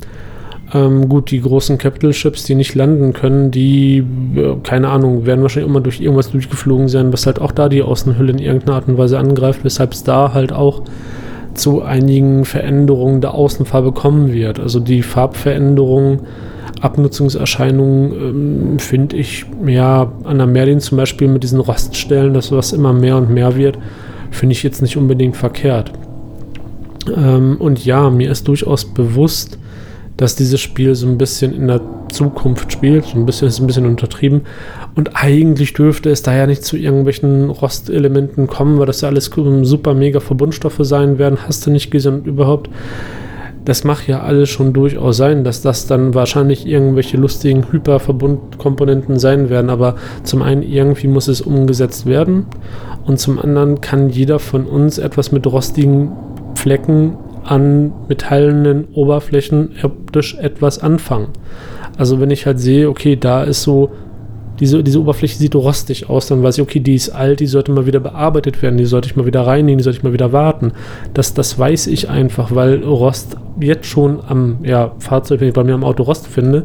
Ähm, 0.74 1.08
gut, 1.08 1.30
die 1.30 1.40
großen 1.40 1.78
Capital 1.78 2.12
Ships, 2.12 2.44
die 2.44 2.54
nicht 2.54 2.74
landen 2.74 3.14
können, 3.14 3.50
die, 3.50 4.04
äh, 4.36 4.56
keine 4.62 4.88
Ahnung, 4.88 5.24
werden 5.24 5.42
wahrscheinlich 5.42 5.70
immer 5.70 5.80
durch 5.80 6.00
irgendwas 6.00 6.30
durchgeflogen 6.30 6.88
sein, 6.88 7.12
was 7.12 7.26
halt 7.26 7.40
auch 7.40 7.52
da 7.52 7.68
die 7.68 7.82
Außenhülle 7.82 8.32
in 8.32 8.38
irgendeiner 8.38 8.74
Art 8.74 8.88
und 8.88 8.98
Weise 8.98 9.18
angreift, 9.18 9.60
weshalb 9.62 9.92
es 9.92 10.04
da 10.04 10.34
halt 10.34 10.52
auch 10.52 10.82
zu 11.54 11.82
einigen 11.82 12.44
Veränderungen 12.44 13.20
der 13.20 13.34
Außenfarbe 13.34 13.92
kommen 13.92 14.32
wird. 14.32 14.60
Also 14.60 14.78
die 14.78 15.02
Farbveränderungen 15.02 16.20
Abnutzungserscheinungen 16.80 18.12
ähm, 18.12 18.78
finde 18.78 19.16
ich, 19.16 19.46
ja, 19.66 20.12
an 20.24 20.38
der 20.38 20.46
Merlin 20.46 20.80
zum 20.80 20.98
Beispiel 20.98 21.28
mit 21.28 21.42
diesen 21.42 21.60
Roststellen, 21.60 22.34
das 22.34 22.52
was 22.52 22.72
immer 22.72 22.92
mehr 22.92 23.16
und 23.16 23.30
mehr 23.30 23.56
wird, 23.56 23.78
finde 24.30 24.52
ich 24.52 24.62
jetzt 24.62 24.82
nicht 24.82 24.96
unbedingt 24.96 25.36
verkehrt. 25.36 25.92
Ähm, 27.16 27.56
und 27.58 27.84
ja, 27.84 28.10
mir 28.10 28.30
ist 28.30 28.46
durchaus 28.46 28.84
bewusst, 28.84 29.58
dass 30.18 30.36
dieses 30.36 30.60
Spiel 30.60 30.94
so 30.94 31.06
ein 31.06 31.16
bisschen 31.16 31.54
in 31.54 31.68
der 31.68 31.80
Zukunft 32.12 32.70
spielt, 32.70 33.06
so 33.06 33.16
ein 33.16 33.24
bisschen 33.24 33.48
ist 33.48 33.60
ein 33.60 33.66
bisschen 33.66 33.86
untertrieben. 33.86 34.42
Und 34.94 35.12
eigentlich 35.14 35.72
dürfte 35.72 36.10
es 36.10 36.22
da 36.22 36.36
ja 36.36 36.46
nicht 36.46 36.64
zu 36.64 36.76
irgendwelchen 36.76 37.48
Rostelementen 37.48 38.46
kommen, 38.46 38.78
weil 38.78 38.86
das 38.86 39.00
ja 39.00 39.08
alles 39.08 39.30
super 39.62 39.94
mega 39.94 40.20
Verbundstoffe 40.20 40.80
sein 40.80 41.18
werden, 41.18 41.38
hast 41.46 41.66
du 41.66 41.70
nicht 41.70 41.90
gesehen 41.90 42.24
überhaupt 42.24 42.68
das 43.68 43.84
macht 43.84 44.08
ja 44.08 44.22
alles 44.22 44.48
schon 44.48 44.72
durchaus 44.72 45.18
sein, 45.18 45.44
dass 45.44 45.60
das 45.60 45.86
dann 45.86 46.14
wahrscheinlich 46.14 46.66
irgendwelche 46.66 47.18
lustigen 47.18 47.70
Hyperverbundkomponenten 47.70 49.18
sein 49.18 49.50
werden. 49.50 49.68
Aber 49.68 49.96
zum 50.22 50.40
einen 50.40 50.62
irgendwie 50.62 51.06
muss 51.06 51.28
es 51.28 51.42
umgesetzt 51.42 52.06
werden 52.06 52.46
und 53.04 53.20
zum 53.20 53.38
anderen 53.38 53.82
kann 53.82 54.08
jeder 54.08 54.38
von 54.38 54.64
uns 54.64 54.96
etwas 54.96 55.32
mit 55.32 55.46
rostigen 55.46 56.12
Flecken 56.54 57.18
an 57.48 57.92
metallenen 58.08 58.88
Oberflächen 58.92 59.70
optisch 59.82 60.36
etwas 60.36 60.78
anfangen. 60.78 61.28
Also 61.96 62.20
wenn 62.20 62.30
ich 62.30 62.44
halt 62.44 62.60
sehe, 62.60 62.88
okay, 62.88 63.16
da 63.16 63.42
ist 63.42 63.62
so 63.62 63.90
diese, 64.60 64.82
diese 64.82 65.00
Oberfläche 65.00 65.38
sieht 65.38 65.54
rostig 65.54 66.10
aus, 66.10 66.26
dann 66.26 66.42
weiß 66.42 66.58
ich, 66.58 66.62
okay, 66.62 66.80
die 66.80 66.94
ist 66.94 67.10
alt, 67.10 67.40
die 67.40 67.46
sollte 67.46 67.72
mal 67.72 67.86
wieder 67.86 68.00
bearbeitet 68.00 68.60
werden, 68.60 68.76
die 68.76 68.86
sollte 68.86 69.08
ich 69.08 69.16
mal 69.16 69.24
wieder 69.24 69.46
reinigen, 69.46 69.78
die 69.78 69.84
sollte 69.84 69.98
ich 69.98 70.04
mal 70.04 70.12
wieder 70.12 70.32
warten. 70.32 70.72
Das, 71.14 71.32
das 71.32 71.58
weiß 71.58 71.86
ich 71.86 72.10
einfach, 72.10 72.54
weil 72.54 72.82
Rost 72.82 73.36
jetzt 73.60 73.86
schon 73.86 74.20
am 74.26 74.58
ja, 74.64 74.92
Fahrzeug, 74.98 75.40
wenn 75.40 75.48
ich 75.48 75.54
bei 75.54 75.64
mir 75.64 75.74
am 75.74 75.84
Auto 75.84 76.02
Rost 76.02 76.26
finde, 76.26 76.64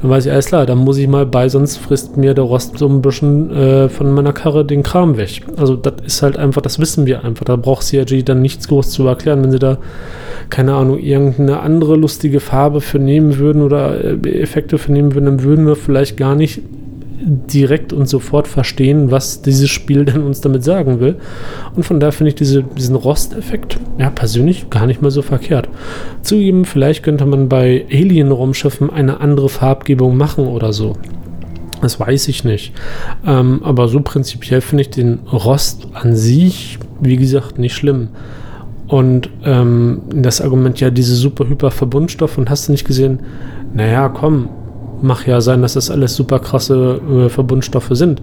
dann 0.00 0.10
weiß 0.10 0.26
ich, 0.26 0.32
alles 0.32 0.46
klar, 0.46 0.66
dann 0.66 0.78
muss 0.78 0.98
ich 0.98 1.08
mal 1.08 1.26
bei, 1.26 1.48
sonst 1.48 1.78
frisst 1.78 2.16
mir 2.16 2.34
der 2.34 2.44
Rost 2.44 2.78
so 2.78 2.88
ein 2.88 3.02
bisschen 3.02 3.50
äh, 3.50 3.88
von 3.88 4.12
meiner 4.12 4.32
Karre 4.32 4.64
den 4.64 4.82
Kram 4.82 5.16
weg. 5.16 5.42
Also 5.56 5.76
das 5.76 5.94
ist 6.04 6.22
halt 6.22 6.36
einfach, 6.36 6.62
das 6.62 6.78
wissen 6.78 7.06
wir 7.06 7.24
einfach. 7.24 7.44
Da 7.44 7.56
braucht 7.56 7.86
CRG 7.86 8.22
dann 8.22 8.42
nichts 8.42 8.68
groß 8.68 8.90
zu 8.90 9.06
erklären, 9.06 9.42
wenn 9.42 9.50
sie 9.50 9.58
da, 9.58 9.78
keine 10.50 10.74
Ahnung, 10.74 10.98
irgendeine 10.98 11.60
andere 11.60 11.96
lustige 11.96 12.40
Farbe 12.40 12.80
für 12.80 12.98
nehmen 12.98 13.38
würden 13.38 13.62
oder 13.62 14.04
äh, 14.04 14.40
Effekte 14.40 14.78
für 14.78 14.92
nehmen 14.92 15.14
würden, 15.14 15.26
dann 15.26 15.42
würden 15.42 15.66
wir 15.66 15.76
vielleicht 15.76 16.16
gar 16.16 16.34
nicht 16.34 16.60
direkt 17.18 17.92
und 17.92 18.08
sofort 18.08 18.48
verstehen, 18.48 19.10
was 19.10 19.42
dieses 19.42 19.70
Spiel 19.70 20.04
denn 20.06 20.22
uns 20.22 20.40
damit 20.40 20.64
sagen 20.64 21.00
will. 21.00 21.16
Und 21.74 21.84
von 21.84 22.00
daher 22.00 22.12
finde 22.12 22.28
ich 22.28 22.34
diese, 22.34 22.62
diesen 22.62 22.96
Rosteffekt 22.96 23.78
ja 23.98 24.10
persönlich 24.10 24.70
gar 24.70 24.86
nicht 24.86 25.02
mal 25.02 25.10
so 25.10 25.22
verkehrt. 25.22 25.68
Zugeben, 26.22 26.64
vielleicht 26.64 27.02
könnte 27.02 27.26
man 27.26 27.48
bei 27.48 27.86
Alien-Raumschiffen 27.90 28.90
eine 28.90 29.20
andere 29.20 29.48
Farbgebung 29.48 30.16
machen 30.16 30.46
oder 30.46 30.72
so. 30.72 30.96
Das 31.82 32.00
weiß 32.00 32.28
ich 32.28 32.44
nicht. 32.44 32.72
Ähm, 33.26 33.60
aber 33.62 33.88
so 33.88 34.00
prinzipiell 34.00 34.60
finde 34.60 34.82
ich 34.82 34.90
den 34.90 35.20
Rost 35.30 35.88
an 35.92 36.16
sich, 36.16 36.78
wie 37.00 37.16
gesagt, 37.16 37.58
nicht 37.58 37.74
schlimm. 37.74 38.08
Und 38.88 39.30
ähm, 39.44 40.02
das 40.14 40.40
Argument, 40.40 40.80
ja, 40.80 40.90
diese 40.90 41.14
super 41.14 41.48
hyper 41.48 41.70
Verbundstoff 41.70 42.38
und 42.38 42.48
hast 42.48 42.68
du 42.68 42.72
nicht 42.72 42.86
gesehen, 42.86 43.20
naja, 43.74 44.08
komm, 44.08 44.48
Mag 45.02 45.26
ja 45.26 45.40
sein, 45.40 45.62
dass 45.62 45.74
das 45.74 45.90
alles 45.90 46.14
super 46.14 46.38
krasse 46.38 47.00
äh, 47.08 47.28
Verbundstoffe 47.28 47.90
sind 47.90 48.22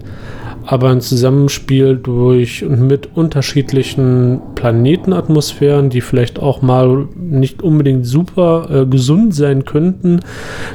aber 0.66 0.88
ein 0.90 1.00
Zusammenspiel 1.00 1.96
durch 1.96 2.64
und 2.64 2.80
mit 2.80 3.16
unterschiedlichen 3.16 4.40
Planetenatmosphären, 4.54 5.90
die 5.90 6.00
vielleicht 6.00 6.38
auch 6.38 6.62
mal 6.62 7.06
nicht 7.14 7.62
unbedingt 7.62 8.06
super 8.06 8.68
äh, 8.70 8.86
gesund 8.86 9.34
sein 9.34 9.64
könnten, 9.64 10.20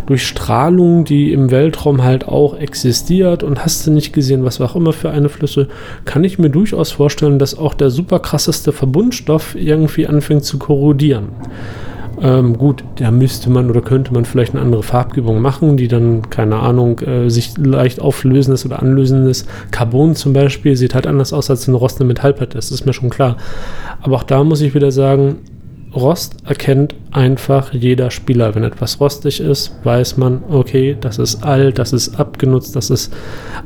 durch 0.05 0.27
Strahlung, 0.27 1.05
die 1.05 1.33
im 1.33 1.49
Weltraum 1.49 2.03
halt 2.03 2.27
auch 2.27 2.55
existiert 2.55 3.41
und 3.43 3.65
hast 3.65 3.87
du 3.87 3.91
nicht 3.91 4.13
gesehen, 4.13 4.43
was 4.43 4.61
auch 4.61 4.75
immer 4.75 4.93
für 4.93 5.09
eine 5.09 5.29
Flüsse, 5.29 5.67
kann 6.05 6.23
ich 6.23 6.37
mir 6.37 6.49
durchaus 6.49 6.91
vorstellen, 6.91 7.39
dass 7.39 7.57
auch 7.57 7.73
der 7.73 7.89
super 7.89 8.19
krasseste 8.19 8.71
Verbundstoff 8.71 9.55
irgendwie 9.55 10.05
anfängt 10.05 10.43
zu 10.43 10.59
korrodieren. 10.59 11.29
Ähm, 12.21 12.57
gut, 12.57 12.83
da 12.97 13.11
müsste 13.11 13.49
man 13.49 13.69
oder 13.69 13.81
könnte 13.81 14.13
man 14.13 14.25
vielleicht 14.25 14.53
eine 14.53 14.61
andere 14.61 14.83
Farbgebung 14.83 15.41
machen, 15.41 15.77
die 15.77 15.87
dann, 15.87 16.29
keine 16.29 16.57
Ahnung, 16.57 16.99
äh, 16.99 17.29
sich 17.29 17.57
leicht 17.57 18.01
auflösendes 18.01 18.65
oder 18.65 18.81
anlösendes 18.81 19.45
Carbon 19.71 20.15
zum 20.15 20.33
Beispiel 20.33 20.75
sieht 20.75 20.95
halt 20.95 21.07
anders 21.07 21.31
aus 21.31 21.49
als 21.49 21.67
eine 21.67 21.77
rostende 21.77 22.07
Metallplatte, 22.07 22.55
das 22.55 22.71
ist 22.71 22.85
mir 22.85 22.93
schon 22.93 23.09
klar. 23.09 23.37
Aber 24.01 24.17
auch 24.17 24.23
da 24.23 24.43
muss 24.43 24.61
ich 24.61 24.75
wieder 24.75 24.91
sagen, 24.91 25.37
Rost 25.95 26.35
erkennt 26.45 26.93
einfach 27.11 27.73
jeder 27.73 28.11
Spieler. 28.11 28.53
Wenn 28.53 28.63
etwas 28.63 28.99
rostig 28.99 29.39
ist, 29.39 29.73
weiß 29.83 30.17
man, 30.17 30.43
okay, 30.49 30.95
das 30.99 31.17
ist 31.17 31.43
alt, 31.43 31.79
das 31.79 31.93
ist 31.93 32.19
abgenutzt, 32.19 32.75
das 32.75 32.91
ist 32.91 33.11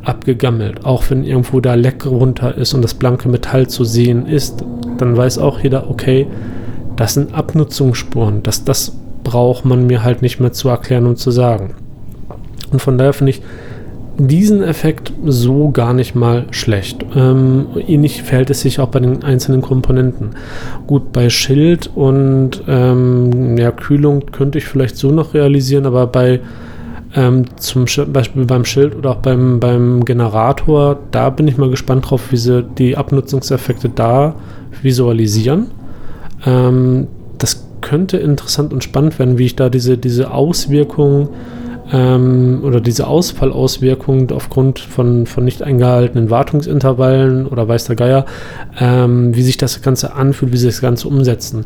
abgegammelt. 0.04 0.86
Auch 0.86 1.04
wenn 1.10 1.26
irgendwo 1.26 1.60
da 1.60 1.74
Leck 1.74 2.06
runter 2.06 2.56
ist 2.56 2.74
und 2.74 2.82
das 2.82 2.94
blanke 2.94 3.28
Metall 3.28 3.68
zu 3.68 3.84
sehen 3.84 4.26
ist, 4.26 4.64
dann 4.98 5.18
weiß 5.18 5.38
auch 5.38 5.60
jeder, 5.60 5.90
okay, 5.90 6.28
das 6.96 7.14
sind 7.14 7.34
Abnutzungsspuren. 7.34 8.44
Das, 8.44 8.64
das 8.64 8.94
braucht 9.24 9.66
man 9.66 9.88
mir 9.88 10.04
halt 10.04 10.22
nicht 10.22 10.40
mehr 10.40 10.52
zu 10.52 10.70
erklären 10.70 11.06
und 11.06 11.18
zu 11.18 11.32
sagen. 11.32 11.76
Und 12.72 12.82
von 12.82 12.98
daher 12.98 13.14
finde 13.14 13.32
ich 13.32 13.42
diesen 14.18 14.62
Effekt 14.62 15.12
so 15.26 15.72
gar 15.72 15.94
nicht 15.94 16.14
mal 16.16 16.46
schlecht. 16.52 17.04
Ähm, 17.16 17.68
ähnlich 17.88 18.22
verhält 18.22 18.50
es 18.50 18.62
sich 18.62 18.80
auch 18.80 18.90
bei 18.90 19.00
den 19.00 19.24
einzelnen 19.24 19.62
Komponenten. 19.62 20.32
Gut, 20.86 21.12
bei 21.12 21.30
Schild 21.30 21.90
und 21.96 22.64
ähm, 22.68 23.58
ja, 23.58 23.72
Kühlung 23.72 24.28
könnte 24.32 24.60
ich 24.60 24.66
vielleicht 24.66 24.98
so 24.98 25.12
noch 25.12 25.34
realisieren, 25.34 25.86
aber 25.86 26.06
bei 26.08 26.42
ähm, 27.16 27.46
zum 27.58 27.86
Beispiel 28.12 28.46
beim 28.46 28.66
Schild 28.66 28.96
oder 28.96 29.12
auch 29.12 29.18
beim, 29.18 29.60
beim 29.60 30.06
Generator, 30.06 31.00
da 31.12 31.30
bin 31.30 31.48
ich 31.48 31.58
mal 31.58 31.70
gespannt 31.70 32.10
drauf, 32.10 32.32
wie 32.32 32.38
sie 32.38 32.64
die 32.64 32.98
Abnutzungseffekte 32.98 33.90
da 33.90 34.36
visualisieren. 34.82 35.68
Ähm, 36.46 37.08
das 37.38 37.68
könnte 37.82 38.18
interessant 38.18 38.74
und 38.74 38.84
spannend 38.84 39.20
werden, 39.20 39.38
wie 39.38 39.46
ich 39.46 39.56
da 39.56 39.70
diese, 39.70 39.98
diese 39.98 40.32
Auswirkungen 40.32 41.30
ähm, 41.92 42.62
oder 42.64 42.80
diese 42.82 43.08
Ausfallauswirkungen 43.08 44.32
aufgrund 44.32 44.80
von, 44.80 45.26
von 45.26 45.44
nicht 45.44 45.62
eingehaltenen 45.62 46.30
Wartungsintervallen 46.30 47.46
oder 47.46 47.68
weiß 47.68 47.86
der 47.86 47.96
Geier, 47.96 48.26
ähm, 48.80 49.36
wie 49.36 49.44
sich 49.44 49.58
das 49.58 49.82
Ganze 49.82 50.16
anfühlt, 50.16 50.54
wie 50.54 50.58
sie 50.58 50.68
das 50.68 50.82
Ganze 50.82 51.08
umsetzen. 51.08 51.66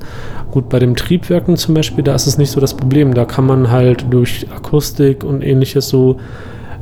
Gut, 0.51 0.69
bei 0.69 0.79
den 0.79 0.95
Triebwerken 0.95 1.55
zum 1.55 1.75
Beispiel, 1.75 2.03
da 2.03 2.15
ist 2.15 2.27
es 2.27 2.37
nicht 2.37 2.51
so 2.51 2.59
das 2.59 2.75
Problem. 2.75 3.13
Da 3.13 3.25
kann 3.25 3.45
man 3.45 3.69
halt 3.71 4.05
durch 4.09 4.47
Akustik 4.53 5.23
und 5.23 5.43
ähnliches 5.43 5.87
so 5.87 6.17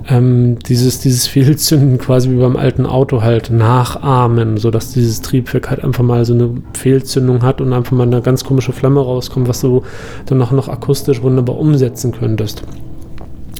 ähm, 0.08 0.60
dieses, 0.60 1.00
dieses 1.00 1.28
Fehlzünden 1.28 1.98
quasi 1.98 2.30
wie 2.30 2.36
beim 2.36 2.56
alten 2.56 2.86
Auto 2.86 3.22
halt 3.22 3.50
nachahmen, 3.50 4.58
sodass 4.58 4.92
dieses 4.94 5.22
Triebwerk 5.22 5.70
halt 5.70 5.84
einfach 5.84 6.04
mal 6.04 6.26
so 6.26 6.34
eine 6.34 6.50
Fehlzündung 6.74 7.42
hat 7.42 7.62
und 7.62 7.74
einfach 7.74 7.94
mal 7.94 8.04
eine 8.04 8.22
ganz 8.22 8.44
komische 8.44 8.74
Flamme 8.74 9.00
rauskommt, 9.00 9.48
was 9.48 9.62
du 9.62 9.84
dann 10.28 10.42
auch 10.42 10.52
noch 10.52 10.70
akustisch 10.70 11.22
wunderbar 11.22 11.58
umsetzen 11.58 12.12
könntest. 12.12 12.64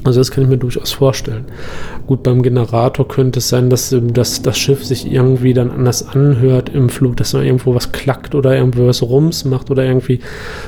Also 0.06 0.20
das 0.20 0.30
kann 0.30 0.44
ich 0.44 0.50
mir 0.50 0.58
durchaus 0.58 0.92
vorstellen. 0.92 1.46
Gut, 2.06 2.22
beim 2.22 2.44
Generator 2.44 3.08
könnte 3.08 3.40
es 3.40 3.50
sein, 3.50 3.72
dass, 3.72 3.94
dass 4.00 4.44
das 4.44 4.56
Schiff 4.56 4.86
sich 4.86 5.12
irgendwie 5.12 5.56
dann 5.56 5.72
anders 5.72 6.08
anhört 6.08 6.70
im 6.70 6.90
Flug, 6.90 7.18
dass 7.18 7.34
man 7.34 7.44
irgendwo 7.44 7.74
was 7.74 7.92
klackt 7.92 8.36
oder 8.36 8.56
irgendwo 8.56 8.86
was 8.86 9.02
Rums 9.02 9.46
macht 9.46 9.72
oder 9.72 9.84
irgendwie 9.84 10.20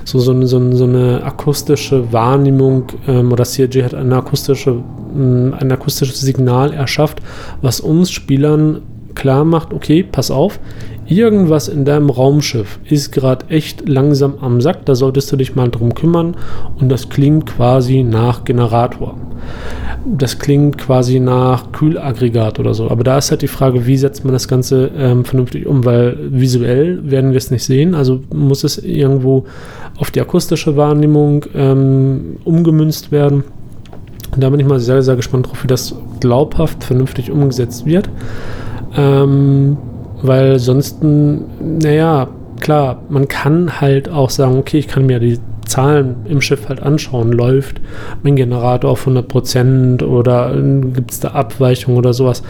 so, 0.05 0.17
so, 0.17 0.43
so, 0.47 0.71
so 0.71 0.83
eine 0.85 1.23
akustische 1.23 2.11
Wahrnehmung 2.11 2.85
ähm, 3.07 3.31
oder 3.31 3.43
CRG 3.43 3.83
hat 3.83 3.93
eine 3.93 4.15
akustische, 4.15 4.83
ein 5.17 5.71
akustisches 5.71 6.21
Signal 6.21 6.73
erschafft, 6.73 7.21
was 7.61 7.79
uns 7.79 8.11
Spielern 8.11 8.81
klar 9.17 9.45
macht, 9.45 9.73
okay, 9.73 10.03
pass 10.03 10.29
auf, 10.29 10.59
irgendwas 11.07 11.67
in 11.67 11.85
deinem 11.85 12.09
Raumschiff 12.09 12.79
ist 12.85 13.11
gerade 13.11 13.47
echt 13.49 13.89
langsam 13.89 14.35
am 14.41 14.61
Sack, 14.61 14.85
da 14.85 14.93
solltest 14.93 15.31
du 15.31 15.37
dich 15.37 15.55
mal 15.55 15.69
drum 15.69 15.95
kümmern 15.95 16.35
und 16.79 16.89
das 16.89 17.09
klingt 17.09 17.47
quasi 17.47 18.03
nach 18.03 18.43
Generator. 18.45 19.15
Das 20.05 20.39
klingt 20.39 20.77
quasi 20.77 21.19
nach 21.19 21.71
Kühlaggregat 21.71 22.59
oder 22.59 22.73
so. 22.73 22.89
Aber 22.89 23.03
da 23.03 23.17
ist 23.17 23.31
halt 23.31 23.41
die 23.41 23.47
Frage, 23.47 23.87
wie 23.87 23.97
setzt 23.97 24.23
man 24.23 24.33
das 24.33 24.47
Ganze 24.47 24.91
ähm, 24.97 25.25
vernünftig 25.25 25.65
um, 25.65 25.83
weil 25.83 26.17
visuell 26.29 27.09
werden 27.09 27.31
wir 27.31 27.37
es 27.37 27.51
nicht 27.51 27.63
sehen. 27.63 27.93
Also 27.93 28.21
muss 28.33 28.63
es 28.63 28.77
irgendwo 28.77 29.45
auf 29.97 30.11
die 30.11 30.21
akustische 30.21 30.77
Wahrnehmung 30.77 31.45
ähm, 31.55 32.37
umgemünzt 32.45 33.11
werden. 33.11 33.43
Da 34.37 34.49
bin 34.49 34.59
ich 34.59 34.65
mal 34.65 34.79
sehr, 34.79 35.01
sehr 35.01 35.15
gespannt 35.15 35.47
drauf, 35.47 35.63
wie 35.63 35.67
das 35.67 35.95
glaubhaft 36.19 36.83
vernünftig 36.83 37.31
umgesetzt 37.31 37.85
wird. 37.85 38.09
Ähm, 38.95 39.77
weil 40.21 40.59
sonst, 40.59 41.03
naja, 41.03 42.27
klar, 42.59 43.01
man 43.09 43.27
kann 43.27 43.79
halt 43.81 44.09
auch 44.09 44.29
sagen, 44.29 44.57
okay, 44.57 44.79
ich 44.79 44.87
kann 44.87 45.05
mir 45.05 45.19
die 45.19 45.39
Zahlen 45.65 46.15
im 46.27 46.41
Schiff 46.41 46.69
halt 46.69 46.81
anschauen. 46.81 47.31
Läuft 47.31 47.81
mein 48.23 48.35
Generator 48.35 48.91
auf 48.91 49.07
100% 49.07 50.03
oder 50.03 50.55
gibt 50.93 51.11
es 51.11 51.19
da 51.19 51.29
Abweichungen 51.29 51.97
oder 51.97 52.13
sowas. 52.13 52.43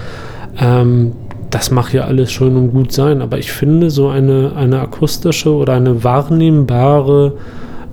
Ähm, 0.60 1.14
das 1.50 1.72
mag 1.72 1.94
ja 1.94 2.04
alles 2.04 2.32
schön 2.32 2.56
und 2.58 2.72
gut 2.72 2.92
sein, 2.92 3.22
aber 3.22 3.38
ich 3.38 3.52
finde 3.52 3.90
so 3.90 4.10
eine, 4.10 4.54
eine 4.56 4.82
akustische 4.82 5.54
oder 5.54 5.74
eine 5.74 6.04
wahrnehmbare 6.04 7.34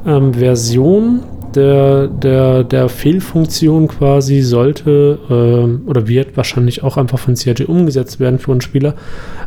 ähm, 0.07 0.35
Version 0.35 1.21
der, 1.57 2.09
der, 2.09 2.65
der 2.65 2.89
Fehlfunktion 2.89 3.89
quasi 3.89 4.41
sollte 4.41 5.19
äh, 5.29 5.89
oder 5.89 6.09
wird 6.09 6.37
wahrscheinlich 6.37 6.83
auch 6.83 6.97
einfach 6.97 7.19
von 7.19 7.35
CRG 7.35 7.65
umgesetzt 7.67 8.21
werden 8.21 8.39
für 8.39 8.53
einen 8.53 8.61
Spieler, 8.61 8.95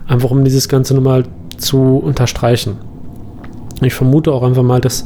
einfach 0.08 0.32
um 0.32 0.43
dieses 0.43 0.70
Ganze 0.70 0.95
nochmal 0.95 1.24
zu 1.58 1.97
unterstreichen. 1.97 2.78
Ich 3.82 3.93
vermute 3.93 4.32
auch 4.32 4.41
einfach 4.41 4.64
mal, 4.64 4.82
dass 4.82 5.05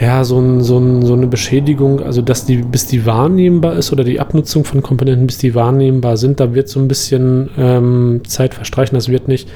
ja 0.00 0.22
so, 0.22 0.38
ein, 0.38 0.60
so, 0.60 0.78
ein, 0.78 1.04
so 1.04 1.14
eine 1.14 1.26
Beschädigung, 1.26 2.00
also 2.00 2.22
dass 2.22 2.44
die, 2.44 2.58
bis 2.58 2.86
die 2.86 3.04
wahrnehmbar 3.04 3.76
ist 3.76 3.92
oder 3.92 4.04
die 4.04 4.20
Abnutzung 4.20 4.64
von 4.64 4.82
Komponenten, 4.82 5.26
bis 5.26 5.38
die 5.38 5.54
wahrnehmbar 5.54 6.16
sind, 6.16 6.38
da 6.38 6.54
wird 6.54 6.68
so 6.68 6.78
ein 6.78 6.86
bisschen 6.86 7.50
ähm, 7.58 8.20
Zeit 8.24 8.54
verstreichen. 8.54 8.94
Das 8.94 9.08
wird 9.08 9.26
nicht 9.26 9.48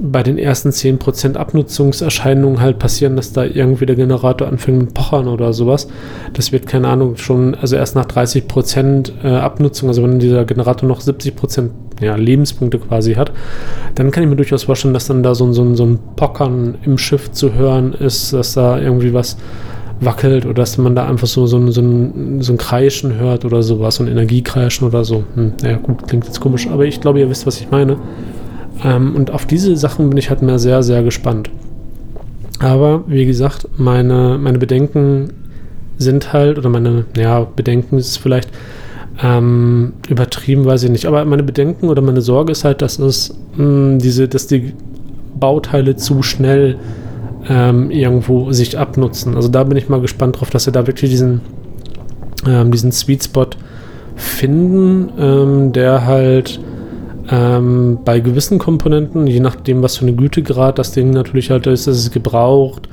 bei 0.00 0.22
den 0.22 0.38
ersten 0.38 0.70
10% 0.70 1.36
Abnutzungserscheinungen 1.36 2.60
halt 2.60 2.78
passieren, 2.78 3.14
dass 3.16 3.32
da 3.32 3.44
irgendwie 3.44 3.84
der 3.84 3.96
Generator 3.96 4.48
anfängt 4.48 4.78
mit 4.78 4.94
Pochern 4.94 5.28
oder 5.28 5.52
sowas. 5.52 5.88
Das 6.32 6.50
wird, 6.50 6.66
keine 6.66 6.88
Ahnung, 6.88 7.16
schon, 7.16 7.54
also 7.54 7.76
erst 7.76 7.94
nach 7.94 8.06
30% 8.06 9.12
äh, 9.22 9.28
Abnutzung, 9.28 9.88
also 9.88 10.02
wenn 10.02 10.18
dieser 10.18 10.44
Generator 10.44 10.88
noch 10.88 11.00
70% 11.00 11.70
ja, 12.00 12.16
Lebenspunkte 12.16 12.78
quasi 12.78 13.14
hat, 13.14 13.32
dann 13.94 14.10
kann 14.10 14.22
ich 14.22 14.30
mir 14.30 14.36
durchaus 14.36 14.64
vorstellen, 14.64 14.94
dass 14.94 15.06
dann 15.06 15.22
da 15.22 15.34
so, 15.34 15.52
so, 15.52 15.74
so 15.74 15.84
ein 15.84 15.98
Pockern 16.16 16.76
im 16.84 16.96
Schiff 16.96 17.30
zu 17.30 17.52
hören 17.52 17.92
ist, 17.92 18.32
dass 18.32 18.54
da 18.54 18.78
irgendwie 18.78 19.12
was 19.12 19.36
wackelt 20.00 20.46
oder 20.46 20.54
dass 20.54 20.78
man 20.78 20.96
da 20.96 21.06
einfach 21.06 21.26
so, 21.26 21.46
so, 21.46 21.70
so, 21.70 21.80
ein, 21.80 22.40
so 22.40 22.52
ein 22.52 22.58
Kreischen 22.58 23.14
hört 23.18 23.44
oder 23.44 23.62
sowas, 23.62 23.96
so 23.96 24.04
ein 24.04 24.08
Energiekreischen 24.08 24.86
oder 24.86 25.04
so. 25.04 25.24
Hm, 25.34 25.52
ja 25.62 25.76
gut, 25.76 26.08
klingt 26.08 26.24
jetzt 26.24 26.40
komisch, 26.40 26.66
aber 26.66 26.86
ich 26.86 27.00
glaube, 27.00 27.20
ihr 27.20 27.28
wisst, 27.28 27.46
was 27.46 27.60
ich 27.60 27.70
meine. 27.70 27.98
Ähm, 28.84 29.14
und 29.14 29.30
auf 29.30 29.46
diese 29.46 29.76
Sachen 29.76 30.08
bin 30.08 30.18
ich 30.18 30.30
halt 30.30 30.42
mehr 30.42 30.58
sehr, 30.58 30.82
sehr 30.82 31.02
gespannt. 31.02 31.50
Aber 32.60 33.04
wie 33.06 33.26
gesagt, 33.26 33.68
meine, 33.76 34.38
meine 34.40 34.58
Bedenken 34.58 35.32
sind 35.98 36.32
halt, 36.32 36.58
oder 36.58 36.68
meine, 36.68 37.06
ja, 37.16 37.40
Bedenken 37.40 37.98
ist 37.98 38.18
vielleicht 38.18 38.50
ähm, 39.22 39.94
übertrieben, 40.08 40.64
weiß 40.64 40.84
ich 40.84 40.90
nicht. 40.90 41.06
Aber 41.06 41.24
meine 41.24 41.42
Bedenken 41.42 41.88
oder 41.88 42.02
meine 42.02 42.20
Sorge 42.20 42.52
ist 42.52 42.64
halt, 42.64 42.82
dass 42.82 42.98
es 42.98 43.34
mh, 43.56 43.64
hm, 43.64 43.98
diese, 43.98 44.28
dass 44.28 44.46
die 44.46 44.74
Bauteile 45.38 45.96
zu 45.96 46.22
schnell 46.22 46.76
ähm, 47.48 47.90
irgendwo 47.90 48.52
sich 48.52 48.78
abnutzen. 48.78 49.34
Also 49.34 49.48
da 49.48 49.64
bin 49.64 49.76
ich 49.76 49.88
mal 49.88 50.00
gespannt 50.00 50.40
drauf, 50.40 50.50
dass 50.50 50.64
sie 50.64 50.72
da 50.72 50.86
wirklich 50.86 51.10
diesen, 51.10 51.40
ähm, 52.46 52.70
diesen 52.70 52.92
Sweet 52.92 53.24
Spot 53.24 53.48
finden, 54.14 55.10
ähm, 55.18 55.72
der 55.72 56.06
halt 56.06 56.60
ähm, 57.30 57.98
bei 58.04 58.20
gewissen 58.20 58.58
Komponenten, 58.58 59.26
je 59.26 59.40
nachdem, 59.40 59.82
was 59.82 59.96
für 59.96 60.06
eine 60.06 60.14
Gütegrad 60.14 60.78
das 60.78 60.92
Ding 60.92 61.10
natürlich 61.10 61.50
halt 61.50 61.66
ist, 61.66 61.86
ist 61.86 61.98
es 61.98 62.10
gebraucht, 62.10 62.88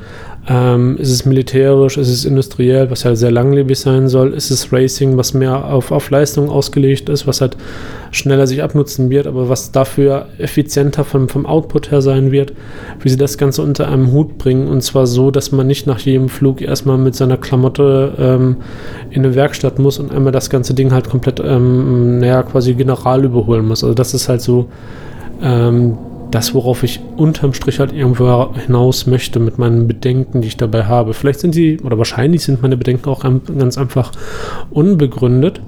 Ähm, 0.48 0.98
ist 0.98 1.12
es 1.12 1.26
militärisch? 1.26 1.98
Ist 1.98 2.10
es 2.10 2.26
industriell, 2.26 2.90
was 2.90 3.04
ja 3.04 3.16
sehr 3.16 3.32
langlebig 3.32 3.78
sein 3.78 4.08
soll? 4.08 4.34
Ist 4.34 4.50
es 4.50 4.72
Racing, 4.72 5.18
was 5.18 5.34
mehr 5.34 5.66
auf, 5.66 5.92
auf 5.92 6.10
Leistung 6.10 6.50
ausgelegt 6.50 7.10
ist, 7.10 7.28
was 7.28 7.42
halt 7.42 7.58
schneller 8.12 8.48
sich 8.48 8.64
abnutzen 8.64 9.10
wird, 9.10 9.28
aber 9.28 9.50
was 9.50 9.72
dafür 9.72 10.28
effizienter 10.38 11.04
vom, 11.04 11.30
vom 11.30 11.46
Output 11.46 11.92
her 11.92 12.02
sein 12.02 12.32
wird? 12.32 12.54
Wie 13.02 13.10
sie 13.10 13.18
das 13.18 13.38
Ganze 13.38 13.62
unter 13.62 13.90
einem 13.90 14.12
Hut 14.12 14.38
bringen 14.38 14.68
und 14.68 14.82
zwar 14.82 15.08
so, 15.08 15.30
dass 15.30 15.52
man 15.52 15.68
nicht 15.68 15.86
nach 15.86 16.00
jedem 16.00 16.30
Flug 16.30 16.62
erstmal 16.62 16.98
mit 16.98 17.16
seiner 17.16 17.38
Klamotte 17.38 18.14
ähm, 18.18 18.58
in 19.12 19.26
eine 19.26 19.36
Werkstatt 19.36 19.78
muss 19.78 20.00
und 20.00 20.12
einmal 20.12 20.32
das 20.32 20.50
ganze 20.50 20.74
Ding 20.74 20.92
halt 20.92 21.10
komplett, 21.10 21.40
ähm, 21.40 22.20
naja, 22.20 22.44
quasi 22.44 22.74
general 22.74 23.26
überholen 23.26 23.68
muss. 23.68 23.84
Also 23.84 23.94
das 23.94 24.14
ist 24.14 24.30
halt 24.30 24.42
so 24.42 24.68
ähm, 25.44 25.98
das, 26.32 26.54
worauf 26.54 26.84
ich 26.84 27.00
unterm 27.18 27.54
Strich 27.54 27.80
halt 27.80 27.92
irgendwo 27.92 28.54
hinaus 28.54 29.08
möchte 29.08 29.40
mit 29.40 29.58
meinen 29.58 29.88
Bedenken, 29.88 30.42
die 30.42 30.48
ich 30.48 30.58
dabei 30.58 30.86
habe. 30.86 31.14
Vielleicht 31.14 31.40
sind 31.40 31.54
sie, 31.54 31.80
oder 31.84 31.98
wahrscheinlich 31.98 32.44
sind 32.44 32.62
meine 32.62 32.78
Bedenken 32.78 33.10
auch 33.10 33.22
ganz 33.24 33.78
einfach 33.78 34.12
unbegründet, 34.70 35.62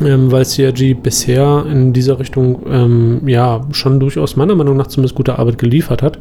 ähm, 0.00 0.32
weil 0.32 0.44
CRG 0.44 0.94
bisher 0.94 1.66
in 1.70 1.92
dieser 1.92 2.18
Richtung 2.18 2.60
ähm, 2.66 3.28
ja 3.28 3.60
schon 3.72 4.00
durchaus 4.00 4.36
meiner 4.36 4.54
Meinung 4.54 4.76
nach 4.76 4.86
zumindest 4.86 5.14
gute 5.14 5.38
Arbeit 5.38 5.58
geliefert 5.58 6.02
hat. 6.02 6.18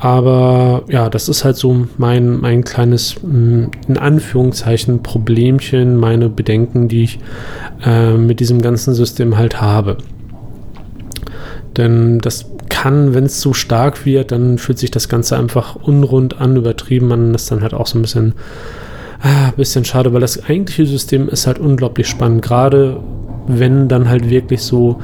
Aber 0.00 0.84
ja, 0.88 1.10
das 1.10 1.28
ist 1.28 1.44
halt 1.44 1.56
so 1.56 1.86
mein, 1.96 2.40
mein 2.40 2.62
kleines, 2.62 3.16
hm, 3.20 3.72
in 3.88 3.98
Anführungszeichen, 3.98 5.02
Problemchen, 5.02 5.96
meine 5.96 6.28
Bedenken, 6.28 6.88
die 6.88 7.02
ich 7.02 7.18
äh, 7.84 8.12
mit 8.12 8.40
diesem 8.40 8.62
ganzen 8.62 8.94
System 8.94 9.36
halt 9.36 9.60
habe. 9.60 9.98
Denn 11.78 12.18
das 12.18 12.46
kann, 12.68 13.14
wenn 13.14 13.24
es 13.24 13.40
zu 13.40 13.54
stark 13.54 14.04
wird, 14.04 14.32
dann 14.32 14.58
fühlt 14.58 14.78
sich 14.78 14.90
das 14.90 15.08
Ganze 15.08 15.38
einfach 15.38 15.76
unrund 15.76 16.40
an, 16.40 16.56
übertrieben 16.56 17.10
an. 17.12 17.32
Das 17.32 17.44
ist 17.44 17.50
dann 17.50 17.62
halt 17.62 17.72
auch 17.72 17.86
so 17.86 17.98
ein 17.98 18.02
bisschen, 18.02 18.34
ah, 19.22 19.52
bisschen 19.56 19.84
schade, 19.84 20.12
weil 20.12 20.20
das 20.20 20.44
eigentliche 20.44 20.86
System 20.86 21.28
ist 21.28 21.46
halt 21.46 21.58
unglaublich 21.58 22.08
spannend. 22.08 22.42
Gerade 22.42 23.00
wenn 23.46 23.88
dann 23.88 24.08
halt 24.08 24.28
wirklich 24.28 24.62
so 24.62 25.00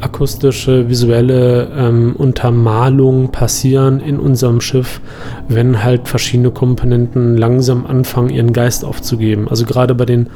akustische, 0.00 0.88
visuelle 0.88 1.68
ähm, 1.76 2.14
Untermalungen 2.16 3.30
passieren 3.32 4.00
in 4.00 4.18
unserem 4.18 4.60
Schiff, 4.60 5.00
wenn 5.48 5.82
halt 5.82 6.08
verschiedene 6.08 6.50
Komponenten 6.50 7.36
langsam 7.36 7.86
anfangen, 7.86 8.30
ihren 8.30 8.52
Geist 8.52 8.84
aufzugeben. 8.84 9.48
Also 9.48 9.66
gerade 9.66 9.94
bei 9.94 10.06
den 10.06 10.28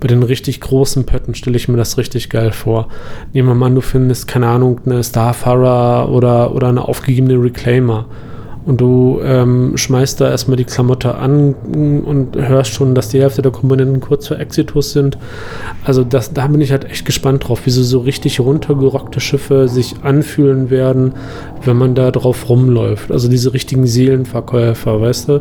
bei 0.00 0.08
den 0.08 0.22
richtig 0.22 0.60
großen 0.60 1.04
Pötten 1.06 1.34
stelle 1.34 1.56
ich 1.56 1.68
mir 1.68 1.76
das 1.76 1.98
richtig 1.98 2.30
geil 2.30 2.52
vor. 2.52 2.88
Nehmen 3.32 3.48
wir 3.48 3.54
mal 3.54 3.66
an, 3.66 3.74
du 3.74 3.80
findest, 3.80 4.28
keine 4.28 4.48
Ahnung, 4.48 4.80
eine 4.86 5.02
Starfarer 5.02 6.10
oder, 6.10 6.54
oder 6.54 6.68
eine 6.68 6.86
aufgegebene 6.86 7.42
Reclaimer 7.42 8.06
und 8.68 8.82
du 8.82 9.18
ähm, 9.24 9.78
schmeißt 9.78 10.20
da 10.20 10.28
erstmal 10.28 10.58
die 10.58 10.64
Klamotte 10.64 11.14
an 11.14 11.54
und 11.54 12.36
hörst 12.36 12.74
schon, 12.74 12.94
dass 12.94 13.08
die 13.08 13.18
Hälfte 13.18 13.40
der 13.40 13.50
Komponenten 13.50 14.00
kurz 14.00 14.28
vor 14.28 14.38
Exitus 14.38 14.92
sind. 14.92 15.16
Also 15.84 16.04
das, 16.04 16.34
da 16.34 16.46
bin 16.48 16.60
ich 16.60 16.70
halt 16.70 16.84
echt 16.84 17.06
gespannt 17.06 17.48
drauf, 17.48 17.64
wie 17.64 17.70
so, 17.70 17.82
so 17.82 18.00
richtig 18.00 18.40
runtergerockte 18.40 19.20
Schiffe 19.20 19.68
sich 19.68 19.94
anfühlen 20.02 20.68
werden, 20.68 21.14
wenn 21.64 21.78
man 21.78 21.94
da 21.94 22.10
drauf 22.10 22.50
rumläuft. 22.50 23.10
Also 23.10 23.28
diese 23.28 23.54
richtigen 23.54 23.86
Seelenverkäufer, 23.86 25.00
weißt 25.00 25.30
du? 25.30 25.40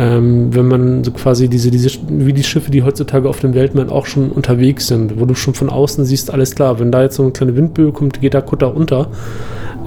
Ähm, 0.00 0.54
wenn 0.54 0.68
man 0.68 1.02
so 1.02 1.10
quasi 1.10 1.48
diese, 1.48 1.72
diese, 1.72 1.90
wie 2.08 2.32
die 2.32 2.44
Schiffe, 2.44 2.70
die 2.70 2.84
heutzutage 2.84 3.28
auf 3.28 3.40
dem 3.40 3.54
Weltmeer 3.54 3.90
auch 3.90 4.06
schon 4.06 4.30
unterwegs 4.30 4.86
sind, 4.86 5.18
wo 5.18 5.26
du 5.26 5.34
schon 5.34 5.54
von 5.54 5.68
außen 5.68 6.04
siehst, 6.04 6.32
alles 6.32 6.54
klar, 6.54 6.78
wenn 6.78 6.92
da 6.92 7.02
jetzt 7.02 7.16
so 7.16 7.24
eine 7.24 7.32
kleine 7.32 7.56
Windböe 7.56 7.90
kommt, 7.90 8.20
geht 8.20 8.34
der 8.34 8.42
Kutter 8.42 8.76
unter. 8.76 9.08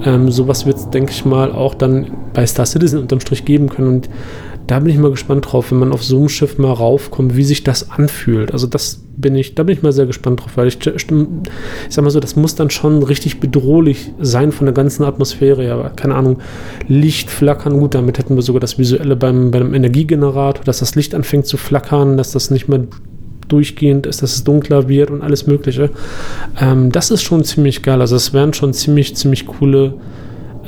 Ähm, 0.04 0.30
sowas 0.30 0.66
wird 0.66 0.76
es, 0.76 0.90
denke 0.90 1.12
ich 1.12 1.24
mal, 1.24 1.50
auch 1.52 1.74
dann 1.74 2.10
bei 2.34 2.44
Star 2.46 2.66
Citizen 2.66 2.98
unterm 2.98 3.20
Strich 3.20 3.46
geben 3.46 3.70
können. 3.70 3.88
Und 3.88 4.10
da 4.72 4.78
bin 4.78 4.90
ich 4.90 4.98
mal 4.98 5.10
gespannt 5.10 5.52
drauf, 5.52 5.70
wenn 5.70 5.80
man 5.80 5.92
auf 5.92 6.02
so 6.02 6.16
einem 6.16 6.30
Schiff 6.30 6.56
mal 6.56 6.72
raufkommt, 6.72 7.36
wie 7.36 7.44
sich 7.44 7.62
das 7.62 7.90
anfühlt. 7.90 8.52
Also 8.54 8.66
das 8.66 9.04
bin 9.18 9.36
ich, 9.36 9.54
da 9.54 9.64
bin 9.64 9.76
ich 9.76 9.82
mal 9.82 9.92
sehr 9.92 10.06
gespannt 10.06 10.40
drauf, 10.40 10.52
weil 10.54 10.66
ich, 10.66 10.78
ich 10.86 11.06
sag 11.90 12.02
mal 12.04 12.10
so, 12.10 12.20
das 12.20 12.36
muss 12.36 12.54
dann 12.54 12.70
schon 12.70 13.02
richtig 13.02 13.38
bedrohlich 13.38 14.12
sein 14.18 14.50
von 14.50 14.64
der 14.64 14.72
ganzen 14.72 15.04
Atmosphäre. 15.04 15.62
Ja, 15.66 15.90
keine 15.90 16.14
Ahnung, 16.14 16.38
Licht 16.88 17.28
flackern, 17.28 17.80
gut, 17.80 17.94
damit 17.94 18.16
hätten 18.16 18.34
wir 18.34 18.40
sogar 18.40 18.60
das 18.60 18.78
Visuelle 18.78 19.14
beim, 19.14 19.50
beim 19.50 19.74
Energiegenerator, 19.74 20.64
dass 20.64 20.78
das 20.78 20.94
Licht 20.94 21.14
anfängt 21.14 21.44
zu 21.44 21.58
flackern, 21.58 22.16
dass 22.16 22.32
das 22.32 22.50
nicht 22.50 22.66
mehr 22.68 22.84
durchgehend 23.48 24.06
ist, 24.06 24.22
dass 24.22 24.36
es 24.36 24.42
dunkler 24.42 24.88
wird 24.88 25.10
und 25.10 25.20
alles 25.20 25.46
Mögliche. 25.46 25.90
Ähm, 26.58 26.90
das 26.90 27.10
ist 27.10 27.20
schon 27.20 27.44
ziemlich 27.44 27.82
geil. 27.82 28.00
Also 28.00 28.16
es 28.16 28.32
wären 28.32 28.54
schon 28.54 28.72
ziemlich, 28.72 29.16
ziemlich 29.16 29.44
coole 29.44 29.96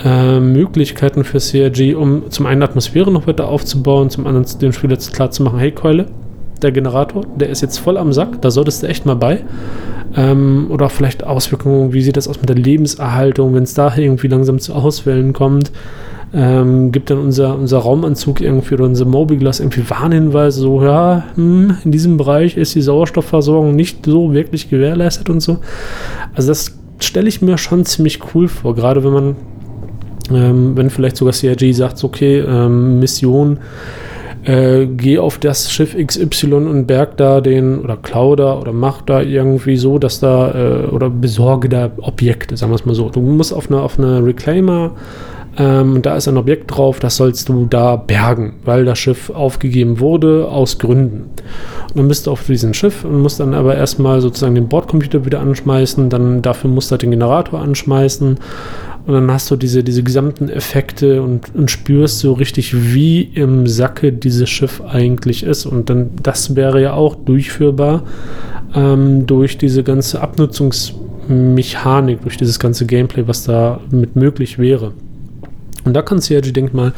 äh, 0.02 0.40
Möglichkeiten 0.40 1.24
für 1.24 1.38
CRG, 1.38 1.94
um 1.94 2.30
zum 2.30 2.46
einen 2.46 2.62
Atmosphäre 2.62 3.10
noch 3.12 3.26
weiter 3.26 3.48
aufzubauen, 3.48 4.10
zum 4.10 4.26
anderen 4.26 4.46
dem 4.60 4.72
Spiel 4.72 4.90
jetzt 4.90 5.12
klar 5.12 5.30
zu 5.30 5.42
machen, 5.42 5.58
hey 5.58 5.72
Keule, 5.72 6.06
der 6.62 6.72
Generator, 6.72 7.24
der 7.36 7.50
ist 7.50 7.60
jetzt 7.60 7.78
voll 7.78 7.96
am 7.96 8.12
Sack, 8.12 8.40
da 8.42 8.50
solltest 8.50 8.82
du 8.82 8.86
echt 8.86 9.06
mal 9.06 9.16
bei. 9.16 9.44
Ähm, 10.16 10.66
oder 10.70 10.88
vielleicht 10.88 11.24
Auswirkungen, 11.24 11.92
wie 11.92 12.02
sieht 12.02 12.16
das 12.16 12.28
aus 12.28 12.40
mit 12.40 12.48
der 12.48 12.56
Lebenserhaltung, 12.56 13.54
wenn 13.54 13.64
es 13.64 13.74
da 13.74 13.94
irgendwie 13.96 14.28
langsam 14.28 14.58
zu 14.58 14.74
Auswählen 14.74 15.32
kommt 15.32 15.72
ähm, 16.34 16.90
gibt 16.90 17.10
dann 17.10 17.18
unser, 17.18 17.56
unser 17.56 17.78
Raumanzug 17.78 18.40
irgendwie 18.40 18.74
oder 18.74 18.84
unser 18.84 19.04
Mobilglas 19.04 19.60
irgendwie 19.60 19.88
Warnhinweise, 19.88 20.60
so, 20.60 20.82
ja, 20.82 21.24
hm, 21.36 21.76
in 21.84 21.92
diesem 21.92 22.16
Bereich 22.16 22.56
ist 22.56 22.74
die 22.74 22.82
Sauerstoffversorgung 22.82 23.76
nicht 23.76 24.04
so 24.04 24.32
wirklich 24.34 24.68
gewährleistet 24.68 25.30
und 25.30 25.40
so. 25.40 25.58
Also 26.34 26.48
das 26.48 26.76
stelle 26.98 27.28
ich 27.28 27.40
mir 27.40 27.56
schon 27.56 27.84
ziemlich 27.84 28.20
cool 28.34 28.48
vor, 28.48 28.74
gerade 28.74 29.04
wenn 29.04 29.12
man, 29.12 29.36
ähm, 30.32 30.76
wenn 30.76 30.90
vielleicht 30.90 31.16
sogar 31.16 31.34
CRG 31.34 31.72
sagt, 31.72 32.02
okay, 32.02 32.40
ähm, 32.40 32.98
Mission, 33.00 33.58
äh, 34.44 34.86
geh 34.86 35.18
auf 35.18 35.38
das 35.38 35.72
Schiff 35.72 35.96
XY 35.96 36.54
und 36.54 36.86
berg 36.86 37.16
da 37.16 37.40
den 37.40 37.78
oder 37.80 37.96
klau 37.96 38.36
da 38.36 38.58
oder 38.58 38.72
mach 38.72 39.02
da 39.02 39.22
irgendwie 39.22 39.76
so, 39.76 39.98
dass 39.98 40.20
da 40.20 40.52
äh, 40.54 40.86
oder 40.86 41.08
besorge 41.08 41.68
da 41.68 41.90
Objekte, 41.98 42.56
sagen 42.56 42.72
wir 42.72 42.76
es 42.76 42.84
mal 42.84 42.94
so. 42.94 43.08
Du 43.08 43.20
musst 43.20 43.52
auf 43.52 43.70
eine, 43.70 43.80
auf 43.80 43.98
eine 43.98 44.24
Reclaimer 44.24 44.92
ähm, 45.56 46.02
da 46.02 46.16
ist 46.16 46.28
ein 46.28 46.36
Objekt 46.36 46.76
drauf, 46.76 46.98
das 46.98 47.16
sollst 47.16 47.48
du 47.48 47.66
da 47.66 47.96
bergen, 47.96 48.54
weil 48.64 48.84
das 48.84 48.98
Schiff 48.98 49.30
aufgegeben 49.30 50.00
wurde 50.00 50.48
aus 50.48 50.78
Gründen. 50.78 51.30
Und 51.88 51.96
dann 51.96 52.08
bist 52.08 52.26
du 52.26 52.32
auf 52.32 52.44
diesem 52.44 52.74
Schiff 52.74 53.04
und 53.04 53.20
musst 53.20 53.40
dann 53.40 53.54
aber 53.54 53.76
erstmal 53.76 54.20
sozusagen 54.20 54.54
den 54.54 54.68
Bordcomputer 54.68 55.24
wieder 55.24 55.40
anschmeißen, 55.40 56.10
dann 56.10 56.42
dafür 56.42 56.70
musst 56.70 56.90
du 56.90 56.92
halt 56.92 57.02
den 57.02 57.12
Generator 57.12 57.60
anschmeißen 57.60 58.38
und 59.06 59.12
dann 59.12 59.30
hast 59.30 59.50
du 59.50 59.56
diese, 59.56 59.84
diese 59.84 60.02
gesamten 60.02 60.48
Effekte 60.48 61.22
und, 61.22 61.54
und 61.54 61.70
spürst 61.70 62.20
so 62.20 62.32
richtig, 62.32 62.94
wie 62.94 63.22
im 63.22 63.66
Sacke 63.66 64.12
dieses 64.12 64.48
Schiff 64.48 64.80
eigentlich 64.80 65.42
ist. 65.42 65.66
Und 65.66 65.90
dann, 65.90 66.10
das 66.22 66.56
wäre 66.56 66.80
ja 66.80 66.94
auch 66.94 67.14
durchführbar 67.14 68.04
ähm, 68.74 69.26
durch 69.26 69.58
diese 69.58 69.82
ganze 69.82 70.22
Abnutzungsmechanik, 70.22 72.22
durch 72.22 72.38
dieses 72.38 72.58
ganze 72.58 72.86
Gameplay, 72.86 73.28
was 73.28 73.44
da 73.44 73.80
mit 73.90 74.16
möglich 74.16 74.58
wäre. 74.58 74.94
Und 75.84 75.94
da 75.94 76.02
kann 76.02 76.20
CRG, 76.20 76.52
denke 76.52 76.70
ich 76.70 76.74
mal, 76.74 76.92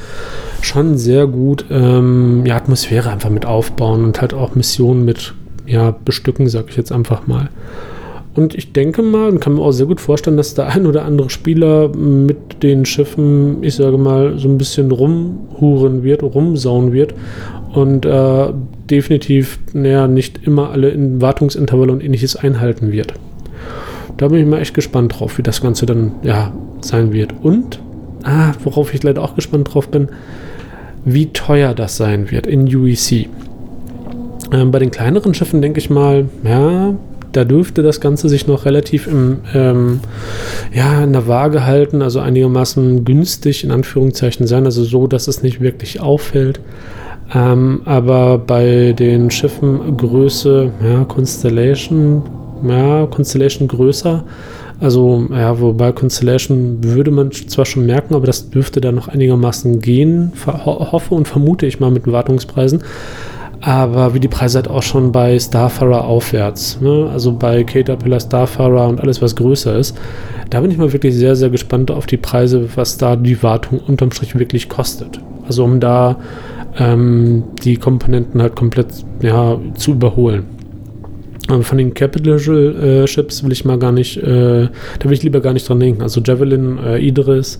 schon 0.60 0.96
sehr 0.96 1.26
gut 1.26 1.64
ähm, 1.70 2.44
ja, 2.46 2.56
Atmosphäre 2.56 3.10
einfach 3.10 3.30
mit 3.30 3.46
aufbauen 3.46 4.04
und 4.04 4.20
halt 4.20 4.34
auch 4.34 4.54
Missionen 4.54 5.04
mit 5.04 5.34
ja, 5.66 5.94
bestücken, 6.04 6.48
sag 6.48 6.68
ich 6.68 6.76
jetzt 6.76 6.92
einfach 6.92 7.26
mal. 7.26 7.50
Und 8.34 8.54
ich 8.54 8.72
denke 8.72 9.02
mal 9.02 9.30
und 9.30 9.40
kann 9.40 9.54
mir 9.54 9.62
auch 9.62 9.72
sehr 9.72 9.86
gut 9.86 10.00
vorstellen, 10.00 10.36
dass 10.36 10.54
der 10.54 10.68
ein 10.68 10.86
oder 10.86 11.06
andere 11.06 11.30
Spieler 11.30 11.88
mit 11.88 12.62
den 12.62 12.84
Schiffen, 12.84 13.62
ich 13.62 13.76
sage 13.76 13.96
mal, 13.96 14.38
so 14.38 14.46
ein 14.46 14.58
bisschen 14.58 14.90
rumhuren 14.90 16.02
wird, 16.02 16.22
rumsauen 16.22 16.92
wird 16.92 17.14
und 17.72 18.04
äh, 18.04 18.52
definitiv 18.90 19.58
naja, 19.72 20.06
nicht 20.06 20.46
immer 20.46 20.70
alle 20.70 20.90
in 20.90 21.22
Wartungsintervalle 21.22 21.92
und 21.92 22.04
ähnliches 22.04 22.36
einhalten 22.36 22.92
wird. 22.92 23.14
Da 24.18 24.28
bin 24.28 24.40
ich 24.40 24.46
mal 24.46 24.60
echt 24.60 24.74
gespannt 24.74 25.18
drauf, 25.18 25.38
wie 25.38 25.42
das 25.42 25.62
Ganze 25.62 25.86
dann 25.86 26.12
ja, 26.22 26.52
sein 26.82 27.14
wird. 27.14 27.34
Und 27.42 27.80
ah, 28.26 28.52
worauf 28.62 28.92
ich 28.92 29.02
leider 29.02 29.22
auch 29.22 29.34
gespannt 29.34 29.72
drauf 29.72 29.88
bin, 29.88 30.08
wie 31.04 31.26
teuer 31.32 31.74
das 31.74 31.96
sein 31.96 32.30
wird 32.30 32.46
in 32.46 32.66
UEC. 32.66 33.28
Ähm, 34.52 34.70
bei 34.70 34.78
den 34.78 34.90
kleineren 34.90 35.34
Schiffen 35.34 35.62
denke 35.62 35.78
ich 35.78 35.88
mal, 35.88 36.28
ja, 36.44 36.94
da 37.32 37.44
dürfte 37.44 37.82
das 37.82 38.00
Ganze 38.00 38.28
sich 38.28 38.46
noch 38.46 38.64
relativ 38.64 39.06
im, 39.06 39.38
ähm, 39.54 40.00
ja, 40.72 41.04
in 41.04 41.12
der 41.12 41.28
Waage 41.28 41.66
halten, 41.66 42.02
also 42.02 42.20
einigermaßen 42.20 43.04
günstig 43.04 43.62
in 43.62 43.70
Anführungszeichen 43.70 44.46
sein, 44.46 44.64
also 44.64 44.84
so, 44.84 45.06
dass 45.06 45.28
es 45.28 45.42
nicht 45.42 45.60
wirklich 45.60 46.00
auffällt. 46.00 46.60
Ähm, 47.34 47.82
aber 47.84 48.38
bei 48.38 48.94
den 48.98 49.30
Schiffen 49.30 49.96
Größe, 49.96 50.70
ja, 50.82 51.04
Constellation, 51.04 52.22
ja, 52.66 53.06
Constellation 53.06 53.68
größer, 53.68 54.24
also, 54.78 55.26
ja, 55.30 55.58
wobei 55.58 55.92
Constellation 55.92 56.78
würde 56.82 57.10
man 57.10 57.32
zwar 57.32 57.64
schon 57.64 57.86
merken, 57.86 58.14
aber 58.14 58.26
das 58.26 58.50
dürfte 58.50 58.80
dann 58.80 58.94
noch 58.94 59.08
einigermaßen 59.08 59.80
gehen, 59.80 60.32
hoffe 60.44 61.14
und 61.14 61.26
vermute 61.26 61.66
ich 61.66 61.80
mal 61.80 61.90
mit 61.90 62.06
den 62.06 62.12
Wartungspreisen. 62.12 62.82
Aber 63.62 64.12
wie 64.12 64.20
die 64.20 64.28
Preise 64.28 64.58
halt 64.58 64.68
auch 64.68 64.82
schon 64.82 65.12
bei 65.12 65.38
Starfarer 65.38 66.04
aufwärts, 66.04 66.78
ne? 66.80 67.08
also 67.10 67.32
bei 67.32 67.64
Caterpillar, 67.64 68.20
Starfarer 68.20 68.86
und 68.86 69.00
alles, 69.00 69.22
was 69.22 69.34
größer 69.34 69.76
ist, 69.78 69.96
da 70.50 70.60
bin 70.60 70.70
ich 70.70 70.76
mal 70.76 70.92
wirklich 70.92 71.14
sehr, 71.14 71.34
sehr 71.36 71.48
gespannt 71.48 71.90
auf 71.90 72.04
die 72.06 72.18
Preise, 72.18 72.68
was 72.76 72.98
da 72.98 73.16
die 73.16 73.42
Wartung 73.42 73.80
unterm 73.80 74.12
Strich 74.12 74.38
wirklich 74.38 74.68
kostet. 74.68 75.20
Also 75.46 75.64
um 75.64 75.80
da 75.80 76.16
ähm, 76.78 77.44
die 77.64 77.78
Komponenten 77.78 78.42
halt 78.42 78.56
komplett 78.56 78.88
ja, 79.22 79.58
zu 79.74 79.92
überholen. 79.92 80.44
Aber 81.48 81.62
von 81.62 81.78
den 81.78 81.94
Capital 81.94 82.36
äh, 82.38 83.06
Ships 83.06 83.44
will 83.44 83.52
ich 83.52 83.64
mal 83.64 83.78
gar 83.78 83.92
nicht, 83.92 84.16
äh, 84.16 84.68
da 84.98 85.04
will 85.04 85.12
ich 85.12 85.22
lieber 85.22 85.40
gar 85.40 85.52
nicht 85.52 85.68
dran 85.68 85.78
denken. 85.78 86.02
Also 86.02 86.20
Javelin, 86.20 86.78
äh, 86.78 86.98
Idris, 86.98 87.58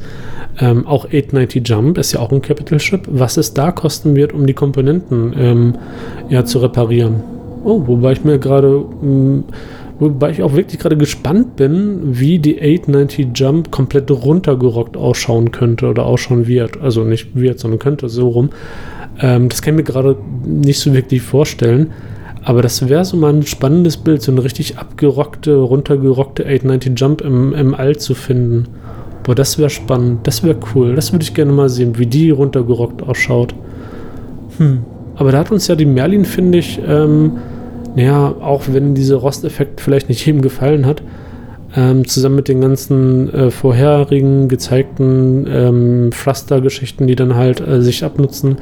ähm, 0.58 0.86
auch 0.86 1.04
890 1.04 1.68
Jump 1.68 1.98
ist 1.98 2.12
ja 2.12 2.20
auch 2.20 2.32
ein 2.32 2.42
Capital 2.42 2.80
Ship. 2.80 3.02
Was 3.06 3.36
es 3.36 3.54
da 3.54 3.70
kosten 3.70 4.16
wird, 4.16 4.32
um 4.32 4.46
die 4.46 4.54
Komponenten 4.54 5.34
ähm, 5.38 5.74
ja, 6.28 6.44
zu 6.44 6.58
reparieren. 6.58 7.22
Oh, 7.64 7.82
wobei 7.86 8.12
ich 8.12 8.24
mir 8.24 8.38
gerade, 8.38 8.84
hm, 9.00 9.44
wobei 9.98 10.30
ich 10.30 10.42
auch 10.42 10.54
wirklich 10.54 10.80
gerade 10.80 10.96
gespannt 10.96 11.56
bin, 11.56 12.18
wie 12.18 12.38
die 12.38 12.60
890 12.60 13.28
Jump 13.34 13.70
komplett 13.70 14.10
runtergerockt 14.10 14.96
ausschauen 14.96 15.52
könnte 15.52 15.86
oder 15.88 16.06
ausschauen 16.06 16.48
wird. 16.48 16.80
Also 16.80 17.04
nicht 17.04 17.36
wird, 17.36 17.60
sondern 17.60 17.78
könnte 17.78 18.08
so 18.08 18.28
rum. 18.28 18.50
Ähm, 19.20 19.48
das 19.48 19.62
kann 19.62 19.74
ich 19.74 19.78
mir 19.78 19.84
gerade 19.84 20.16
nicht 20.44 20.80
so 20.80 20.92
wirklich 20.92 21.22
vorstellen. 21.22 21.92
Aber 22.46 22.62
das 22.62 22.88
wäre 22.88 23.04
so 23.04 23.16
mal 23.16 23.34
ein 23.34 23.42
spannendes 23.42 23.96
Bild, 23.96 24.22
so 24.22 24.30
eine 24.30 24.44
richtig 24.44 24.78
abgerockte, 24.78 25.56
runtergerockte 25.56 26.44
890 26.44 26.92
Jump 26.96 27.20
im, 27.20 27.52
im 27.52 27.74
All 27.74 27.96
zu 27.96 28.14
finden. 28.14 28.68
Boah, 29.24 29.34
das 29.34 29.58
wäre 29.58 29.68
spannend, 29.68 30.24
das 30.28 30.44
wäre 30.44 30.56
cool. 30.72 30.94
Das 30.94 31.12
würde 31.12 31.24
ich 31.24 31.34
gerne 31.34 31.50
mal 31.50 31.68
sehen, 31.68 31.98
wie 31.98 32.06
die 32.06 32.30
runtergerockt 32.30 33.02
ausschaut. 33.02 33.56
Hm. 34.58 34.84
Aber 35.16 35.32
da 35.32 35.38
hat 35.38 35.50
uns 35.50 35.66
ja 35.66 35.74
die 35.74 35.86
Merlin, 35.86 36.24
finde 36.24 36.58
ich, 36.58 36.80
ähm, 36.86 37.32
naja, 37.96 38.36
auch 38.40 38.62
wenn 38.70 38.94
dieser 38.94 39.16
Rosteffekt 39.16 39.80
vielleicht 39.80 40.08
nicht 40.08 40.24
jedem 40.24 40.40
gefallen 40.40 40.86
hat, 40.86 41.02
ähm, 41.74 42.06
zusammen 42.06 42.36
mit 42.36 42.46
den 42.46 42.60
ganzen 42.60 43.28
äh, 43.34 43.50
vorherigen 43.50 44.46
gezeigten 44.46 45.48
ähm, 45.50 46.12
Pflaster-Geschichten, 46.12 47.08
die 47.08 47.16
dann 47.16 47.34
halt 47.34 47.60
äh, 47.60 47.82
sich 47.82 48.04
abnutzen, 48.04 48.58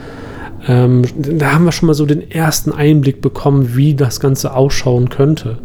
ähm, 0.66 1.02
da 1.16 1.52
haben 1.52 1.64
wir 1.64 1.72
schon 1.72 1.86
mal 1.86 1.94
so 1.94 2.06
den 2.06 2.30
ersten 2.30 2.72
Einblick 2.72 3.20
bekommen, 3.20 3.76
wie 3.76 3.94
das 3.94 4.20
Ganze 4.20 4.54
ausschauen 4.54 5.08
könnte. 5.08 5.58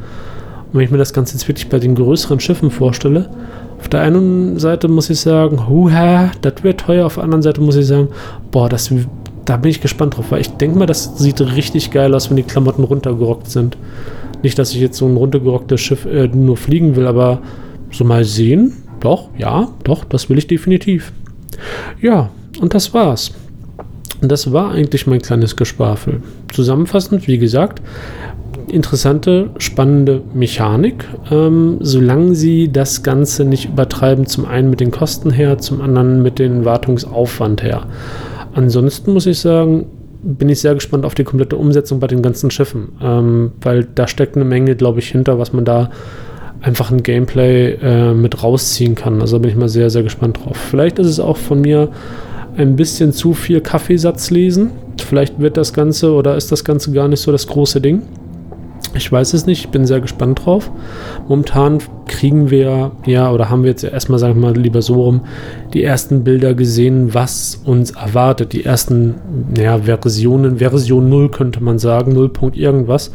Und 0.68 0.74
wenn 0.74 0.82
ich 0.82 0.92
mir 0.92 0.98
das 0.98 1.14
Ganze 1.14 1.34
jetzt 1.34 1.48
wirklich 1.48 1.70
bei 1.70 1.80
den 1.80 1.96
größeren 1.96 2.40
Schiffen 2.40 2.70
vorstelle, 2.72 3.30
auf 3.80 3.88
der 3.88 4.02
einen 4.02 4.60
Seite 4.60 4.90
muss 4.90 5.10
ich 5.10 5.20
sagen, 5.22 5.70
huha, 5.70 6.32
das 6.42 6.64
wird 6.64 6.82
teuer. 6.82 7.06
Auf 7.06 7.16
der 7.16 7.24
anderen 7.24 7.42
Seite 7.42 7.62
muss 7.62 7.78
ich 7.78 7.88
sagen, 7.88 8.10
boah, 8.52 8.68
das, 8.68 8.94
da 9.46 9.58
bin 9.58 9.72
ich 9.72 9.82
gespannt 9.82 10.18
drauf, 10.18 10.32
weil 10.32 10.42
ich 10.42 10.50
denke 10.50 10.78
mal, 10.78 10.86
das 10.86 11.18
sieht 11.18 11.40
richtig 11.40 11.92
geil 11.92 12.14
aus, 12.14 12.30
wenn 12.30 12.36
die 12.38 12.44
Klamotten 12.44 12.84
runtergerockt 12.84 13.50
sind. 13.50 13.78
Nicht, 14.44 14.60
dass 14.60 14.72
ich 14.72 14.82
jetzt 14.82 14.98
so 14.98 15.08
ein 15.08 15.16
runtergerocktes 15.16 15.80
Schiff 15.80 16.06
äh, 16.06 16.28
nur 16.28 16.58
fliegen 16.58 16.96
will, 16.98 17.08
aber 17.08 17.40
so 17.92 18.04
mal 18.04 18.26
sehen, 18.26 18.74
doch, 19.00 19.30
ja, 19.38 19.70
doch, 19.84 20.04
das 20.04 20.30
will 20.30 20.38
ich 20.38 20.48
definitiv. 20.48 21.14
Ja, 22.02 22.30
und 22.60 22.74
das 22.74 22.94
war's. 22.94 23.32
Und 24.22 24.32
das 24.32 24.52
war 24.52 24.72
eigentlich 24.72 25.08
mein 25.08 25.22
kleines 25.22 25.56
Gespafel. 25.56 26.22
Zusammenfassend, 26.52 27.28
wie 27.28 27.38
gesagt, 27.38 27.82
interessante, 28.68 29.50
spannende 29.58 30.22
Mechanik, 30.34 31.06
ähm, 31.32 31.78
solange 31.80 32.36
sie 32.36 32.72
das 32.72 33.04
Ganze 33.04 33.46
nicht 33.46 33.66
übertreiben, 33.66 34.26
zum 34.26 34.46
einen 34.46 34.70
mit 34.70 34.80
den 34.80 34.92
Kosten 34.92 35.32
her, 35.32 35.58
zum 35.58 35.82
anderen 35.82 36.22
mit 36.22 36.40
dem 36.40 36.66
Wartungsaufwand 36.66 37.64
her. 37.64 37.88
Ansonsten 38.54 39.14
muss 39.14 39.26
ich 39.26 39.40
sagen, 39.40 39.86
bin 40.22 40.50
ich 40.50 40.60
sehr 40.60 40.74
gespannt 40.74 41.06
auf 41.06 41.16
die 41.16 41.24
komplette 41.24 41.56
Umsetzung 41.56 42.00
bei 42.00 42.08
den 42.08 42.22
ganzen 42.22 42.52
Schiffen, 42.52 42.90
ähm, 43.02 43.52
weil 43.62 43.88
da 43.96 44.08
steckt 44.08 44.36
eine 44.36 44.46
Menge, 44.46 44.76
glaube 44.76 45.00
ich, 45.00 45.10
hinter, 45.10 45.40
was 45.40 45.54
man 45.54 45.66
da 45.66 45.90
einfach 46.62 46.92
ein 46.92 47.04
Gameplay 47.04 47.78
äh, 47.82 48.14
mit 48.14 48.44
rausziehen 48.44 48.96
kann. 48.96 49.22
Also 49.22 49.40
bin 49.40 49.50
ich 49.50 49.56
mal 49.56 49.70
sehr, 49.70 49.90
sehr 49.90 50.04
gespannt 50.04 50.40
drauf. 50.44 50.58
Vielleicht 50.58 51.00
ist 51.00 51.08
es 51.08 51.20
auch 51.20 51.38
von 51.38 51.62
mir 51.62 51.90
ein 52.58 52.76
bisschen 52.76 53.14
zu 53.14 53.34
viel 53.34 53.62
Kaffeesatz 53.62 54.30
lesen. 54.32 54.72
Vielleicht 54.98 55.40
wird 55.40 55.58
das 55.58 55.74
Ganze 55.74 56.14
oder 56.14 56.36
ist 56.36 56.52
das 56.52 56.64
Ganze 56.64 56.92
gar 56.92 57.08
nicht 57.08 57.22
so 57.22 57.32
das 57.32 57.48
große 57.48 57.82
Ding. 57.82 58.04
Ich 58.94 59.12
weiß 59.12 59.34
es 59.34 59.46
nicht, 59.46 59.66
ich 59.66 59.70
bin 59.70 59.86
sehr 59.86 60.02
gespannt 60.02 60.46
drauf. 60.46 60.72
Momentan 61.28 61.78
kriegen 62.08 62.50
wir, 62.50 62.92
ja, 63.06 63.32
oder 63.32 63.50
haben 63.50 63.64
wir 63.64 63.70
jetzt 63.70 63.84
erstmal, 63.84 64.20
sagen 64.20 64.36
wir 64.36 64.50
mal, 64.50 64.58
lieber 64.58 64.82
so 64.82 64.96
rum, 64.96 65.22
die 65.74 65.84
ersten 65.84 66.24
Bilder 66.24 66.56
gesehen, 66.56 67.14
was 67.14 67.62
uns 67.66 67.92
erwartet. 67.92 68.54
Die 68.54 68.66
ersten, 68.66 69.16
ja, 69.56 69.80
Versionen, 69.80 70.58
Version 70.58 71.08
0 71.10 71.30
könnte 71.30 71.64
man 71.64 71.78
sagen, 71.78 72.14
0. 72.14 72.32
irgendwas. 72.54 73.12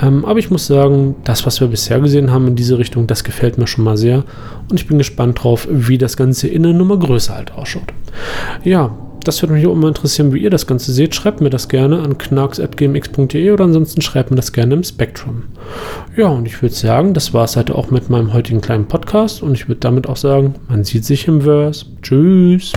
Ähm, 0.00 0.24
aber 0.24 0.38
ich 0.38 0.50
muss 0.50 0.66
sagen, 0.66 1.16
das, 1.24 1.46
was 1.46 1.60
wir 1.60 1.68
bisher 1.68 2.00
gesehen 2.00 2.30
haben 2.30 2.48
in 2.48 2.56
diese 2.56 2.78
Richtung, 2.78 3.06
das 3.06 3.24
gefällt 3.24 3.58
mir 3.58 3.66
schon 3.66 3.84
mal 3.84 3.96
sehr. 3.96 4.24
Und 4.70 4.78
ich 4.78 4.86
bin 4.86 4.98
gespannt 4.98 5.42
drauf, 5.42 5.66
wie 5.70 5.98
das 5.98 6.16
Ganze 6.16 6.48
in 6.48 6.64
einer 6.64 6.76
Nummer 6.76 6.98
größer 6.98 7.34
halt 7.34 7.52
ausschaut. 7.52 7.92
Ja, 8.64 8.96
das 9.24 9.42
würde 9.42 9.54
mich 9.54 9.66
auch 9.66 9.72
immer 9.72 9.88
interessieren, 9.88 10.32
wie 10.32 10.38
ihr 10.38 10.50
das 10.50 10.66
Ganze 10.66 10.92
seht. 10.92 11.14
Schreibt 11.14 11.40
mir 11.40 11.50
das 11.50 11.68
gerne 11.68 12.00
an 12.00 12.18
knarks.gmx.de 12.18 13.50
oder 13.50 13.64
ansonsten 13.64 14.00
schreibt 14.00 14.30
mir 14.30 14.36
das 14.36 14.52
gerne 14.52 14.74
im 14.74 14.84
Spektrum. 14.84 15.44
Ja, 16.16 16.28
und 16.28 16.46
ich 16.46 16.60
würde 16.62 16.74
sagen, 16.74 17.14
das 17.14 17.34
war 17.34 17.44
es 17.44 17.56
halt 17.56 17.70
auch 17.70 17.90
mit 17.90 18.10
meinem 18.10 18.32
heutigen 18.32 18.60
kleinen 18.60 18.86
Podcast 18.86 19.42
und 19.42 19.54
ich 19.54 19.68
würde 19.68 19.80
damit 19.80 20.08
auch 20.08 20.16
sagen, 20.16 20.54
man 20.68 20.84
sieht 20.84 21.04
sich 21.04 21.28
im 21.28 21.42
Verse. 21.42 21.86
Tschüss. 22.02 22.72